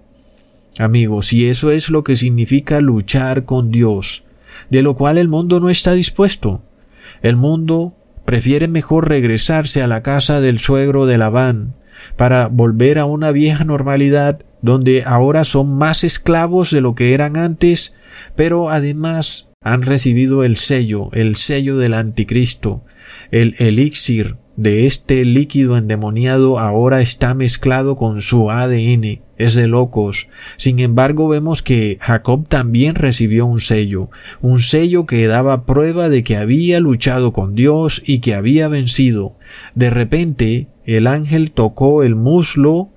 Amigos, 0.78 1.34
y 1.34 1.48
eso 1.48 1.72
es 1.72 1.90
lo 1.90 2.04
que 2.04 2.16
significa 2.16 2.82
luchar 2.82 3.46
con 3.46 3.72
Dios, 3.72 4.24
de 4.70 4.82
lo 4.82 4.96
cual 4.96 5.18
el 5.18 5.28
mundo 5.28 5.60
no 5.60 5.70
está 5.70 5.94
dispuesto. 5.94 6.64
El 7.22 7.36
mundo 7.36 7.96
prefiere 8.26 8.68
mejor 8.68 9.10
regresarse 9.10 9.82
a 9.82 9.88
la 9.88 10.04
casa 10.04 10.40
del 10.40 10.60
suegro 10.60 11.06
de 11.06 11.18
Labán, 11.18 11.76
para 12.16 12.48
volver 12.48 12.98
a 13.00 13.06
una 13.06 13.32
vieja 13.32 13.66
normalidad 13.66 14.40
donde 14.62 15.04
ahora 15.06 15.44
son 15.44 15.78
más 15.78 16.04
esclavos 16.04 16.72
de 16.72 16.82
lo 16.82 16.96
que 16.96 17.14
eran 17.14 17.38
antes, 17.38 17.96
pero 18.36 18.70
además 18.70 19.50
han 19.62 19.82
recibido 19.82 20.44
el 20.44 20.58
sello, 20.58 21.10
el 21.14 21.36
sello 21.36 21.78
del 21.78 21.94
anticristo, 21.94 22.84
el 23.32 23.56
elixir 23.60 24.38
de 24.60 24.88
este 24.88 25.24
líquido 25.24 25.78
endemoniado 25.78 26.60
ahora 26.60 27.00
está 27.00 27.34
mezclado 27.34 27.96
con 27.96 28.22
su 28.22 28.52
ADN. 28.52 29.22
Es 29.38 29.56
de 29.56 29.68
locos. 29.68 30.28
Sin 30.58 30.80
embargo, 30.80 31.30
vemos 31.30 31.64
que 31.64 31.98
Jacob 32.02 32.46
también 32.46 32.96
recibió 32.96 33.46
un 33.46 33.62
sello, 33.62 34.10
un 34.42 34.60
sello 34.60 35.06
que 35.06 35.28
daba 35.28 35.66
prueba 35.66 36.10
de 36.10 36.26
que 36.26 36.36
había 36.36 36.82
luchado 36.82 37.32
con 37.32 37.56
Dios 37.56 38.04
y 38.06 38.20
que 38.20 38.34
había 38.34 38.68
vencido. 38.68 39.38
De 39.76 39.90
repente, 39.90 40.68
el 40.84 41.08
ángel 41.08 41.52
tocó 41.52 42.04
el 42.04 42.16
muslo 42.16 42.90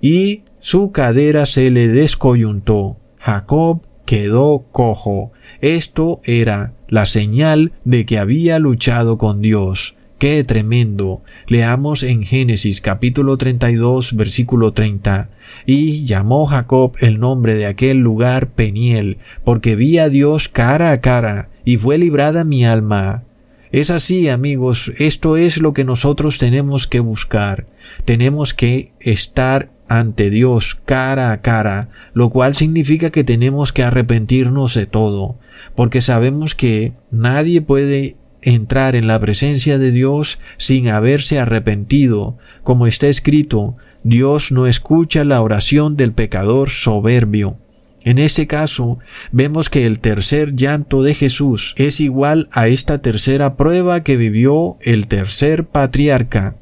y 0.00 0.42
su 0.60 0.92
cadera 0.92 1.46
se 1.46 1.72
le 1.72 1.88
descoyuntó. 1.88 2.96
Jacob 3.18 3.82
quedó 4.06 4.66
cojo. 4.70 5.32
Esto 5.62 6.20
era 6.22 6.74
la 6.86 7.06
señal 7.06 7.72
de 7.84 8.06
que 8.06 8.18
había 8.18 8.60
luchado 8.60 9.18
con 9.18 9.42
Dios. 9.42 9.97
¡Qué 10.18 10.42
tremendo! 10.42 11.22
Leamos 11.46 12.02
en 12.02 12.24
Génesis 12.24 12.80
capítulo 12.80 13.36
32 13.36 14.16
versículo 14.16 14.72
30. 14.72 15.30
Y 15.64 16.06
llamó 16.06 16.46
Jacob 16.46 16.96
el 16.98 17.20
nombre 17.20 17.54
de 17.54 17.66
aquel 17.66 17.98
lugar 17.98 18.48
Peniel, 18.50 19.18
porque 19.44 19.76
vi 19.76 19.98
a 19.98 20.08
Dios 20.08 20.48
cara 20.48 20.90
a 20.90 21.00
cara, 21.00 21.50
y 21.64 21.76
fue 21.76 21.98
librada 21.98 22.42
mi 22.42 22.64
alma. 22.64 23.22
Es 23.70 23.92
así, 23.92 24.28
amigos, 24.28 24.90
esto 24.98 25.36
es 25.36 25.58
lo 25.58 25.72
que 25.72 25.84
nosotros 25.84 26.38
tenemos 26.38 26.88
que 26.88 26.98
buscar. 26.98 27.68
Tenemos 28.04 28.54
que 28.54 28.90
estar 28.98 29.70
ante 29.88 30.30
Dios 30.30 30.80
cara 30.84 31.30
a 31.30 31.40
cara, 31.42 31.90
lo 32.12 32.30
cual 32.30 32.56
significa 32.56 33.10
que 33.10 33.22
tenemos 33.22 33.72
que 33.72 33.84
arrepentirnos 33.84 34.74
de 34.74 34.86
todo, 34.86 35.38
porque 35.76 36.00
sabemos 36.00 36.56
que 36.56 36.92
nadie 37.12 37.62
puede 37.62 38.16
entrar 38.42 38.94
en 38.94 39.06
la 39.06 39.18
presencia 39.20 39.78
de 39.78 39.90
Dios 39.90 40.38
sin 40.56 40.88
haberse 40.88 41.38
arrepentido. 41.38 42.38
Como 42.62 42.86
está 42.86 43.08
escrito, 43.08 43.76
Dios 44.02 44.52
no 44.52 44.66
escucha 44.66 45.24
la 45.24 45.42
oración 45.42 45.96
del 45.96 46.12
pecador 46.12 46.70
soberbio. 46.70 47.56
En 48.04 48.18
este 48.18 48.46
caso, 48.46 48.98
vemos 49.32 49.68
que 49.68 49.84
el 49.84 49.98
tercer 49.98 50.54
llanto 50.54 51.02
de 51.02 51.14
Jesús 51.14 51.74
es 51.76 52.00
igual 52.00 52.48
a 52.52 52.68
esta 52.68 53.02
tercera 53.02 53.56
prueba 53.56 54.02
que 54.02 54.16
vivió 54.16 54.76
el 54.80 55.08
tercer 55.08 55.66
patriarca 55.66 56.56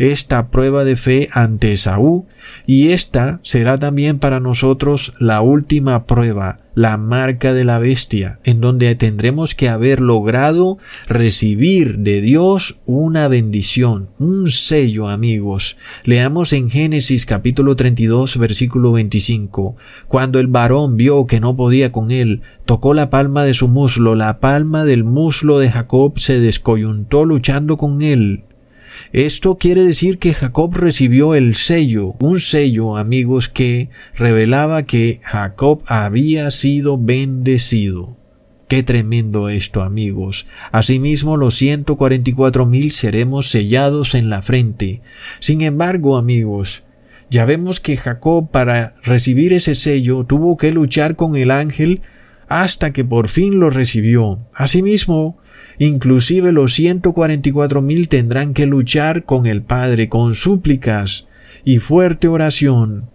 esta 0.00 0.50
prueba 0.50 0.82
de 0.84 0.96
fe 0.96 1.28
ante 1.30 1.74
Esaú 1.74 2.26
y 2.66 2.88
esta 2.88 3.38
será 3.42 3.78
también 3.78 4.18
para 4.18 4.40
nosotros 4.40 5.12
la 5.18 5.42
última 5.42 6.06
prueba, 6.06 6.58
la 6.74 6.96
marca 6.96 7.52
de 7.52 7.64
la 7.64 7.78
bestia, 7.78 8.40
en 8.44 8.62
donde 8.62 8.94
tendremos 8.94 9.54
que 9.54 9.68
haber 9.68 10.00
logrado 10.00 10.78
recibir 11.06 11.98
de 11.98 12.22
Dios 12.22 12.80
una 12.86 13.28
bendición, 13.28 14.08
un 14.18 14.50
sello, 14.50 15.10
amigos. 15.10 15.76
Leamos 16.04 16.54
en 16.54 16.70
Génesis 16.70 17.26
capítulo 17.26 17.76
32 17.76 18.38
versículo 18.38 18.92
25. 18.92 19.76
Cuando 20.08 20.40
el 20.40 20.46
varón 20.46 20.96
vio 20.96 21.26
que 21.26 21.40
no 21.40 21.56
podía 21.56 21.92
con 21.92 22.10
él, 22.10 22.40
tocó 22.64 22.94
la 22.94 23.10
palma 23.10 23.44
de 23.44 23.52
su 23.52 23.68
muslo, 23.68 24.14
la 24.14 24.40
palma 24.40 24.84
del 24.84 25.04
muslo 25.04 25.58
de 25.58 25.70
Jacob 25.70 26.18
se 26.18 26.40
descoyuntó 26.40 27.26
luchando 27.26 27.76
con 27.76 28.00
él. 28.00 28.44
Esto 29.12 29.56
quiere 29.58 29.84
decir 29.84 30.18
que 30.18 30.34
Jacob 30.34 30.74
recibió 30.74 31.34
el 31.34 31.54
sello, 31.54 32.14
un 32.20 32.40
sello, 32.40 32.96
amigos, 32.96 33.48
que 33.48 33.90
revelaba 34.14 34.84
que 34.84 35.20
Jacob 35.24 35.82
había 35.86 36.50
sido 36.50 36.98
bendecido. 36.98 38.16
Qué 38.68 38.84
tremendo 38.84 39.48
esto, 39.48 39.82
amigos. 39.82 40.46
Asimismo, 40.70 41.36
los 41.36 41.56
144 41.56 42.66
mil 42.66 42.92
seremos 42.92 43.50
sellados 43.50 44.14
en 44.14 44.30
la 44.30 44.42
frente. 44.42 45.00
Sin 45.40 45.62
embargo, 45.62 46.16
amigos, 46.16 46.84
ya 47.30 47.44
vemos 47.44 47.80
que 47.80 47.96
Jacob 47.96 48.48
para 48.50 48.94
recibir 49.02 49.52
ese 49.52 49.74
sello 49.74 50.22
tuvo 50.24 50.56
que 50.56 50.70
luchar 50.70 51.16
con 51.16 51.36
el 51.36 51.50
ángel 51.50 52.02
hasta 52.48 52.92
que 52.92 53.04
por 53.04 53.28
fin 53.28 53.58
lo 53.58 53.70
recibió. 53.70 54.40
Asimismo, 54.54 55.38
Inclusive 55.78 56.52
los 56.52 56.74
144 56.74 57.82
mil 57.82 58.08
tendrán 58.08 58.54
que 58.54 58.66
luchar 58.66 59.24
con 59.24 59.46
el 59.46 59.62
Padre 59.62 60.08
con 60.08 60.34
súplicas 60.34 61.28
y 61.64 61.78
fuerte 61.78 62.28
oración, 62.28 63.10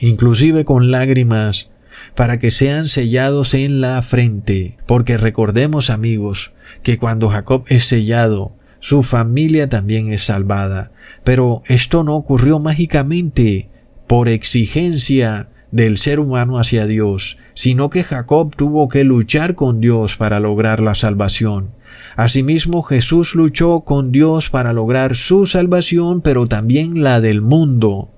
inclusive 0.00 0.64
con 0.64 0.90
lágrimas, 0.90 1.70
para 2.14 2.38
que 2.38 2.50
sean 2.50 2.88
sellados 2.88 3.54
en 3.54 3.80
la 3.80 4.00
frente. 4.02 4.76
Porque 4.86 5.16
recordemos 5.16 5.90
amigos 5.90 6.52
que 6.82 6.98
cuando 6.98 7.28
Jacob 7.28 7.64
es 7.68 7.84
sellado, 7.84 8.56
su 8.80 9.02
familia 9.02 9.68
también 9.68 10.12
es 10.12 10.24
salvada. 10.24 10.92
Pero 11.24 11.62
esto 11.66 12.02
no 12.02 12.16
ocurrió 12.16 12.58
mágicamente, 12.58 13.68
por 14.06 14.28
exigencia 14.28 15.48
del 15.72 15.98
ser 15.98 16.20
humano 16.20 16.58
hacia 16.58 16.86
Dios, 16.86 17.38
sino 17.54 17.90
que 17.90 18.04
Jacob 18.04 18.54
tuvo 18.54 18.88
que 18.88 19.02
luchar 19.02 19.56
con 19.56 19.80
Dios 19.80 20.16
para 20.16 20.38
lograr 20.38 20.80
la 20.80 20.94
salvación. 20.94 21.70
Asimismo 22.14 22.82
Jesús 22.82 23.34
luchó 23.34 23.80
con 23.80 24.12
Dios 24.12 24.50
para 24.50 24.72
lograr 24.72 25.16
su 25.16 25.46
salvación, 25.46 26.20
pero 26.20 26.46
también 26.46 27.02
la 27.02 27.20
del 27.20 27.42
mundo. 27.42 28.10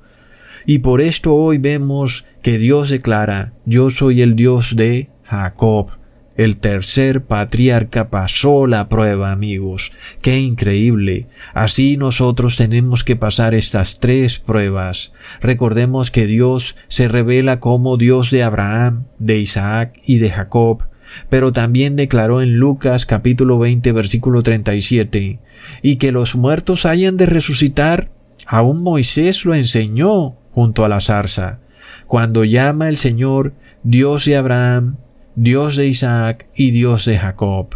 Y 0.67 0.79
por 0.79 1.01
esto 1.01 1.35
hoy 1.35 1.59
vemos 1.59 2.27
que 2.43 2.59
Dios 2.59 2.91
declara, 2.91 3.53
yo 3.65 3.91
soy 3.91 4.21
el 4.23 4.35
Dios 4.35 4.75
de 4.77 5.11
Jacob, 5.23 5.91
el 6.37 6.57
tercer 6.57 7.25
patriarca 7.25 8.11
pasó 8.11 8.67
la 8.67 8.89
prueba, 8.89 9.31
amigos. 9.31 9.93
Qué 10.21 10.41
increíble. 10.41 11.29
Así 11.53 11.97
nosotros 11.97 12.57
tenemos 12.57 13.05
que 13.05 13.15
pasar 13.15 13.55
estas 13.55 14.01
tres 14.01 14.41
pruebas. 14.41 15.13
Recordemos 15.41 16.11
que 16.11 16.27
Dios 16.27 16.75
se 16.89 17.07
revela 17.07 17.61
como 17.61 17.97
Dios 17.97 18.31
de 18.31 18.43
Abraham, 18.43 19.05
de 19.19 19.39
Isaac 19.39 20.01
y 20.05 20.19
de 20.19 20.31
Jacob, 20.31 20.85
pero 21.29 21.53
también 21.53 21.95
declaró 21.95 22.43
en 22.43 22.55
Lucas 22.55 23.07
capítulo 23.07 23.59
20 23.61 23.93
versículo 23.93 24.43
37, 24.43 25.39
y 25.83 25.97
que 25.97 26.11
los 26.11 26.35
muertos 26.35 26.85
hayan 26.85 27.17
de 27.17 27.27
resucitar, 27.27 28.11
aún 28.47 28.83
Moisés 28.83 29.45
lo 29.45 29.55
enseñó 29.55 30.37
junto 30.51 30.85
a 30.85 30.89
la 30.89 31.01
zarza. 31.01 31.61
Cuando 32.09 32.45
llama 32.45 32.89
el 32.89 32.97
Señor 32.97 33.55
Dios 33.85 34.25
de 34.25 34.37
Abraham, 34.37 34.97
Dios 35.37 35.77
de 35.77 35.89
Isaac 35.89 36.47
y 36.55 36.71
Dios 36.71 37.05
de 37.05 37.19
Jacob. 37.19 37.75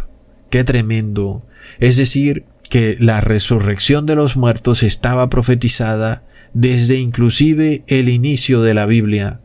Qué 0.49 0.63
tremendo. 0.63 1.43
Es 1.79 1.97
decir, 1.97 2.45
que 2.69 2.95
la 2.99 3.19
resurrección 3.19 4.05
de 4.05 4.15
los 4.15 4.37
muertos 4.37 4.83
estaba 4.83 5.29
profetizada 5.29 6.23
desde 6.53 6.97
inclusive 6.97 7.83
el 7.87 8.09
inicio 8.09 8.61
de 8.61 8.73
la 8.73 8.85
Biblia. 8.85 9.41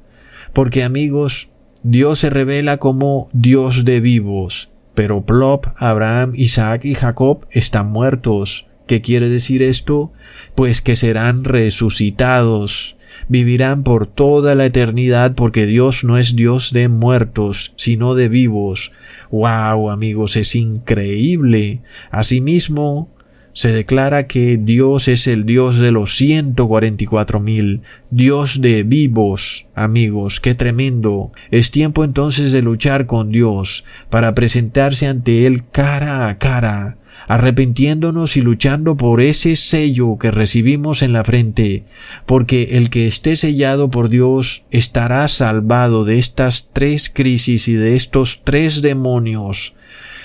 Porque 0.53 0.85
amigos, 0.85 1.51
Dios 1.83 2.21
se 2.21 2.31
revela 2.31 2.77
como 2.77 3.29
Dios 3.33 3.85
de 3.85 4.01
vivos, 4.01 4.71
pero 4.95 5.25
Plop, 5.25 5.67
Abraham, 5.77 6.33
Isaac 6.37 6.85
y 6.85 6.95
Jacob 6.95 7.47
están 7.51 7.91
muertos. 7.91 8.67
¿Qué 8.87 9.01
quiere 9.01 9.29
decir 9.29 9.63
esto? 9.63 10.13
Pues 10.55 10.83
que 10.83 10.95
serán 10.95 11.45
resucitados 11.45 12.97
vivirán 13.29 13.83
por 13.83 14.07
toda 14.07 14.55
la 14.55 14.67
eternidad 14.67 15.35
porque 15.35 15.67
Dios 15.67 16.05
no 16.05 16.19
es 16.19 16.37
Dios 16.37 16.73
de 16.73 16.89
muertos, 16.89 17.73
sino 17.77 18.15
de 18.15 18.29
vivos. 18.29 18.93
¡Wow, 19.31 19.91
amigos! 19.91 20.37
Es 20.37 20.55
increíble. 20.55 21.81
Asimismo, 22.11 23.11
se 23.55 23.73
declara 23.73 24.27
que 24.27 24.59
Dios 24.59 25.07
es 25.07 25.29
el 25.29 25.47
Dios 25.47 25.79
de 25.79 25.93
los 25.93 26.17
144 26.17 27.39
mil, 27.39 27.83
Dios 28.11 28.61
de 28.61 28.83
vivos, 28.83 29.67
amigos, 29.77 30.41
qué 30.41 30.57
tremendo. 30.57 31.31
Es 31.53 31.71
tiempo 31.71 32.03
entonces 32.03 32.51
de 32.51 32.63
luchar 32.63 33.07
con 33.07 33.31
Dios 33.31 33.85
para 34.11 34.35
presentarse 34.35 35.07
ante 35.07 35.47
Él 35.47 35.63
cara 35.71 36.29
a 36.29 36.39
cara 36.39 36.99
arrepintiéndonos 37.27 38.37
y 38.37 38.41
luchando 38.41 38.97
por 38.97 39.21
ese 39.21 39.57
sello 39.57 40.19
que 40.19 40.31
recibimos 40.31 41.03
en 41.03 41.13
la 41.13 41.25
frente, 41.25 41.85
porque 42.27 42.77
el 42.77 42.91
que 42.91 43.07
esté 43.07 43.37
sellado 43.37 43.91
por 43.91 44.09
Dios 44.09 44.65
estará 44.71 45.27
salvado 45.29 46.05
de 46.05 46.19
estas 46.19 46.71
tres 46.73 47.11
crisis 47.11 47.69
y 47.69 47.75
de 47.75 47.97
estos 47.97 48.43
tres 48.45 48.83
demonios. 48.83 49.75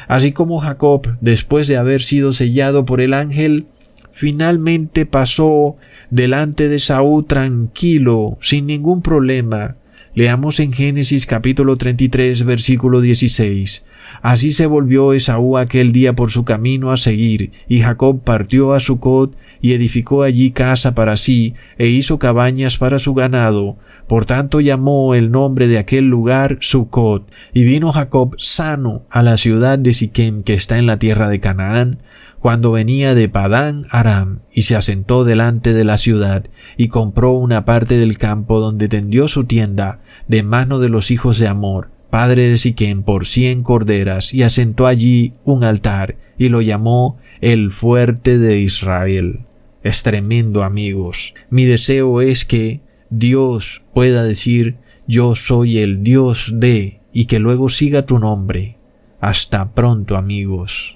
Así 0.08 0.32
como 0.32 0.60
Jacob, 0.60 1.18
después 1.22 1.68
de 1.68 1.78
haber 1.78 2.02
sido 2.02 2.34
sellado 2.34 2.86
por 2.86 3.00
el 3.00 3.14
ángel, 3.14 3.68
finalmente 4.12 5.06
pasó 5.06 5.78
delante 6.10 6.68
de 6.68 6.80
Saúl 6.80 7.26
tranquilo, 7.26 8.38
sin 8.42 8.66
ningún 8.66 9.02
problema. 9.02 9.76
Leamos 10.16 10.60
en 10.60 10.74
Génesis 10.74 11.28
capítulo 11.28 11.78
33 11.78 12.44
versículo 12.44 13.00
16. 13.00 13.86
Así 14.22 14.52
se 14.52 14.66
volvió 14.66 15.14
Esaú 15.14 15.58
aquel 15.58 15.92
día 15.92 16.16
por 16.16 16.32
su 16.32 16.44
camino 16.44 16.92
a 16.92 16.98
seguir, 16.98 17.52
y 17.68 17.80
Jacob 17.80 18.22
partió 18.24 18.74
a 18.74 18.80
Sucot 18.80 19.36
y 19.62 19.74
edificó 19.74 20.24
allí 20.24 20.52
casa 20.52 20.96
para 20.96 21.18
sí, 21.18 21.54
e 21.78 21.88
hizo 21.88 22.20
cabañas 22.20 22.78
para 22.78 23.00
su 23.00 23.14
ganado. 23.14 23.78
Por 24.08 24.26
tanto 24.26 24.60
llamó 24.60 25.14
el 25.14 25.32
nombre 25.32 25.68
de 25.68 25.78
aquel 25.78 26.06
lugar 26.10 26.58
Sucot, 26.62 27.30
y 27.54 27.64
vino 27.64 27.92
Jacob 27.92 28.36
sano 28.38 29.04
a 29.10 29.22
la 29.22 29.38
ciudad 29.38 29.78
de 29.78 29.94
Siquem 29.94 30.44
que 30.44 30.54
está 30.54 30.78
en 30.78 30.88
la 30.88 30.98
tierra 30.98 31.30
de 31.30 31.40
Canaán, 31.40 32.00
cuando 32.40 32.72
venía 32.72 33.14
de 33.16 33.28
Padán 33.28 33.86
Aram, 33.92 34.40
y 34.52 34.64
se 34.64 34.76
asentó 34.76 35.26
delante 35.26 35.74
de 35.74 35.84
la 35.84 35.98
ciudad, 35.98 36.46
y 36.78 36.88
compró 36.88 37.34
una 37.34 37.66
parte 37.66 37.98
del 37.98 38.18
campo 38.18 38.60
donde 38.60 38.88
tendió 38.88 39.28
su 39.28 39.44
tienda, 39.44 40.00
de 40.28 40.42
mano 40.44 40.80
de 40.80 40.90
los 40.90 41.12
hijos 41.12 41.38
de 41.38 41.48
Amor, 41.48 41.92
padre 42.10 42.50
de 42.50 42.58
Siquem, 42.58 43.04
por 43.04 43.26
cien 43.28 43.64
corderas, 43.64 44.34
y 44.34 44.44
asentó 44.44 44.88
allí 44.88 45.34
un 45.44 45.64
altar, 45.64 46.18
y 46.38 46.50
lo 46.50 46.62
llamó 46.62 47.18
el 47.42 47.72
fuerte 47.72 48.38
de 48.38 48.60
Israel. 48.60 49.42
Es 49.84 50.04
tremendo, 50.04 50.64
amigos. 50.64 51.34
Mi 51.50 51.66
deseo 51.66 52.22
es 52.22 52.46
que 52.46 52.82
Dios 53.10 53.84
pueda 53.94 54.24
decir 54.24 54.78
yo 55.08 55.36
soy 55.36 55.80
el 55.80 56.04
Dios 56.04 56.52
de, 56.54 57.02
y 57.12 57.26
que 57.26 57.40
luego 57.40 57.70
siga 57.70 58.06
tu 58.06 58.20
nombre. 58.20 58.78
Hasta 59.20 59.74
pronto, 59.74 60.16
amigos. 60.16 60.96